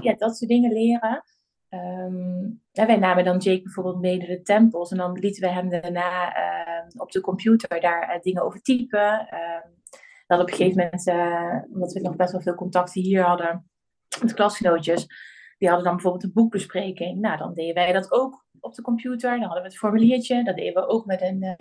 ja, 0.00 0.14
dat 0.16 0.36
soort 0.36 0.50
dingen 0.50 0.72
leren. 0.72 1.24
Um, 1.70 2.62
wij 2.72 2.96
namen 2.96 3.24
dan 3.24 3.38
Jake 3.38 3.62
bijvoorbeeld 3.62 4.00
mee 4.00 4.18
naar 4.18 4.26
de 4.26 4.42
tempels 4.42 4.90
en 4.90 4.96
dan 4.96 5.18
lieten 5.18 5.42
we 5.42 5.48
hem 5.48 5.68
daarna 5.68 6.36
uh, 6.38 7.00
op 7.00 7.12
de 7.12 7.20
computer 7.20 7.80
daar 7.80 8.18
dingen 8.22 8.42
over 8.42 8.60
typen. 8.60 9.28
dat 10.26 10.40
op 10.40 10.48
een 10.48 10.54
gegeven 10.54 10.76
moment, 10.76 11.08
omdat 11.72 11.92
we 11.92 12.00
nog 12.00 12.16
best 12.16 12.32
wel 12.32 12.40
veel 12.40 12.54
contacten 12.54 13.02
hier 13.02 13.22
hadden 13.22 13.70
met 14.20 14.34
klasgenootjes, 14.34 15.06
die 15.58 15.68
hadden 15.68 15.86
dan 15.86 15.94
bijvoorbeeld 15.94 16.24
een 16.24 16.32
boekbespreking. 16.32 17.20
Nou, 17.20 17.38
dan 17.38 17.54
deden 17.54 17.74
wij 17.74 17.92
dat 17.92 18.12
ook 18.12 18.44
op 18.60 18.74
de 18.74 18.82
computer. 18.82 19.30
Dan 19.30 19.40
hadden 19.40 19.62
we 19.62 19.68
het 19.68 19.78
formuliertje. 19.78 20.44
Dat 20.44 20.56
deden 20.56 20.74
we 20.74 20.88
ook 20.88 21.06
met 21.06 21.22
een, 21.22 21.56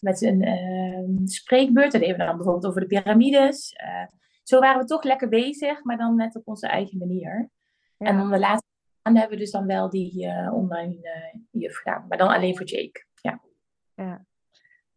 met 0.00 0.22
een 0.22 0.42
uh, 0.42 1.26
spreekbeurt. 1.26 1.92
Dat 1.92 2.00
deden 2.00 2.16
we 2.16 2.24
dan 2.24 2.36
bijvoorbeeld 2.36 2.66
over 2.66 2.80
de 2.80 2.86
piramides. 2.86 3.72
Uh, 3.84 4.06
zo 4.42 4.60
waren 4.60 4.80
we 4.80 4.86
toch 4.86 5.02
lekker 5.02 5.28
bezig, 5.28 5.84
maar 5.84 5.96
dan 5.96 6.16
net 6.16 6.36
op 6.36 6.48
onze 6.48 6.66
eigen 6.66 6.98
manier. 6.98 7.50
En 7.98 8.16
dan 8.16 8.30
de 8.30 8.38
laatste 8.38 8.68
maanden 9.02 9.20
hebben 9.22 9.38
we 9.38 9.44
dus 9.44 9.52
dan 9.52 9.66
wel 9.66 9.90
die 9.90 10.26
uh, 10.26 10.54
online 10.54 10.94
uh, 11.02 11.40
juf 11.62 11.76
gedaan. 11.76 12.04
Maar 12.08 12.18
dan 12.18 12.28
alleen 12.28 12.56
voor 12.56 12.66
Jake. 12.66 13.06
Ja. 13.20 13.40
ja. 13.94 14.24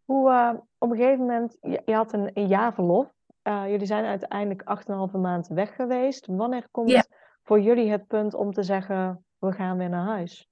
Hoe, 0.05 0.61
op 0.77 0.91
een 0.91 0.97
gegeven 0.97 1.19
moment, 1.19 1.57
je, 1.61 1.81
je 1.85 1.93
had 1.93 2.13
een, 2.13 2.31
een 2.33 2.47
jaar 2.47 2.73
verlof. 2.73 3.13
jullie 3.43 3.85
zijn 3.85 4.05
uiteindelijk 4.05 4.63
8,5 5.11 5.19
maand 5.19 5.47
weg 5.47 5.75
geweest. 5.75 6.25
Wanneer 6.25 6.67
komt 6.71 7.07
voor 7.43 7.61
jullie 7.61 7.91
het 7.91 8.07
punt 8.07 8.33
om 8.33 8.51
te 8.51 8.63
zeggen, 8.63 9.25
we 9.37 9.51
gaan 9.51 9.77
weer 9.77 9.89
naar 9.89 10.05
huis? 10.05 10.48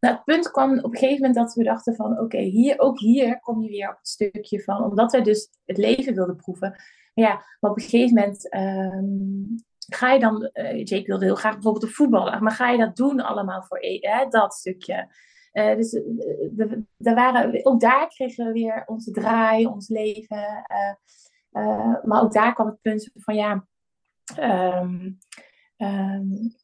Nou, 0.00 0.14
het 0.14 0.24
punt 0.24 0.50
kwam 0.50 0.78
op 0.78 0.92
een 0.92 0.98
gegeven 0.98 1.16
moment 1.16 1.34
dat 1.34 1.54
we 1.54 1.62
dachten 1.62 1.94
van 1.94 2.18
oké, 2.18 2.38
hier, 2.38 2.78
ook 2.78 2.98
hier 2.98 3.40
kom 3.40 3.62
je 3.62 3.68
weer 3.68 3.88
op 3.88 3.96
het 3.96 4.08
stukje 4.08 4.62
van, 4.62 4.84
omdat 4.84 5.12
wij 5.12 5.22
dus 5.22 5.50
het 5.64 5.76
leven 5.76 6.14
wilden 6.14 6.36
proeven. 6.36 6.82
Ja, 7.14 7.44
maar 7.60 7.70
op 7.70 7.76
een 7.76 7.82
gegeven 7.82 8.14
moment 8.14 8.54
um, 8.54 9.54
ga 9.88 10.12
je 10.12 10.20
dan, 10.20 10.50
uh, 10.52 10.84
Jake 10.84 11.06
wilde 11.06 11.24
heel 11.24 11.34
graag 11.34 11.52
bijvoorbeeld 11.52 11.84
de 11.84 11.90
voetballen, 11.90 12.42
maar 12.42 12.52
ga 12.52 12.70
je 12.70 12.78
dat 12.78 12.96
doen 12.96 13.20
allemaal 13.20 13.62
voor 13.62 13.78
hè, 13.80 14.28
dat 14.28 14.54
stukje? 14.54 15.14
Uh, 15.52 15.76
dus 15.76 15.90
de, 16.50 16.84
waren, 16.96 17.66
ook 17.66 17.80
daar 17.80 18.08
kregen 18.08 18.46
we 18.46 18.52
weer 18.52 18.82
onze 18.86 19.10
draai, 19.10 19.66
ons 19.66 19.88
leven. 19.88 20.66
maar 22.02 22.22
ook 22.22 22.32
daar 22.32 22.54
kwam 22.54 22.66
het 22.66 22.80
punt 22.80 23.10
van 23.14 23.34
ja, 23.34 23.66
um, 24.38 25.18
um, 25.76 26.56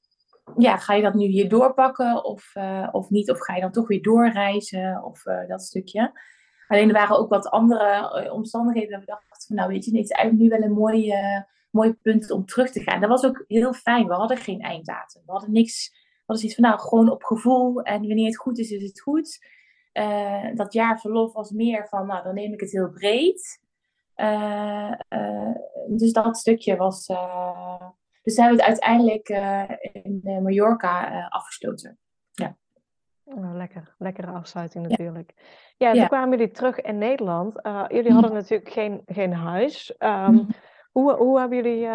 ja, 0.56 0.76
ga 0.76 0.94
je 0.94 1.02
dat 1.02 1.14
nu 1.14 1.26
hier 1.26 1.48
doorpakken 1.48 2.24
of, 2.24 2.54
uh, 2.54 2.88
of 2.92 3.10
niet? 3.10 3.30
Of 3.30 3.40
ga 3.40 3.54
je 3.54 3.60
dan 3.60 3.72
toch 3.72 3.88
weer 3.88 4.02
doorreizen 4.02 5.04
of 5.04 5.26
uh, 5.26 5.48
dat 5.48 5.62
stukje? 5.62 6.20
Alleen 6.68 6.88
er 6.88 6.94
waren 6.94 7.18
ook 7.18 7.28
wat 7.28 7.48
andere 7.48 8.22
uh, 8.24 8.32
omstandigheden 8.32 8.90
dat 8.90 9.00
we 9.00 9.06
dachten 9.06 9.46
van 9.46 9.56
nou 9.56 9.68
weet 9.68 9.84
je, 9.84 9.90
het 9.90 10.04
is 10.04 10.10
eigenlijk 10.10 10.44
nu 10.44 10.58
wel 10.58 10.68
een 10.68 10.76
mooi, 10.76 11.14
mooi 11.70 11.92
punt 11.92 12.30
om 12.30 12.46
terug 12.46 12.70
te 12.70 12.80
gaan. 12.80 13.00
Dat 13.00 13.08
was 13.08 13.24
ook 13.24 13.44
heel 13.48 13.72
fijn. 13.72 14.06
We 14.06 14.14
hadden 14.14 14.36
geen 14.36 14.60
einddatum. 14.60 15.22
We 15.26 15.32
hadden 15.32 15.52
niks. 15.52 15.90
We 15.92 16.32
hadden 16.32 16.38
zoiets 16.38 16.60
van 16.60 16.70
nou 16.70 16.88
gewoon 16.88 17.10
op 17.10 17.22
gevoel 17.22 17.82
en 17.82 18.06
wanneer 18.06 18.26
het 18.26 18.36
goed 18.36 18.58
is, 18.58 18.70
is 18.70 18.82
het 18.82 19.00
goed. 19.00 19.38
dat 20.54 20.72
jaar 20.72 21.00
verlof 21.00 21.32
was 21.32 21.50
meer 21.50 21.88
van 21.88 22.06
nou 22.06 22.22
dan 22.22 22.34
neem 22.34 22.52
ik 22.52 22.60
het 22.60 22.72
heel 22.72 22.90
breed. 22.90 23.60
dus 25.88 26.12
dat 26.12 26.36
stukje 26.36 26.76
was 26.76 27.06
dus 28.24 28.36
hebben 28.36 28.56
we 28.56 28.62
het 28.62 28.70
uiteindelijk 28.70 29.28
uh, 29.28 29.62
in 29.92 30.20
uh, 30.24 30.38
Mallorca 30.38 31.12
uh, 31.12 31.28
afgesloten. 31.28 31.98
Ja. 32.30 32.56
Oh, 33.24 33.54
lekker, 33.54 33.94
lekkere 33.98 34.30
afsluiting 34.30 34.88
natuurlijk. 34.88 35.34
Ja, 35.76 35.92
toen 35.92 36.06
kwamen 36.06 36.38
jullie 36.38 36.52
terug 36.52 36.80
in 36.80 36.98
Nederland. 36.98 37.60
jullie 37.88 38.12
hadden 38.12 38.30
mm. 38.30 38.36
natuurlijk 38.36 38.70
geen, 38.70 39.02
geen 39.06 39.32
huis. 39.32 39.94
Um, 39.98 40.46
hoe, 40.92 41.12
hoe 41.12 41.38
hebben 41.38 41.62
jullie 41.62 41.88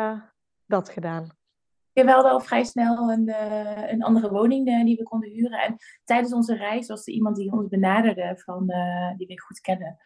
dat 0.65 0.89
gedaan? 0.89 1.37
we 1.93 2.11
hadden 2.11 2.31
al 2.31 2.39
vrij 2.39 2.63
snel 2.63 3.11
een, 3.11 3.33
een 3.91 4.03
andere 4.03 4.29
woning 4.29 4.85
die 4.85 4.97
we 4.97 5.03
konden 5.03 5.29
huren. 5.29 5.59
En 5.59 5.75
tijdens 6.03 6.33
onze 6.33 6.55
reis 6.55 6.87
was 6.87 7.07
er 7.07 7.13
iemand 7.13 7.35
die 7.35 7.51
ons 7.51 7.67
benaderde, 7.67 8.41
van, 8.43 8.65
die 9.17 9.27
we 9.27 9.41
goed 9.41 9.59
kennen. 9.59 9.97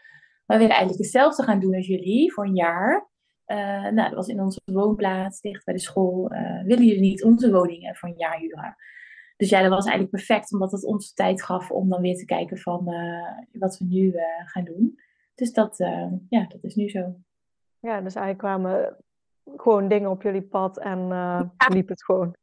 We 0.46 0.54
willen 0.54 0.70
eigenlijk 0.70 1.02
hetzelfde 1.02 1.44
gaan 1.44 1.60
doen 1.60 1.76
als 1.76 1.88
jullie 1.88 2.34
voor 2.34 2.46
een 2.46 2.56
jaar. 2.56 3.12
Uh, 3.48 3.58
nou, 3.82 3.96
dat 3.96 4.14
was 4.14 4.28
in 4.28 4.42
onze 4.42 4.62
woonplaats, 4.66 5.42
dicht 5.42 5.66
bij 5.66 5.74
de 5.74 5.80
school. 5.80 6.34
Uh, 6.34 6.64
willen 6.64 6.86
jullie 6.86 7.02
niet 7.02 7.24
onze 7.24 7.52
woningen 7.52 7.96
voor 7.96 8.10
een 8.10 8.18
jaar 8.18 8.38
huren? 8.38 8.76
Dus 9.38 9.50
ja, 9.50 9.62
dat 9.62 9.70
was 9.70 9.86
eigenlijk 9.86 10.16
perfect, 10.16 10.54
omdat 10.54 10.72
het 10.72 10.86
ons 10.86 11.14
tijd 11.14 11.44
gaf 11.44 11.72
om 11.72 11.90
dan 11.90 12.02
weer 12.02 12.16
te 12.16 12.26
kijken 12.26 12.58
van 12.58 12.94
uh, 12.94 13.32
wat 13.52 13.78
we 13.78 13.86
nu 13.86 14.14
gaan 14.46 14.64
doen. 14.64 15.00
Dus 15.36 15.54
dat, 15.54 15.78
ja, 16.30 16.46
dat 16.48 16.64
is 16.64 16.76
nu 16.76 16.90
zo. 16.90 17.16
Ja, 17.80 18.02
dus 18.02 18.16
eigenlijk 18.16 18.38
kwamen 18.38 18.98
gewoon 19.56 19.88
dingen 19.88 20.10
op 20.10 20.22
jullie 20.22 20.42
pad 20.42 20.80
en 20.80 21.08
liep 21.74 21.88
het 21.88 22.04
gewoon. 22.04 22.36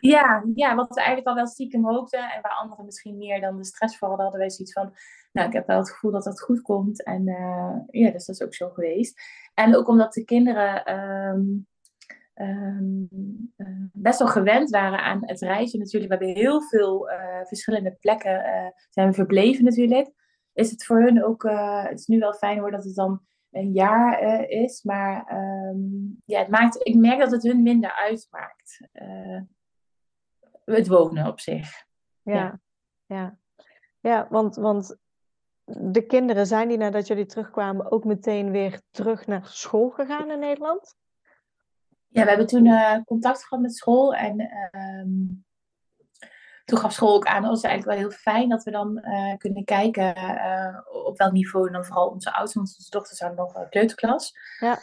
Ja, 0.00 0.44
ja, 0.54 0.74
wat 0.74 0.88
we 0.88 0.94
eigenlijk 0.94 1.28
al 1.28 1.34
wel 1.34 1.46
stiekem 1.46 1.86
hoopten. 1.86 2.30
En 2.30 2.42
waar 2.42 2.52
anderen 2.52 2.84
misschien 2.84 3.16
meer 3.16 3.40
dan 3.40 3.56
de 3.56 3.64
stress 3.64 3.98
hadden, 3.98 4.20
hadden 4.20 4.40
wij 4.40 4.50
zoiets 4.50 4.72
van... 4.72 4.92
Nou, 5.32 5.48
ik 5.48 5.52
heb 5.52 5.66
wel 5.66 5.78
het 5.78 5.90
gevoel 5.90 6.10
dat 6.10 6.24
dat 6.24 6.40
goed 6.40 6.62
komt. 6.62 7.04
En 7.04 7.28
uh, 7.28 7.76
ja, 7.86 8.10
dus 8.10 8.26
dat 8.26 8.34
is 8.34 8.42
ook 8.42 8.54
zo 8.54 8.68
geweest. 8.68 9.20
En 9.54 9.76
ook 9.76 9.88
omdat 9.88 10.12
de 10.12 10.24
kinderen 10.24 10.84
ehm, 10.84 11.40
ehm, 12.34 13.02
eh, 13.56 13.66
best 13.92 14.18
wel 14.18 14.28
gewend 14.28 14.70
waren 14.70 14.98
aan 14.98 15.18
het 15.20 15.40
reizen 15.40 15.78
natuurlijk. 15.78 16.12
We 16.12 16.18
hebben 16.18 16.42
heel 16.42 16.62
veel 16.62 17.10
uh, 17.10 17.44
verschillende 17.44 17.96
plekken 18.00 18.42
zijn 18.90 19.14
verbleven 19.14 19.64
natuurlijk. 19.64 20.12
Is 20.52 20.70
het 20.70 20.84
voor 20.84 21.00
hun 21.00 21.24
ook... 21.24 21.42
het 21.88 21.98
is 21.98 22.06
nu 22.06 22.18
wel 22.18 22.32
fijn 22.32 22.58
hoor 22.58 22.70
dat 22.70 22.84
het 22.84 22.94
dan 22.94 23.20
een 23.50 23.72
jaar 23.72 24.42
is. 24.48 24.82
Maar 24.82 25.32
um, 25.70 26.22
ja, 26.24 26.38
het 26.38 26.48
maakt, 26.48 26.86
ik 26.86 26.94
merk 26.94 27.18
dat 27.18 27.30
het 27.30 27.42
hun 27.42 27.62
minder 27.62 27.92
uitmaakt 27.92 28.80
het 30.76 30.88
wonen 30.88 31.26
op 31.26 31.40
zich. 31.40 31.84
Ja, 32.22 32.60
ja. 33.06 33.38
ja. 34.00 34.26
want, 34.30 34.56
want 34.56 34.96
de 35.64 36.06
kinderen, 36.06 36.46
zijn 36.46 36.68
die 36.68 36.76
nadat 36.76 37.06
jullie 37.06 37.26
terugkwamen 37.26 37.90
ook 37.90 38.04
meteen 38.04 38.50
weer 38.50 38.80
terug 38.90 39.26
naar 39.26 39.46
school 39.46 39.90
gegaan 39.90 40.30
in 40.30 40.38
Nederland? 40.38 40.96
Ja, 42.08 42.22
we 42.22 42.28
hebben 42.28 42.46
toen 42.46 42.66
uh, 42.66 42.96
contact 43.04 43.44
gehad 43.44 43.64
met 43.64 43.76
school 43.76 44.14
en 44.14 44.40
um, 44.72 45.46
toen 46.64 46.78
gaf 46.78 46.92
school 46.92 47.14
ook 47.14 47.26
aan, 47.26 47.42
dat 47.42 47.50
was 47.50 47.62
eigenlijk 47.62 47.98
wel 47.98 48.08
heel 48.08 48.18
fijn 48.18 48.48
dat 48.48 48.64
we 48.64 48.70
dan 48.70 48.98
uh, 49.04 49.36
kunnen 49.36 49.64
kijken 49.64 50.18
uh, 50.18 50.78
op 51.06 51.18
welk 51.18 51.32
niveau 51.32 51.66
en 51.66 51.72
dan 51.72 51.84
vooral 51.84 52.08
onze 52.08 52.32
ouders, 52.32 52.54
want 52.54 52.74
onze 52.76 52.90
dochters 52.90 53.18
zijn 53.18 53.34
nog 53.34 53.68
kleuterklas. 53.68 54.32
Ja. 54.60 54.78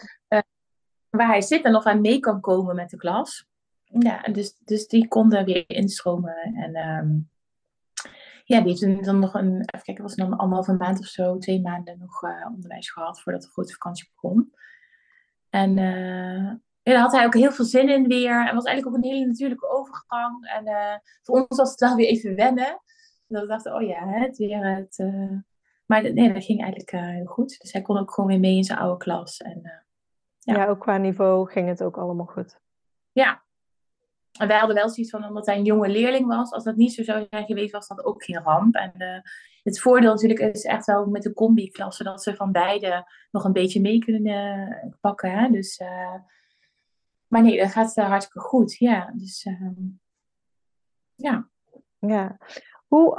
waar 1.10 1.28
hij 1.28 1.42
zit 1.42 1.64
en 1.64 1.76
of 1.76 1.84
hij 1.84 2.00
mee 2.00 2.20
kan 2.20 2.42
komen 2.42 2.76
met 2.76 2.90
de 2.90 2.98
klas. 2.98 3.48
Ja, 3.86 4.22
dus, 4.22 4.58
dus 4.58 4.88
die 4.88 5.08
konden 5.08 5.46
weer 5.46 5.64
instromen. 5.68 6.36
En 6.36 6.76
um, 6.90 7.30
ja, 8.44 8.62
die 8.62 8.78
heeft 8.78 9.06
dan 9.06 9.20
nog 9.20 9.34
een, 9.34 9.54
even 9.54 9.82
kijken, 9.84 10.04
was 10.04 10.16
dan 10.16 10.38
anderhalve 10.38 10.74
maand 10.74 11.00
of 11.00 11.06
zo, 11.06 11.38
twee 11.38 11.62
maanden 11.62 11.98
nog 11.98 12.24
uh, 12.24 12.46
onderwijs 12.54 12.92
gehad 12.92 13.22
voordat 13.22 13.42
de 13.42 13.48
grote 13.48 13.74
vakantie 13.74 14.12
begon. 14.14 14.54
En 15.50 15.78
uh, 15.78 16.54
ja, 16.82 16.92
daar 16.92 17.00
had 17.00 17.12
hij 17.12 17.26
ook 17.26 17.34
heel 17.34 17.52
veel 17.52 17.66
zin 17.66 17.90
in 17.90 18.08
weer. 18.08 18.48
En 18.48 18.56
was 18.56 18.66
eigenlijk 18.66 18.88
ook 18.98 19.04
een 19.04 19.10
hele 19.10 19.26
natuurlijke 19.26 19.70
overgang. 19.70 20.48
En 20.48 20.68
uh, 20.68 20.96
voor 21.22 21.36
ons 21.36 21.58
was 21.58 21.72
het 21.72 21.80
wel 21.80 21.96
weer 21.96 22.08
even 22.08 22.36
wennen. 22.36 22.82
Dat 23.28 23.42
we 23.42 23.48
dachten, 23.48 23.76
oh 23.76 23.82
ja, 23.82 24.08
het 24.08 24.38
weer 24.38 24.66
het... 24.66 24.98
Maar 25.86 26.14
nee, 26.14 26.34
dat 26.34 26.44
ging 26.44 26.62
eigenlijk 26.62 26.92
heel 26.92 27.26
goed. 27.26 27.60
Dus 27.60 27.72
hij 27.72 27.82
kon 27.82 27.98
ook 27.98 28.14
gewoon 28.14 28.30
weer 28.30 28.40
mee 28.40 28.56
in 28.56 28.64
zijn 28.64 28.80
oude 28.80 28.98
klas. 28.98 29.42
En, 29.42 29.62
ja. 30.40 30.56
ja, 30.56 30.68
ook 30.68 30.80
qua 30.80 30.98
niveau 30.98 31.52
ging 31.52 31.68
het 31.68 31.84
ook 31.84 31.98
allemaal 31.98 32.26
goed. 32.26 32.60
Ja, 33.12 33.45
en 34.38 34.48
wij 34.48 34.58
hadden 34.58 34.76
wel 34.76 34.90
zoiets 34.90 35.12
van, 35.12 35.28
omdat 35.28 35.46
hij 35.46 35.58
een 35.58 35.66
jonge 35.66 35.90
leerling 35.90 36.28
was, 36.28 36.52
als 36.52 36.64
dat 36.64 36.76
niet 36.76 36.94
zo 36.94 37.04
zou 37.04 37.26
zijn 37.30 37.46
geweest, 37.46 37.72
was 37.72 37.88
dat 37.88 38.06
ook 38.06 38.24
geen 38.24 38.42
ramp. 38.42 38.76
En 38.76 38.92
uh, 38.98 39.20
het 39.64 39.80
voordeel 39.80 40.10
natuurlijk 40.10 40.40
is 40.40 40.64
echt 40.64 40.86
wel 40.86 41.06
met 41.06 41.24
de 41.24 41.34
combi-klasse, 41.34 42.04
dat 42.04 42.24
ze 42.24 42.36
van 42.36 42.52
beide 42.52 43.08
nog 43.32 43.44
een 43.44 43.54
beetje 43.54 43.82
mee 43.82 44.00
kunnen 44.00 44.58
uh, 44.86 44.94
pakken. 45.02 45.32
Hè? 45.32 45.50
Dus, 45.50 45.80
uh, 45.80 46.16
maar 47.28 47.42
nee, 47.42 47.60
dat 47.60 47.72
gaat 47.72 47.96
hartstikke 47.96 48.48
goed, 48.48 48.78
ja. 48.78 49.12
Dus 49.14 49.44
ehm, 49.46 49.74
ja. 51.16 51.50
Ja. 52.00 52.38
Hoe, 52.88 53.18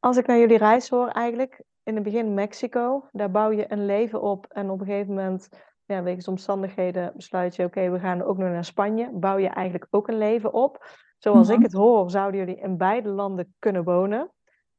als 0.00 0.16
ik 0.16 0.26
naar 0.26 0.38
jullie 0.38 0.58
reis 0.58 0.88
hoor 0.88 1.08
eigenlijk, 1.08 1.62
in 1.82 1.94
het 1.94 2.04
begin 2.04 2.34
Mexico, 2.34 3.08
daar 3.12 3.30
bouw 3.30 3.50
je 3.50 3.72
een 3.72 3.86
leven 3.86 4.22
op 4.22 4.46
en 4.48 4.70
op 4.70 4.80
een 4.80 4.86
gegeven 4.86 5.14
moment 5.14 5.48
ja, 5.86 6.02
wegens 6.02 6.28
omstandigheden 6.28 7.12
besluit 7.16 7.56
je, 7.56 7.64
oké, 7.64 7.90
we 7.90 7.98
gaan 7.98 8.22
ook 8.22 8.38
nog 8.38 8.48
naar 8.48 8.64
Spanje. 8.64 9.10
Bouw 9.12 9.36
je 9.36 9.48
eigenlijk 9.48 9.86
ook 9.90 10.08
een 10.08 10.18
leven 10.18 10.52
op. 10.52 10.86
Zoals 11.18 11.48
ik 11.48 11.54
mhm. 11.54 11.64
het 11.64 11.72
hoor, 11.72 12.10
zouden 12.10 12.40
jullie 12.40 12.60
in 12.60 12.76
beide 12.76 13.08
landen 13.08 13.54
kunnen 13.58 13.84
wonen. 13.84 14.32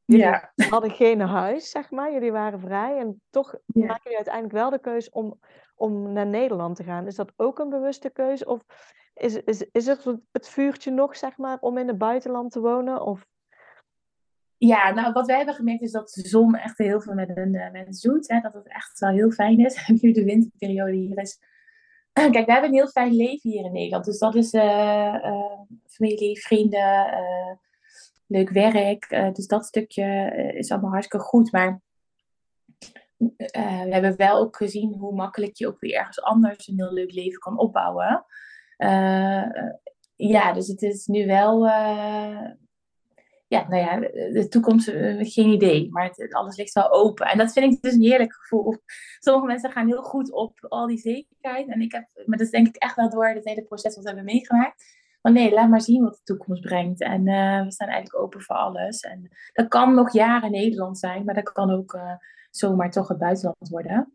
Jullie 0.04 0.40
hadden 0.70 0.90
geen 0.90 1.20
huis, 1.20 1.70
zeg 1.70 1.90
maar. 1.90 2.12
Jullie 2.12 2.32
waren 2.32 2.60
vrij. 2.60 2.98
En 2.98 3.22
toch 3.30 3.54
maken 3.66 4.00
jullie 4.02 4.16
uiteindelijk 4.16 4.54
wel 4.54 4.70
de 4.70 4.78
keuze 4.78 5.10
om, 5.10 5.38
om 5.74 6.12
naar 6.12 6.26
Nederland 6.26 6.76
te 6.76 6.84
gaan. 6.84 7.06
Is 7.06 7.14
dat 7.14 7.32
ook 7.36 7.58
een 7.58 7.68
bewuste 7.68 8.10
keuze? 8.10 8.46
Of 8.46 8.64
is, 9.14 9.34
is, 9.34 9.62
is 9.72 9.86
het 9.86 10.04
het 10.32 10.48
vuurtje 10.48 10.90
nog, 10.90 11.16
zeg 11.16 11.36
maar, 11.36 11.58
om 11.60 11.78
in 11.78 11.88
het 11.88 11.98
buitenland 11.98 12.52
te 12.52 12.60
wonen? 12.60 13.02
Of 13.02 13.26
ja, 14.58 14.90
nou 14.90 15.12
wat 15.12 15.26
wij 15.26 15.36
hebben 15.36 15.54
gemerkt 15.54 15.82
is 15.82 15.92
dat 15.92 16.10
de 16.10 16.28
zon 16.28 16.54
echt 16.54 16.78
heel 16.78 17.00
veel 17.00 17.14
met 17.14 17.36
een, 17.36 17.50
met 17.72 17.96
zoet. 17.98 18.28
Hè, 18.28 18.40
dat 18.40 18.54
het 18.54 18.68
echt 18.68 18.98
wel 18.98 19.10
heel 19.10 19.30
fijn 19.30 19.58
is. 19.58 19.88
Nu 20.00 20.12
de 20.12 20.24
winterperiode 20.24 20.96
hier 20.96 21.18
is. 21.18 21.38
Kijk, 22.12 22.46
we 22.46 22.52
hebben 22.52 22.70
een 22.70 22.76
heel 22.76 22.88
fijn 22.88 23.12
leven 23.12 23.50
hier 23.50 23.64
in 23.64 23.72
Nederland. 23.72 24.04
Dus 24.04 24.18
dat 24.18 24.34
is 24.34 24.54
uh, 24.54 24.62
uh, 25.24 25.60
familie, 25.86 26.40
vrienden, 26.40 27.06
leuk 28.26 28.50
werk. 28.50 29.08
dus 29.34 29.46
dat 29.46 29.66
stukje 29.66 30.32
is 30.56 30.70
allemaal 30.70 30.90
hartstikke 30.90 31.26
goed. 31.26 31.52
Maar 31.52 31.80
we 33.16 33.88
hebben 33.90 34.16
wel 34.16 34.38
ook 34.38 34.56
gezien 34.56 34.94
hoe 34.94 35.14
makkelijk 35.14 35.56
je 35.56 35.66
ook 35.66 35.80
weer 35.80 35.94
ergens 35.94 36.22
anders 36.22 36.68
een 36.68 36.80
heel 36.80 36.92
leuk 36.92 37.12
leven 37.12 37.38
kan 37.38 37.58
opbouwen. 37.58 38.24
ja, 40.16 40.52
dus 40.52 40.68
het 40.68 40.82
is 40.82 41.06
nu 41.06 41.26
wel 41.26 41.66
ja, 43.48 43.66
nou 43.68 43.82
ja, 43.82 43.98
de 44.32 44.46
toekomst, 44.48 44.88
uh, 44.88 45.16
geen 45.18 45.48
idee. 45.48 45.88
Maar 45.90 46.04
het, 46.04 46.34
alles 46.34 46.56
ligt 46.56 46.72
wel 46.72 46.92
open. 46.92 47.26
En 47.26 47.38
dat 47.38 47.52
vind 47.52 47.72
ik 47.72 47.82
dus 47.82 47.94
een 47.94 48.02
heerlijk 48.02 48.34
gevoel. 48.34 48.76
Sommige 49.18 49.46
mensen 49.46 49.70
gaan 49.70 49.86
heel 49.86 50.02
goed 50.02 50.32
op 50.32 50.66
al 50.68 50.86
die 50.86 50.98
zekerheid. 50.98 51.68
En 51.68 51.80
ik 51.80 51.92
heb, 51.92 52.08
maar 52.14 52.38
dat 52.38 52.46
is 52.46 52.52
denk 52.52 52.66
ik 52.66 52.76
echt 52.76 52.96
wel 52.96 53.10
door 53.10 53.28
het 53.28 53.44
hele 53.44 53.62
proces 53.62 53.94
wat 53.94 54.04
we 54.04 54.10
hebben 54.10 54.24
meegemaakt. 54.24 54.84
Van 55.22 55.32
nee, 55.32 55.52
laat 55.52 55.68
maar 55.68 55.80
zien 55.80 56.02
wat 56.02 56.14
de 56.14 56.22
toekomst 56.22 56.62
brengt. 56.62 57.00
En 57.00 57.26
uh, 57.26 57.64
we 57.64 57.72
staan 57.72 57.88
eigenlijk 57.88 58.24
open 58.24 58.40
voor 58.40 58.56
alles. 58.56 59.00
En 59.00 59.28
dat 59.52 59.68
kan 59.68 59.94
nog 59.94 60.12
jaren 60.12 60.50
Nederland 60.50 60.98
zijn, 60.98 61.24
maar 61.24 61.34
dat 61.34 61.52
kan 61.52 61.70
ook 61.70 61.94
uh, 61.94 62.12
zomaar 62.50 62.90
toch 62.90 63.08
het 63.08 63.18
buitenland 63.18 63.68
worden. 63.68 64.14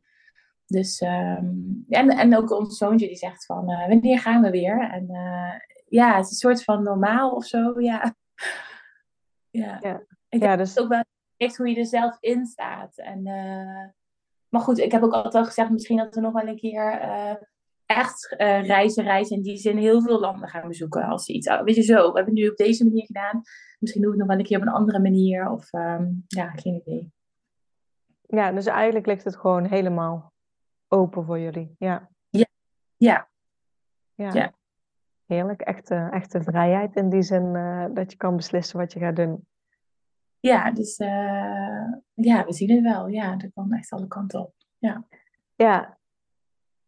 Dus, 0.65 1.01
um, 1.01 1.85
en, 1.89 2.09
en 2.09 2.37
ook 2.37 2.51
ons 2.51 2.77
zoontje 2.77 3.07
die 3.07 3.15
zegt 3.15 3.45
van, 3.45 3.65
wanneer 3.65 4.19
gaan 4.19 4.41
we 4.41 4.49
weer? 4.49 4.89
En 4.91 5.07
ja, 5.87 6.15
het 6.15 6.25
is 6.25 6.31
een 6.31 6.37
soort 6.37 6.63
van 6.63 6.83
normaal 6.83 7.31
of 7.31 7.45
zo, 7.45 7.81
ja. 7.81 8.15
Ja, 9.51 9.77
ja. 9.81 10.03
Ik 10.29 10.41
ja, 10.41 10.55
dus... 10.55 10.79
ook 10.79 10.87
wel 10.87 11.03
echt 11.37 11.57
hoe 11.57 11.69
je 11.69 11.75
er 11.75 11.85
zelf 11.85 12.17
in 12.19 12.45
staat. 12.45 12.97
En, 12.97 13.19
uh, 13.27 13.89
maar 14.49 14.61
goed, 14.61 14.77
ik 14.77 14.91
heb 14.91 15.03
ook 15.03 15.13
altijd 15.13 15.35
al 15.35 15.45
gezegd, 15.45 15.69
misschien 15.69 15.97
dat 15.97 16.15
we 16.15 16.21
nog 16.21 16.33
wel 16.33 16.47
een 16.47 16.59
keer 16.59 17.01
uh, 17.01 17.35
echt 17.85 18.35
uh, 18.37 18.65
reizen, 18.65 19.03
reizen. 19.03 19.35
In 19.35 19.43
die 19.43 19.57
zin 19.57 19.77
heel 19.77 20.01
veel 20.01 20.19
landen 20.19 20.49
gaan 20.49 20.67
bezoeken. 20.67 21.03
Als 21.03 21.27
iets, 21.27 21.47
weet 21.63 21.75
je 21.75 21.81
zo, 21.81 21.95
we 21.95 22.01
hebben 22.01 22.23
het 22.23 22.33
nu 22.33 22.49
op 22.49 22.55
deze 22.55 22.85
manier 22.85 23.05
gedaan. 23.05 23.41
Misschien 23.79 24.01
doen 24.01 24.11
we 24.11 24.17
het 24.17 24.27
nog 24.27 24.35
wel 24.35 24.37
een 24.37 24.49
keer 24.49 24.57
op 24.57 24.63
een 24.63 24.81
andere 24.81 24.99
manier. 24.99 25.49
Of 25.49 25.73
um, 25.73 26.23
ja, 26.27 26.49
geen 26.49 26.75
idee. 26.85 27.11
Ja, 28.21 28.51
dus 28.51 28.65
eigenlijk 28.65 29.05
ligt 29.05 29.23
het 29.23 29.35
gewoon 29.35 29.65
helemaal 29.65 30.33
open 30.87 31.25
voor 31.25 31.39
jullie. 31.39 31.75
Ja. 31.77 32.09
Ja. 32.29 32.45
Ja. 32.97 33.29
ja. 34.15 34.33
ja 34.33 34.53
heerlijk. 35.31 35.61
Echte, 35.61 36.07
echte 36.11 36.41
vrijheid 36.41 36.95
in 36.95 37.09
die 37.09 37.21
zin 37.21 37.55
uh, 37.55 37.85
dat 37.93 38.11
je 38.11 38.17
kan 38.17 38.35
beslissen 38.35 38.79
wat 38.79 38.93
je 38.93 38.99
gaat 38.99 39.15
doen. 39.15 39.45
Ja, 40.39 40.71
dus 40.71 40.99
uh, 40.99 41.93
ja, 42.13 42.45
we 42.45 42.53
zien 42.53 42.69
het 42.69 42.81
wel. 42.81 43.07
Ja, 43.07 43.35
dat 43.35 43.51
kan 43.53 43.71
echt 43.71 43.91
alle 43.91 44.07
kanten 44.07 44.39
op. 44.39 44.53
Ja. 44.77 45.03
Ja. 45.55 45.97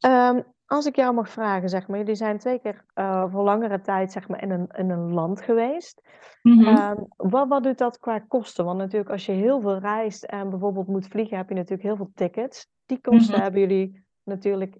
Um, 0.05 0.43
als 0.65 0.85
ik 0.85 0.95
jou 0.95 1.13
mag 1.13 1.29
vragen, 1.29 1.69
zeg 1.69 1.87
maar, 1.87 1.97
jullie 1.97 2.15
zijn 2.15 2.37
twee 2.37 2.59
keer 2.59 2.85
uh, 2.95 3.31
voor 3.31 3.43
langere 3.43 3.81
tijd 3.81 4.11
zeg 4.11 4.27
maar, 4.27 4.41
in, 4.41 4.51
een, 4.51 4.67
in 4.67 4.89
een 4.89 5.13
land 5.13 5.41
geweest. 5.41 6.01
Mm 6.41 6.59
-hmm. 6.59 6.77
um, 6.77 7.05
wat, 7.17 7.47
wat 7.47 7.63
doet 7.63 7.77
dat 7.77 7.99
qua 7.99 8.19
kosten? 8.19 8.65
Want 8.65 8.77
natuurlijk, 8.77 9.11
als 9.11 9.25
je 9.25 9.31
heel 9.31 9.61
veel 9.61 9.77
reist 9.77 10.23
en 10.23 10.49
bijvoorbeeld 10.49 10.87
moet 10.87 11.07
vliegen, 11.07 11.37
heb 11.37 11.49
je 11.49 11.55
natuurlijk 11.55 11.83
heel 11.83 11.95
veel 11.95 12.11
tickets. 12.15 12.67
Die 12.85 13.01
kosten 13.01 13.25
mm 13.25 13.33
-hmm. 13.33 13.41
hebben 13.41 13.61
jullie 13.61 14.05
natuurlijk 14.23 14.77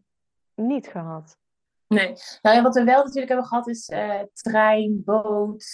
niet 0.55 0.87
gehad. 0.87 1.37
Nee. 1.93 2.13
Nou 2.41 2.61
wat 2.61 2.75
we 2.75 2.83
wel 2.83 2.97
natuurlijk 2.97 3.27
hebben 3.27 3.47
gehad 3.47 3.67
is 3.67 3.89
uh, 3.89 4.21
trein, 4.33 5.01
boot, 5.05 5.65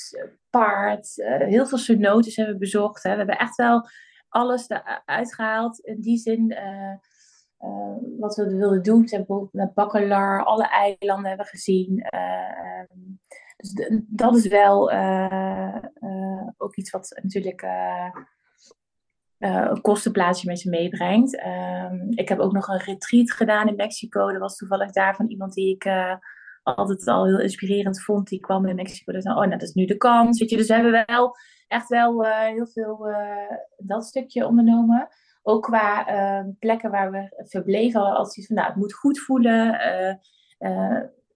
paard. 0.49 1.17
Uh, 1.17 1.37
heel 1.37 1.65
veel 1.65 1.77
cenotes 1.77 2.35
hebben 2.35 2.53
we 2.53 2.59
bezocht. 2.59 3.03
Hè. 3.03 3.11
We 3.11 3.17
hebben 3.17 3.37
echt 3.37 3.55
wel 3.55 3.89
alles 4.29 4.69
eruit 4.69 5.35
gehaald. 5.35 5.79
In 5.79 5.99
die 5.99 6.17
zin, 6.17 6.51
uh, 6.51 6.95
wat 8.19 8.35
we 8.35 8.55
wilden 8.55 8.83
doen. 8.83 9.01
We 9.01 9.17
bijvoorbeeld 9.25 10.07
naar 10.07 10.43
alle 10.43 10.69
eilanden 10.69 11.27
hebben 11.27 11.45
gezien. 11.45 11.99
Ehm, 11.99 12.85
dus 13.57 13.73
dat 14.07 14.35
is 14.35 14.47
wel 14.47 14.91
ook 16.57 16.75
iets 16.75 16.91
wat 16.91 17.19
natuurlijk 17.21 17.61
een 19.39 19.81
kostenplaatsje 19.81 20.47
met 20.47 20.61
je 20.61 20.69
meebrengt. 20.69 21.43
Um, 21.45 22.07
ik 22.09 22.29
heb 22.29 22.39
ook 22.39 22.51
nog 22.51 22.67
een 22.67 22.79
retreat 22.79 23.31
gedaan 23.31 23.67
in 23.67 23.75
Mexico. 23.75 24.31
Dat 24.31 24.41
was 24.41 24.55
toevallig 24.55 24.91
daar 24.91 25.15
van 25.15 25.27
iemand 25.27 25.53
die 25.53 25.75
ik 25.75 25.85
uh, 25.85 26.15
altijd 26.63 27.07
al 27.07 27.25
heel 27.25 27.39
inspirerend 27.39 28.03
vond. 28.03 28.27
Die 28.27 28.39
kwam 28.39 28.65
in 28.65 28.75
Mexico. 28.75 29.11
Dus, 29.11 29.23
oh, 29.23 29.35
nou, 29.35 29.49
dat 29.49 29.61
is 29.61 29.73
nu 29.73 29.85
de 29.85 29.97
kans. 29.97 30.39
Weet 30.39 30.49
je. 30.49 30.57
Dus 30.57 30.67
we 30.67 30.73
hebben 30.73 31.05
wel 31.07 31.35
echt 31.67 31.87
wel 31.87 32.25
uh, 32.25 32.39
heel 32.39 32.67
veel 32.67 33.07
dat 33.77 34.05
stukje 34.05 34.47
ondernomen. 34.47 35.07
Ook 35.41 35.63
qua 35.63 36.07
ehm, 36.07 36.49
plekken 36.59 36.91
waar 36.91 37.11
we 37.11 37.43
verbleven 37.47 37.99
hadden 37.99 38.17
altijd 38.17 38.45
van, 38.45 38.55
nou, 38.55 38.67
het 38.67 38.77
moet 38.77 38.93
goed 38.93 39.19
voelen. 39.19 39.79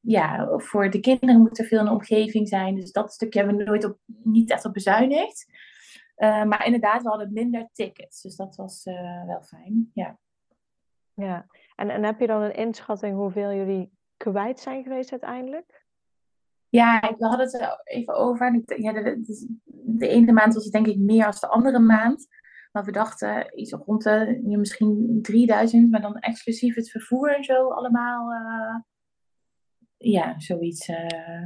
ja, 0.02 0.50
voor 0.58 0.90
de 0.90 1.00
kinderen 1.00 1.42
moet 1.42 1.60
er 1.60 1.66
veel 1.66 1.84
de 1.84 1.92
omgeving 1.92 2.48
zijn. 2.48 2.76
Dus 2.76 2.92
dat 2.92 3.14
stukje 3.14 3.40
hebben 3.40 3.58
we 3.58 3.64
nooit 3.64 3.86
op, 3.86 3.98
niet 4.24 4.52
echt 4.52 4.66
op 4.66 4.74
bezuinigd. 4.74 5.46
Uh, 6.24 6.44
maar 6.44 6.66
inderdaad, 6.66 7.04
we 7.04 7.10
hadden 7.10 7.34
minder 7.34 7.70
tickets. 7.74 8.22
Dus 8.22 8.36
dat 8.36 8.56
was 8.56 8.86
uh, 8.86 9.26
wel 9.26 9.42
fijn, 9.42 9.92
ja. 9.94 10.18
Ja, 11.14 11.46
en, 11.76 11.90
en 11.90 12.04
heb 12.04 12.20
je 12.20 12.28
dan 12.28 12.42
een 12.42 12.56
inschatting 12.56 13.16
hoeveel 13.16 13.54
jullie 13.54 13.92
kwijt 14.18 14.60
zijn 14.60 14.84
geweest 14.84 15.12
uiteindelijk? 15.12 15.86
Ja, 16.70 17.16
we 17.18 17.26
hadden 17.26 17.46
het 17.46 17.62
er 17.62 17.82
even 17.84 18.14
over. 18.16 18.64
Ja, 18.66 18.92
de, 18.92 19.22
de, 19.74 20.08
ene 20.08 20.32
maand 20.32 20.54
was 20.54 20.64
het 20.64 20.74
denk 20.74 20.88
ik 20.88 20.98
meer 20.98 21.24
dan 21.24 21.34
de 21.40 21.48
andere 21.48 21.80
maand. 21.80 22.28
Maar 22.72 22.84
we 22.84 22.92
dachten 22.92 23.60
iets 23.60 23.72
rond 23.72 24.04
de 24.04 24.40
misschien 24.44 25.20
3000, 25.22 25.92
maar 25.92 26.02
dan 26.02 26.20
exclusief 26.20 26.76
het 26.76 26.92
vervoer 26.92 27.36
en 27.36 27.44
zo 27.44 27.70
allemaal. 27.70 28.32
Uh, 28.32 28.80
ja, 29.98 30.40
zoiets. 30.40 30.88
Uh. 30.88 31.44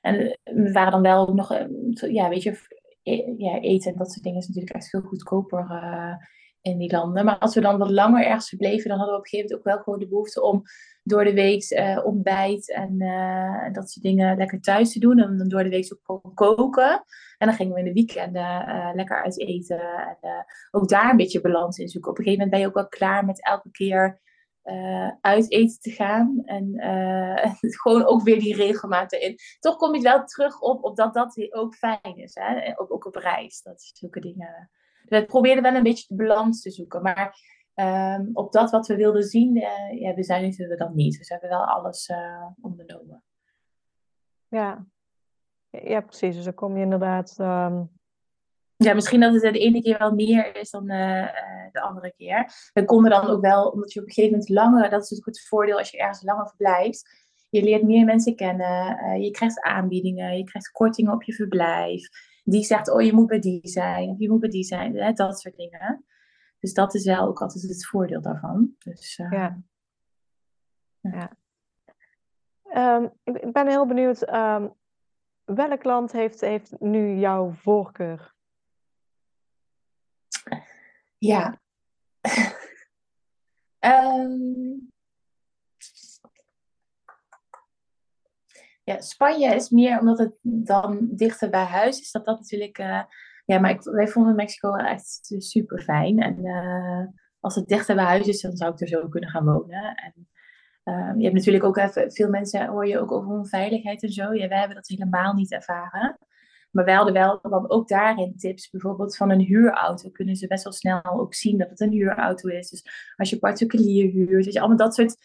En 0.00 0.38
we 0.42 0.72
waren 0.72 0.92
dan 0.92 1.02
wel 1.02 1.34
nog, 1.34 1.66
ja, 1.90 2.28
weet 2.28 2.42
je, 2.42 2.79
e, 3.02 3.34
ja, 3.36 3.60
eten 3.60 3.92
en 3.92 3.98
dat 3.98 4.12
soort 4.12 4.24
dingen 4.24 4.38
is 4.38 4.46
natuurlijk 4.46 4.74
echt 4.74 4.88
veel 4.88 5.00
goedkoper 5.00 5.66
uh, 5.70 6.14
in 6.60 6.78
die 6.78 6.92
landen. 6.92 7.24
Maar 7.24 7.38
als 7.38 7.54
we 7.54 7.60
dan 7.60 7.78
wat 7.78 7.90
langer 7.90 8.24
ergens 8.24 8.48
verbleven, 8.48 8.88
dan 8.88 8.98
hadden 8.98 9.14
we 9.14 9.20
op 9.20 9.24
een 9.24 9.30
gegeven 9.30 9.50
moment 9.50 9.68
ook 9.68 9.74
wel 9.74 9.84
gewoon 9.84 9.98
de 9.98 10.08
behoefte 10.08 10.42
om 10.42 10.62
door 11.02 11.24
de 11.24 11.32
week 11.32 11.70
uh, 11.70 12.04
ontbijt 12.04 12.72
en 12.72 13.02
uh, 13.02 13.72
dat 13.72 13.90
soort 13.90 14.04
dingen 14.04 14.36
lekker 14.36 14.60
thuis 14.60 14.92
te 14.92 14.98
doen. 14.98 15.18
En 15.18 15.38
dan 15.38 15.48
door 15.48 15.62
de 15.62 15.68
week 15.68 15.98
ook 16.06 16.34
koken. 16.34 17.04
En 17.38 17.46
dan 17.46 17.56
gingen 17.56 17.72
we 17.72 17.78
in 17.78 17.84
de 17.84 17.92
weekenden 17.92 18.64
lekker 18.94 19.22
uit 19.22 19.40
eten. 19.40 19.80
En 19.80 20.46
ook 20.70 20.88
daar 20.88 21.10
een 21.10 21.16
beetje 21.16 21.40
balans 21.40 21.78
in 21.78 21.88
zoeken. 21.88 22.10
Op 22.10 22.18
een 22.18 22.24
gegeven 22.24 22.44
moment 22.44 22.62
ben 22.62 22.70
je 22.70 22.76
ook 22.76 22.90
wel 22.90 22.98
klaar 22.98 23.24
met 23.24 23.44
elke 23.44 23.70
keer 23.70 24.20
uit 25.20 25.50
eten 25.52 25.80
te 25.80 25.90
gaan. 25.90 26.42
En 26.44 26.72
gewoon 27.82 28.04
ook 28.04 28.22
weer 28.22 28.38
die 28.38 28.54
regelmaat 28.54 29.12
erin. 29.12 29.36
Toch 29.58 29.76
kom 29.76 29.94
je 29.94 30.00
wel 30.00 30.24
terug 30.24 30.60
op, 30.60 30.84
op 30.84 30.96
dat 30.96 31.14
dat 31.14 31.52
ook 31.52 31.74
fijn 31.74 32.16
is. 32.16 32.34
Hè? 32.34 32.80
Ook, 32.80 32.92
ook 32.92 33.06
op 33.06 33.16
reis. 33.16 33.62
Dat 33.62 33.90
zulke 33.94 34.20
dingen 34.20 34.70
we 35.10 35.24
probeerden 35.24 35.62
wel 35.62 35.74
een 35.74 35.82
beetje 35.82 36.04
de 36.08 36.24
balans 36.24 36.62
te 36.62 36.70
zoeken. 36.70 37.02
Maar 37.02 37.36
ehm, 37.74 38.26
op 38.32 38.52
dat 38.52 38.70
wat 38.70 38.86
we 38.86 38.96
wilden 38.96 39.22
zien, 39.22 39.56
uh, 39.56 40.00
ja, 40.00 40.14
bezuinigen 40.14 40.68
we 40.68 40.76
dan 40.76 40.94
niet. 40.94 41.18
Dus 41.18 41.28
we 41.28 41.32
hebben 41.34 41.58
wel 41.58 41.64
alles 41.64 42.08
uh, 42.08 42.46
ondernomen. 42.60 43.22
Ja. 44.48 44.86
ja, 45.70 46.00
precies. 46.00 46.34
Dus 46.34 46.44
dan 46.44 46.54
kom 46.54 46.76
je 46.76 46.82
inderdaad. 46.82 47.36
Um... 47.38 47.99
Ja, 48.82 48.94
misschien 48.94 49.20
dat 49.20 49.32
het 49.32 49.42
de 49.42 49.58
ene 49.58 49.82
keer 49.82 49.98
wel 49.98 50.14
meer 50.14 50.56
is 50.56 50.70
dan 50.70 50.90
uh, 50.90 51.26
de 51.72 51.80
andere 51.80 52.12
keer. 52.16 52.52
We 52.72 52.84
konden 52.84 53.10
dan 53.10 53.26
ook 53.26 53.40
wel, 53.40 53.68
omdat 53.68 53.92
je 53.92 54.00
op 54.00 54.06
een 54.06 54.12
gegeven 54.12 54.38
moment 54.38 54.54
langer, 54.54 54.90
dat 54.90 55.02
is 55.02 55.10
natuurlijk 55.10 55.36
het 55.36 55.48
voordeel 55.48 55.78
als 55.78 55.90
je 55.90 55.98
ergens 55.98 56.22
langer 56.22 56.48
verblijft. 56.48 57.28
Je 57.50 57.62
leert 57.62 57.82
meer 57.82 58.04
mensen 58.04 58.36
kennen, 58.36 59.20
je 59.20 59.30
krijgt 59.30 59.60
aanbiedingen, 59.60 60.36
je 60.36 60.44
krijgt 60.44 60.70
kortingen 60.70 61.12
op 61.12 61.22
je 61.22 61.32
verblijf 61.32 62.08
die 62.44 62.64
zegt, 62.64 62.90
oh 62.90 63.02
je 63.02 63.12
moet 63.12 63.26
bij 63.26 63.38
die 63.38 63.60
zijn, 63.62 64.08
of 64.08 64.18
je 64.18 64.30
moet 64.30 64.40
bij 64.40 64.48
die 64.48 64.64
zijn, 64.64 64.96
hè, 64.96 65.12
dat 65.12 65.40
soort 65.40 65.56
dingen. 65.56 66.04
Dus 66.58 66.74
dat 66.74 66.94
is 66.94 67.04
wel 67.04 67.26
ook 67.26 67.40
altijd 67.40 67.62
het 67.62 67.86
voordeel 67.86 68.20
daarvan. 68.20 68.74
Dus, 68.78 69.18
uh, 69.18 69.30
ja. 69.30 69.58
ja. 71.00 71.30
Um, 72.96 73.12
ik 73.24 73.52
ben 73.52 73.68
heel 73.68 73.86
benieuwd, 73.86 74.32
um, 74.32 74.72
welk 75.44 75.84
land 75.84 76.12
heeft, 76.12 76.40
heeft 76.40 76.80
nu 76.80 77.18
jouw 77.18 77.52
voorkeur? 77.52 78.38
Ja. 81.20 81.60
um, 83.80 84.88
Ja, 88.84 89.00
Spanje 89.00 89.54
is 89.54 89.70
meer 89.70 89.98
omdat 89.98 90.18
het 90.18 90.32
dan 90.42 91.08
dichter 91.10 91.50
bij 91.50 91.64
huis 91.64 92.00
is. 92.00 92.10
Dat 92.10 92.24
dat 92.24 92.38
natuurlijk. 92.38 92.78
Uh, 92.78 93.02
ja, 93.44 93.58
maar 93.58 93.70
ik, 93.70 93.82
wij 93.82 94.08
vonden 94.08 94.34
Mexico 94.34 94.74
echt 94.74 95.34
super 95.38 95.82
fijn. 95.82 96.22
En 96.22 96.44
uh, 96.44 97.06
als 97.40 97.54
het 97.54 97.68
dichter 97.68 97.94
bij 97.94 98.04
huis 98.04 98.26
is, 98.26 98.40
dan 98.40 98.56
zou 98.56 98.72
ik 98.72 98.80
er 98.80 98.88
zo 98.88 99.08
kunnen 99.08 99.30
gaan 99.30 99.44
wonen. 99.44 99.94
En 99.94 100.28
uh, 100.84 101.12
je 101.16 101.22
hebt 101.22 101.34
natuurlijk 101.34 101.64
ook 101.64 101.76
even. 101.76 102.12
Veel 102.12 102.28
mensen 102.28 102.66
hoor 102.66 102.86
je 102.86 102.98
ook 102.98 103.12
over 103.12 103.30
onveiligheid 103.30 104.02
en 104.02 104.12
zo. 104.12 104.34
Ja, 104.34 104.48
wij 104.48 104.58
hebben 104.58 104.76
dat 104.76 104.88
helemaal 104.88 105.32
niet 105.32 105.52
ervaren. 105.52 106.18
Maar 106.70 106.84
wij 106.84 106.94
hadden 106.94 107.14
wel 107.14 107.38
dan 107.42 107.70
ook 107.70 107.88
daarin 107.88 108.36
tips. 108.36 108.70
Bijvoorbeeld 108.70 109.16
van 109.16 109.30
een 109.30 109.40
huurauto 109.40 110.10
kunnen 110.10 110.36
ze 110.36 110.46
best 110.46 110.64
wel 110.64 110.72
snel 110.72 111.02
ook 111.04 111.34
zien 111.34 111.58
dat 111.58 111.70
het 111.70 111.80
een 111.80 111.92
huurauto 111.92 112.48
is. 112.48 112.70
Dus 112.70 113.12
als 113.16 113.30
je 113.30 113.38
particulier 113.38 114.10
huurt, 114.10 114.44
dus 114.44 114.56
allemaal 114.56 114.76
dat 114.76 114.94
soort 114.94 115.16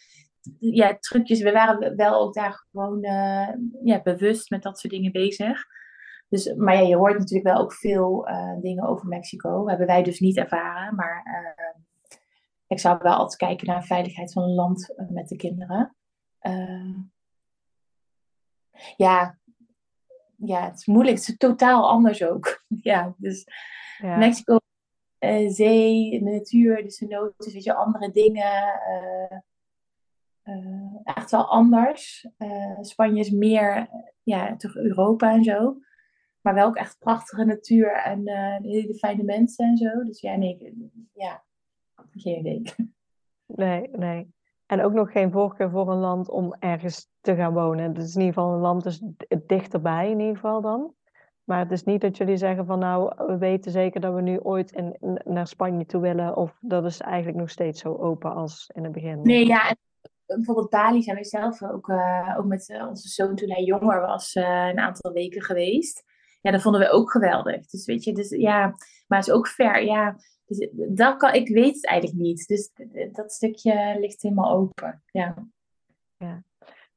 ja, 0.59 0.97
trucjes. 0.99 1.41
We 1.41 1.51
waren 1.51 1.95
wel 1.95 2.21
ook 2.21 2.33
daar 2.33 2.65
gewoon 2.71 3.05
uh, 3.05 3.49
ja, 3.83 4.01
bewust 4.01 4.49
met 4.49 4.63
dat 4.63 4.79
soort 4.79 4.93
dingen 4.93 5.11
bezig. 5.11 5.65
Dus, 6.29 6.53
maar 6.53 6.75
ja, 6.75 6.81
je 6.81 6.95
hoort 6.95 7.17
natuurlijk 7.17 7.47
wel 7.47 7.61
ook 7.61 7.73
veel 7.73 8.29
uh, 8.29 8.61
dingen 8.61 8.83
over 8.83 9.07
Mexico. 9.07 9.67
Hebben 9.67 9.87
wij 9.87 10.03
dus 10.03 10.19
niet 10.19 10.37
ervaren. 10.37 10.95
Maar 10.95 11.25
uh, 11.25 12.19
ik 12.67 12.79
zou 12.79 12.97
wel 13.01 13.13
altijd 13.13 13.39
kijken 13.39 13.67
naar 13.67 13.79
de 13.79 13.85
veiligheid 13.85 14.31
van 14.31 14.43
een 14.43 14.53
land 14.53 14.93
met 15.09 15.27
de 15.27 15.35
kinderen. 15.35 15.95
ja, 18.97 19.37
ja, 20.37 20.65
het 20.65 20.77
is 20.79 20.85
moeilijk. 20.85 21.17
Het 21.17 21.27
is 21.27 21.37
totaal 21.37 21.89
anders 21.89 22.23
ook. 22.23 22.63
ja, 22.81 23.15
dus 23.17 23.47
ja. 23.97 24.17
Mexico, 24.17 24.57
zee, 25.47 26.23
natuur, 26.23 26.83
de 26.83 26.91
cenotes, 26.91 27.53
weet 27.53 27.63
je, 27.63 27.73
andere 27.73 28.11
dingen 28.11 28.63
uh, 30.45 30.95
echt 31.03 31.31
wel 31.31 31.47
anders. 31.47 32.27
Uh, 32.37 32.77
Spanje 32.81 33.19
is 33.19 33.29
meer 33.29 33.89
ja, 34.23 34.55
toch 34.55 34.75
Europa 34.75 35.31
en 35.31 35.43
zo. 35.43 35.79
Maar 36.41 36.53
wel 36.53 36.67
ook 36.67 36.75
echt 36.75 36.99
prachtige 36.99 37.45
natuur 37.45 37.91
en 37.91 38.29
uh, 38.29 38.57
hele 38.71 38.95
fijne 38.95 39.23
mensen 39.23 39.65
en 39.65 39.77
zo. 39.77 40.03
Dus 40.03 40.21
ja, 40.21 40.35
nee, 40.35 40.91
ja, 41.13 41.43
geen 42.11 42.39
idee. 42.39 42.61
Nee, 43.47 43.89
nee. 43.91 44.33
En 44.65 44.83
ook 44.83 44.93
nog 44.93 45.11
geen 45.11 45.31
voorkeur 45.31 45.69
voor 45.69 45.91
een 45.91 45.99
land 45.99 46.29
om 46.29 46.55
ergens 46.59 47.09
te 47.21 47.35
gaan 47.35 47.53
wonen. 47.53 47.95
Is 47.95 48.15
in 48.15 48.21
ieder 48.21 48.33
geval 48.33 48.53
een 48.53 48.59
land 48.59 48.83
dus 48.83 49.03
dichterbij 49.47 50.09
in 50.09 50.19
ieder 50.19 50.35
geval 50.35 50.61
dan. 50.61 50.93
Maar 51.43 51.59
het 51.59 51.71
is 51.71 51.83
niet 51.83 52.01
dat 52.01 52.17
jullie 52.17 52.37
zeggen 52.37 52.65
van 52.65 52.79
nou, 52.79 53.13
we 53.27 53.37
weten 53.37 53.71
zeker 53.71 54.01
dat 54.01 54.13
we 54.13 54.21
nu 54.21 54.39
ooit 54.39 54.83
naar 55.23 55.47
Spanje 55.47 55.85
toe 55.85 56.01
willen. 56.01 56.35
Of 56.35 56.57
dat 56.61 56.85
is 56.85 57.01
eigenlijk 57.01 57.37
nog 57.37 57.49
steeds 57.49 57.81
zo 57.81 57.95
open 57.95 58.33
als 58.33 58.71
in 58.73 58.83
het 58.83 58.91
begin. 58.91 59.21
Nee, 59.21 59.45
ja, 59.45 59.75
bijvoorbeeld 60.25 60.69
Bali 60.69 61.01
zijn 61.01 61.17
we 61.17 61.25
zelf 61.25 61.63
ook, 61.63 61.87
uh, 61.87 62.35
ook 62.37 62.45
met 62.45 62.69
uh, 62.69 62.87
onze 62.87 63.07
zoon 63.07 63.35
toen 63.35 63.51
hij 63.51 63.63
jonger 63.63 64.01
was, 64.01 64.35
uh, 64.35 64.67
een 64.67 64.79
aantal 64.79 65.11
weken 65.11 65.41
geweest. 65.41 66.03
Ja, 66.41 66.51
dat 66.51 66.61
vonden 66.61 66.81
we 66.81 66.89
ook 66.89 67.11
geweldig. 67.11 67.65
Dus 67.65 67.85
weet 67.85 68.03
je, 68.03 68.13
dus 68.13 68.29
ja, 68.29 68.75
maar 69.07 69.19
het 69.19 69.27
is 69.27 69.33
ook 69.33 69.47
ver. 69.47 69.83
Ja, 69.83 70.15
dus 70.45 70.69
dat 70.73 71.17
kan, 71.17 71.33
ik 71.33 71.47
weet 71.47 71.75
het 71.75 71.85
eigenlijk 71.85 72.21
niet. 72.21 72.47
Dus 72.47 72.71
dat 73.11 73.33
stukje 73.33 73.97
ligt 73.99 74.21
helemaal 74.21 74.51
open. 74.51 75.03
Ja. 75.11 75.47
ja. 76.17 76.43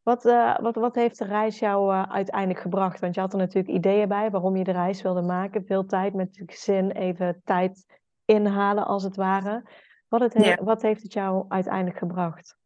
Wat, 0.02 0.22
wat, 0.60 0.74
wat 0.74 0.94
heeft 0.94 1.18
de 1.18 1.24
reis 1.24 1.58
jou 1.58 1.92
uiteindelijk 1.92 2.60
gebracht? 2.60 3.00
Want 3.00 3.14
je 3.14 3.20
had 3.20 3.32
er 3.32 3.38
natuurlijk 3.38 3.74
ideeën 3.74 4.08
bij 4.08 4.30
waarom 4.30 4.56
je 4.56 4.64
de 4.64 4.72
reis 4.72 5.02
wilde 5.02 5.22
maken. 5.22 5.66
Veel 5.66 5.86
tijd 5.86 6.14
met 6.14 6.36
je 6.36 6.42
gezin, 6.46 6.90
even 6.90 7.40
tijd 7.44 8.00
inhalen 8.24 8.86
als 8.86 9.02
het 9.02 9.16
ware. 9.16 9.62
Wat, 10.08 10.20
het 10.20 10.44
ja. 10.44 10.58
wat 10.62 10.82
heeft 10.82 11.02
het 11.02 11.12
jou 11.12 11.44
uiteindelijk 11.48 11.98
gebracht? 11.98 12.58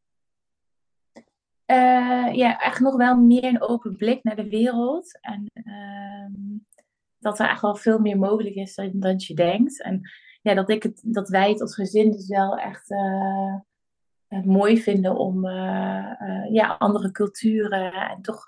uh, 1.72 2.35
ja, 2.35 2.61
echt 2.61 2.80
nog 2.80 2.97
wel 2.97 3.16
meer 3.16 3.45
een 3.45 3.62
open 3.62 3.97
blik 3.97 4.22
naar 4.22 4.37
de 4.37 4.49
wereld. 4.49 5.18
En 5.20 5.51
uh, 5.55 6.26
dat 7.18 7.39
er 7.39 7.49
echt 7.49 7.61
wel 7.61 7.76
veel 7.76 7.99
meer 7.99 8.18
mogelijk 8.18 8.55
is 8.55 8.74
dan, 8.74 8.91
dan 8.95 9.14
je 9.16 9.35
denkt. 9.35 9.83
En 9.83 10.01
ja, 10.43 10.55
dat, 10.55 10.70
ik 10.70 10.82
het, 10.82 11.01
dat 11.05 11.28
wij 11.28 11.51
het 11.51 11.61
als 11.61 11.74
gezin 11.74 12.11
dus 12.11 12.28
wel 12.28 12.59
echt 12.59 12.90
uh, 12.90 13.55
mooi 14.45 14.82
vinden 14.82 15.16
om 15.16 15.49
ja, 16.51 16.76
andere 16.78 17.11
culturen 17.11 17.93
en 17.93 18.22
toch 18.22 18.45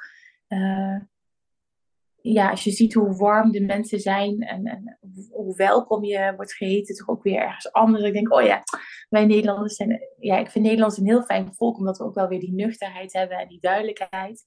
ja, 2.33 2.51
als 2.51 2.65
je 2.65 2.71
ziet 2.71 2.95
hoe 2.95 3.17
warm 3.17 3.51
de 3.51 3.61
mensen 3.61 4.01
zijn 4.01 4.41
en, 4.43 4.65
en 4.65 4.99
hoe 5.31 5.57
welkom 5.57 6.05
je 6.05 6.33
wordt 6.37 6.53
geheten, 6.53 6.95
toch 6.95 7.09
ook 7.09 7.23
weer 7.23 7.41
ergens 7.41 7.73
anders. 7.73 8.05
Ik 8.05 8.13
denk, 8.13 8.33
oh 8.33 8.43
ja, 8.43 8.63
wij 9.09 9.27
Nederlanders 9.27 9.75
zijn, 9.75 10.01
ja, 10.19 10.39
ik 10.39 10.51
vind 10.51 10.65
Nederlanders 10.65 11.01
een 11.01 11.07
heel 11.07 11.23
fijn 11.23 11.55
volk, 11.55 11.79
omdat 11.79 11.99
we 11.99 12.05
ook 12.05 12.15
wel 12.15 12.29
weer 12.29 12.41
die 12.41 12.55
nuchterheid 12.55 13.13
hebben 13.13 13.39
en 13.39 13.49
die 13.49 13.61
duidelijkheid. 13.61 14.45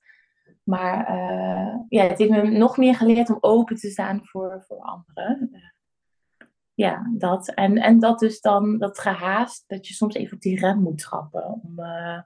Maar 0.64 1.14
ja, 1.89 2.04
het 2.04 2.18
heeft 2.18 2.32
me 2.32 2.41
nog 2.43 2.78
meer 2.78 2.95
geleerd 2.95 3.30
om 3.30 3.38
open 3.39 3.76
te 3.76 3.89
staan 3.89 4.20
voor, 4.24 4.64
voor 4.68 4.78
anderen. 4.78 5.52
Ja, 6.78 7.10
dat. 7.12 7.48
En, 7.54 7.78
en 7.78 8.00
dat 8.00 8.20
dus 8.20 8.42
dan, 8.42 8.78
dat 8.78 9.00
gehaast, 9.00 9.64
dat 9.68 9.88
je 9.88 9.94
soms 9.94 10.16
even 10.16 10.36
op 10.36 10.42
die 10.42 10.60
rem 10.60 10.82
moet 10.82 10.98
trappen. 10.98 11.46
Om, 11.46 11.80
uh, 11.80 12.22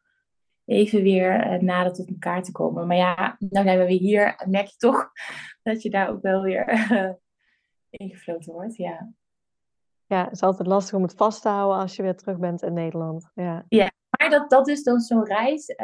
even 0.66 1.02
weer 1.02 1.54
uh, 1.54 1.62
nader 1.62 1.94
tot 1.94 2.10
elkaar 2.10 2.44
te 2.44 2.52
komen. 2.52 2.88
Maar 2.88 2.98
ja, 2.98 3.36
nou 3.40 3.66
zijn 3.66 3.80
we 3.80 3.86
weer 3.86 4.00
hier. 4.00 4.44
Merk 4.48 4.68
je 4.68 4.78
toch 4.78 5.12
dat 5.64 5.82
je 5.82 5.90
daar 5.90 6.10
ook 6.10 6.22
wel 6.22 6.42
weer 6.42 6.92
uh, 6.92 7.12
ingefloten 7.90 8.54
wordt. 8.54 8.76
Ja. 8.76 9.14
ja, 10.06 10.24
het 10.24 10.34
is 10.34 10.42
altijd 10.42 10.68
lastig 10.68 10.96
om 10.96 11.04
het 11.04 11.16
vast 11.16 11.42
te 11.42 11.50
houden 11.50 11.80
als 11.80 11.96
je 11.96 12.04
weer 12.04 12.18
terug 12.18 12.38
bent 12.38 12.62
in 12.62 12.74
Nederland. 12.74 13.32
Ja, 13.34 13.66
ja 13.70 13.92
maar 14.10 14.30
dat, 14.30 14.50
dat 14.50 14.68
is 14.68 14.84
dan 14.84 15.00
zo'n 15.00 15.26
reis. 15.26 15.76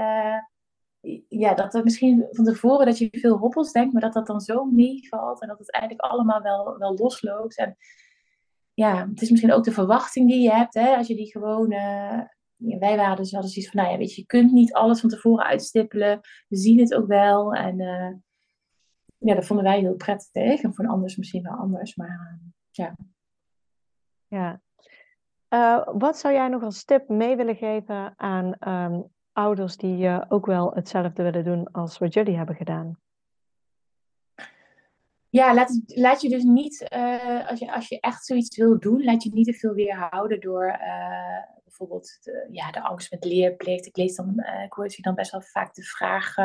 Ja, 1.28 1.53
dat 1.53 1.76
er 1.76 1.84
misschien 1.84 2.28
van 2.32 2.45
tevoren 2.45 2.86
dat 2.86 2.97
je 2.97 3.07
veel 3.11 3.38
hobbels 3.38 3.72
denkt, 3.72 3.93
maar 3.93 4.01
dat 4.01 4.13
dat 4.13 4.28
dan 4.28 4.41
zo 4.41 4.65
meevalt 4.65 5.41
en 5.41 5.47
dat 5.47 5.59
het 5.59 5.72
eigenlijk 5.72 6.11
allemaal 6.11 6.41
wel, 6.41 6.78
wel 6.78 6.95
losloopt. 6.95 7.57
En 7.57 7.78
ja, 8.78 9.07
het 9.09 9.21
is 9.21 9.30
misschien 9.30 9.53
ook 9.53 9.63
de 9.63 9.71
verwachting 9.71 10.30
die 10.30 10.41
je 10.41 10.51
hebt, 10.51 10.73
hè, 10.73 10.95
als 10.95 11.07
je 11.07 11.15
die 11.15 11.32
gewoon. 11.32 11.71
Uh, 11.71 12.21
wij 12.57 12.97
waren 12.97 13.15
dus 13.15 13.32
hadden 13.32 13.51
zoiets 13.51 13.71
van, 13.71 13.82
nou 13.82 13.93
ja, 13.93 13.97
weet 13.99 14.15
je, 14.15 14.21
je 14.21 14.28
kunt 14.28 14.51
niet 14.51 14.73
alles 14.73 14.99
van 14.99 15.09
tevoren 15.09 15.45
uitstippelen. 15.45 16.19
We 16.47 16.57
zien 16.57 16.80
het 16.80 16.93
ook 16.93 17.07
wel. 17.07 17.53
En 17.53 17.80
uh, 17.80 18.13
ja, 19.17 19.36
dat 19.36 19.45
vonden 19.45 19.65
wij 19.65 19.80
heel 19.80 19.95
prettig. 19.95 20.61
En 20.61 20.73
voor 20.73 20.86
een 20.86 20.91
anders 20.91 21.15
misschien 21.15 21.43
wel 21.43 21.53
anders, 21.53 21.95
maar 21.95 22.39
uh, 22.41 22.49
ja. 22.69 22.95
Ja. 24.28 24.61
wat 25.93 26.17
zou 26.17 26.34
jij 26.34 26.47
nog 26.47 26.63
als 26.63 26.84
tip 26.84 27.09
mee 27.09 27.36
willen 27.36 27.55
geven 27.55 28.13
aan 28.15 28.55
um, 28.69 29.07
ouders 29.32 29.78
die 29.78 30.30
ook 30.30 30.45
wel 30.45 30.73
hetzelfde 30.73 31.23
willen 31.23 31.43
doen 31.43 31.71
als 31.71 31.97
wat 31.97 32.13
jullie 32.13 32.38
hebben 32.38 32.55
gedaan? 32.55 32.97
Ja, 35.30 35.53
laat, 35.53 35.82
laat 35.86 36.21
je 36.21 36.30
dus 36.30 36.43
niet, 36.43 36.86
uh, 36.93 37.49
als, 37.49 37.59
je, 37.59 37.73
als 37.73 37.88
je 37.88 37.99
echt 37.99 38.25
zoiets 38.25 38.57
wil 38.57 38.80
doen, 38.80 39.03
laat 39.03 39.23
je 39.23 39.34
niet 39.34 39.45
te 39.45 39.53
veel 39.53 39.73
weerhouden 39.73 40.39
door 40.39 40.65
uh, 40.65 41.43
bijvoorbeeld 41.63 42.17
de, 42.21 42.47
ja, 42.51 42.71
de 42.71 42.82
angst 42.82 43.11
met 43.11 43.25
leerplicht. 43.25 43.86
Ik 43.86 43.97
lees 43.97 44.15
dan, 44.15 44.43
ik 44.63 44.73
hoor 44.73 44.95
dan 45.01 45.15
best 45.15 45.32
wel 45.32 45.41
vaak 45.41 45.73
de 45.73 45.84
vraag 45.84 46.36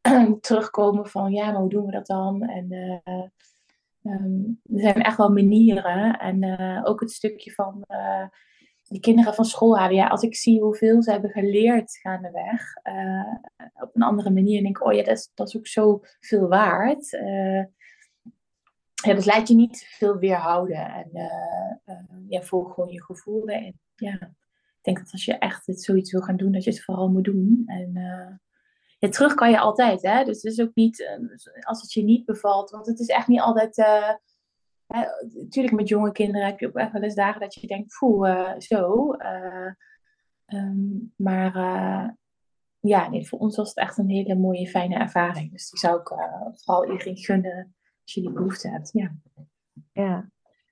terugkomen 0.40 1.06
van, 1.06 1.32
ja, 1.32 1.50
maar 1.50 1.60
hoe 1.60 1.70
doen 1.70 1.86
we 1.86 1.92
dat 1.92 2.06
dan? 2.06 2.42
En 2.42 2.72
um, 4.02 4.60
er 4.72 4.80
zijn 4.80 5.02
echt 5.02 5.16
wel 5.16 5.32
manieren. 5.32 6.18
En 6.18 6.44
ook 6.84 7.00
het 7.00 7.12
stukje 7.12 7.52
van 7.52 7.84
die 8.88 9.00
kinderen 9.00 9.34
van 9.34 9.44
school 9.44 9.78
halen. 9.78 9.96
Ja, 9.96 10.06
als 10.06 10.22
ik 10.22 10.36
zie 10.36 10.60
hoeveel 10.60 11.02
ze 11.02 11.10
hebben 11.10 11.30
geleerd 11.30 11.98
gaandeweg, 12.02 12.76
uh, 12.84 13.34
op 13.82 13.90
een 13.94 14.02
andere 14.02 14.30
manier, 14.30 14.62
denk 14.62 14.78
ik, 14.78 14.84
oh 14.86 14.92
ja, 14.92 15.02
dat 15.02 15.16
is, 15.16 15.30
dat 15.34 15.48
is 15.48 15.56
ook 15.56 15.66
zo 15.66 16.00
veel 16.20 16.48
waard. 16.48 17.12
Uh, 17.12 17.64
ja, 18.94 19.14
dus 19.14 19.24
laat 19.24 19.48
je 19.48 19.54
niet 19.54 19.86
veel 19.88 20.16
weerhouden 20.16 20.92
en 20.92 21.10
uh, 21.12 21.94
ja, 22.28 22.42
volg 22.42 22.74
gewoon 22.74 22.90
je 22.90 23.02
gevoel 23.02 23.46
En 23.46 23.80
Ja, 23.94 24.12
ik 24.12 24.78
denk 24.82 24.98
dat 24.98 25.12
als 25.12 25.24
je 25.24 25.38
echt 25.38 25.64
zoiets 25.64 26.12
wil 26.12 26.20
gaan 26.20 26.36
doen, 26.36 26.52
dat 26.52 26.64
je 26.64 26.70
het 26.70 26.84
vooral 26.84 27.08
moet 27.08 27.24
doen. 27.24 27.62
En 28.98 29.10
terug 29.10 29.34
kan 29.34 29.50
je 29.50 29.58
altijd, 29.58 30.02
hè. 30.02 30.24
Dus 30.24 30.42
het 30.42 30.52
is 30.52 30.60
ook 30.60 30.74
niet, 30.74 31.18
als 31.60 31.82
het 31.82 31.92
je 31.92 32.02
niet 32.02 32.24
bevalt, 32.24 32.70
want 32.70 32.86
het 32.86 32.98
is 32.98 33.06
echt 33.06 33.26
niet 33.26 33.40
altijd 33.40 33.76
natuurlijk, 34.88 35.74
met 35.74 35.88
jonge 35.88 36.12
kinderen 36.12 36.46
heb 36.46 36.60
je 36.60 36.66
ook 36.66 36.76
echt 36.76 36.92
wel 36.92 37.02
eens 37.02 37.14
dagen 37.14 37.40
dat 37.40 37.54
je 37.54 37.66
denkt, 37.66 37.96
poeh, 37.98 38.28
uh, 38.28 38.58
zo. 38.58 39.14
Uh, 39.14 39.72
um, 40.46 41.12
maar 41.16 41.56
uh, 41.56 42.08
ja, 42.80 43.08
nee, 43.08 43.28
voor 43.28 43.38
ons 43.38 43.56
was 43.56 43.68
het 43.68 43.76
echt 43.76 43.98
een 43.98 44.08
hele 44.08 44.34
mooie, 44.34 44.68
fijne 44.68 44.94
ervaring. 44.94 45.52
Dus 45.52 45.70
die 45.70 45.78
zou 45.78 46.00
ik 46.00 46.08
vooral 46.54 46.90
iedereen 46.90 47.16
gunnen 47.16 47.74
als 48.02 48.14
je 48.14 48.20
die 48.20 48.32
behoefte 48.32 48.68
hebt. 48.68 48.90
Ja. 48.92 49.14
ja. 49.92 50.30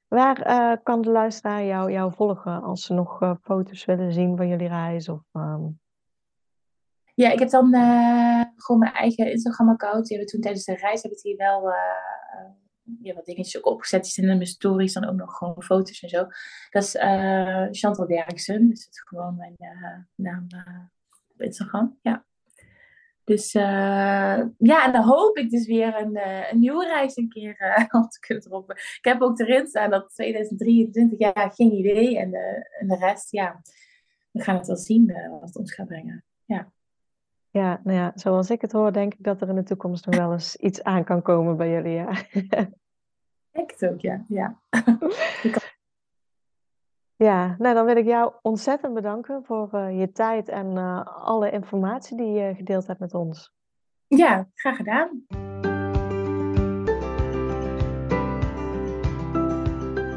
Waar 0.09 0.83
kan 0.83 1.03
de 1.03 1.11
luisteraar 1.11 1.64
jou, 1.64 1.93
jou 1.93 2.12
volgen 2.14 2.62
als 2.62 2.85
ze 2.85 2.95
nog 2.95 3.39
foto's 3.43 3.85
willen 3.85 4.12
zien 4.12 4.37
van 4.37 4.49
jullie 4.49 4.69
reis? 4.69 5.09
Of, 5.09 5.23
um... 5.33 5.81
Ja, 7.14 7.31
ik 7.31 7.39
heb 7.39 7.49
dan 7.49 7.75
gewoon 8.57 8.81
mijn 8.81 8.93
eigen 8.93 9.31
Instagram-account. 9.31 10.07
Die 10.07 10.17
hebben 10.17 10.27
we 10.27 10.33
toen 10.33 10.41
tijdens 10.41 10.64
de 10.64 10.77
reis 10.77 11.03
hebben 11.03 11.11
het 11.11 11.23
hier 11.23 11.37
wel 11.37 11.73
ja, 13.03 13.14
wat 13.14 13.24
dingetjes 13.24 13.57
ook 13.57 13.72
opgezet. 13.72 14.03
Die 14.03 14.12
zijn 14.12 14.28
in 14.28 14.37
mijn 14.37 14.49
stories 14.49 14.93
dan 14.93 15.09
ook 15.09 15.16
nog 15.16 15.37
gewoon 15.37 15.62
foto's 15.62 16.03
en 16.03 16.09
zo. 16.09 16.26
Dat 16.70 16.82
is 16.82 16.95
uh, 16.95 17.66
Chantal 17.70 18.07
Derksen. 18.07 18.68
Dus 18.68 18.84
dat 18.84 18.95
is 18.95 19.01
gewoon 19.01 19.37
mijn 19.37 19.55
uh, 19.59 19.99
naam 20.14 20.47
uh, 20.55 20.80
op 21.32 21.41
Instagram. 21.41 21.99
Ja. 22.03 22.24
Dus 23.24 23.53
ja, 23.53 24.84
en 24.87 24.93
dan 24.93 25.03
hoop 25.03 25.37
ik 25.37 25.51
dus 25.51 25.66
weer 25.66 25.97
een, 26.01 26.18
een 26.51 26.59
nieuwe 26.59 26.84
reis 26.84 27.16
een 27.16 27.28
keer 27.28 27.87
op 28.03 28.11
te 28.11 28.20
kunnen 28.20 28.45
droppen. 28.45 28.76
Ik 28.76 29.05
heb 29.05 29.22
ook 29.22 29.39
erin 29.39 29.66
staan 29.66 29.91
dat 29.91 30.14
2023, 30.14 31.18
ja, 31.18 31.32
geen 31.49 31.72
idee. 31.72 32.18
En 32.18 32.34
en 32.78 32.89
de 32.89 32.97
rest, 32.97 33.30
ja, 33.30 33.61
we 34.30 34.43
gaan 34.43 34.57
het 34.57 34.66
wel 34.66 34.76
zien 34.76 35.12
wat 35.30 35.41
het 35.41 35.57
ons 35.57 35.74
gaat 35.74 35.87
brengen. 35.87 36.24
Ja. 36.45 36.72
Ja, 37.57 37.81
nou 37.85 37.99
ja, 37.99 38.13
zoals 38.15 38.51
ik 38.51 38.61
het 38.61 38.73
hoor, 38.73 38.93
denk 38.93 39.15
ik 39.15 39.25
dat 39.25 39.41
er 39.41 39.49
in 39.49 39.55
de 39.55 39.63
toekomst 39.63 40.07
nog 40.07 40.17
wel 40.17 40.33
eens 40.33 40.57
iets 40.57 40.83
aan 40.83 41.05
kan 41.05 41.23
komen 41.23 41.57
bij 41.57 41.71
jullie. 41.71 41.93
Ja. 41.93 42.11
Echt 43.63 43.87
ook, 43.87 44.01
ja. 44.01 44.25
Ja. 44.29 44.59
ja, 47.27 47.57
nou 47.59 47.75
dan 47.75 47.85
wil 47.85 47.97
ik 47.97 48.05
jou 48.05 48.33
ontzettend 48.43 48.95
bedanken 48.95 49.45
voor 49.45 49.71
uh, 49.75 50.01
je 50.01 50.13
tijd 50.13 50.49
en 50.49 50.77
uh, 50.77 51.07
alle 51.25 51.51
informatie 51.51 52.17
die 52.17 52.33
je 52.33 52.55
gedeeld 52.55 52.87
hebt 52.87 53.01
met 53.01 53.15
ons. 53.15 53.55
Ja, 54.07 54.49
graag 54.55 54.77
gedaan. 54.77 55.25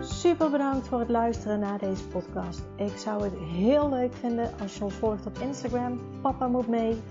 Super 0.02 0.50
bedankt 0.50 0.88
voor 0.88 1.00
het 1.00 1.10
luisteren 1.10 1.60
naar 1.60 1.80
deze 1.80 2.08
podcast. 2.08 2.68
Ik 2.76 2.98
zou 2.98 3.24
het 3.24 3.38
heel 3.38 3.90
leuk 3.90 4.14
vinden 4.14 4.52
als 4.62 4.78
je 4.78 4.84
ons 4.84 4.94
volgt 4.94 5.26
op 5.26 5.38
Instagram. 5.38 6.22
Papa 6.22 6.48
moet 6.48 6.68
mee. 6.68 7.02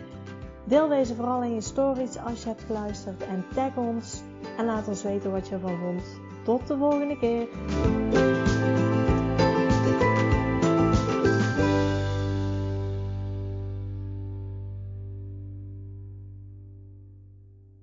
Deel 0.68 0.88
deze 0.88 1.14
vooral 1.14 1.42
in 1.42 1.54
je 1.54 1.60
stories 1.60 2.18
als 2.18 2.42
je 2.42 2.48
hebt 2.48 2.62
geluisterd 2.66 3.22
en 3.22 3.44
tag 3.54 3.76
ons 3.76 4.22
en 4.58 4.64
laat 4.64 4.88
ons 4.88 5.02
weten 5.02 5.30
wat 5.30 5.48
je 5.48 5.54
ervan 5.54 5.78
vond. 5.78 6.02
Tot 6.44 6.66
de 6.66 6.76
volgende 6.76 7.18
keer. 7.18 8.37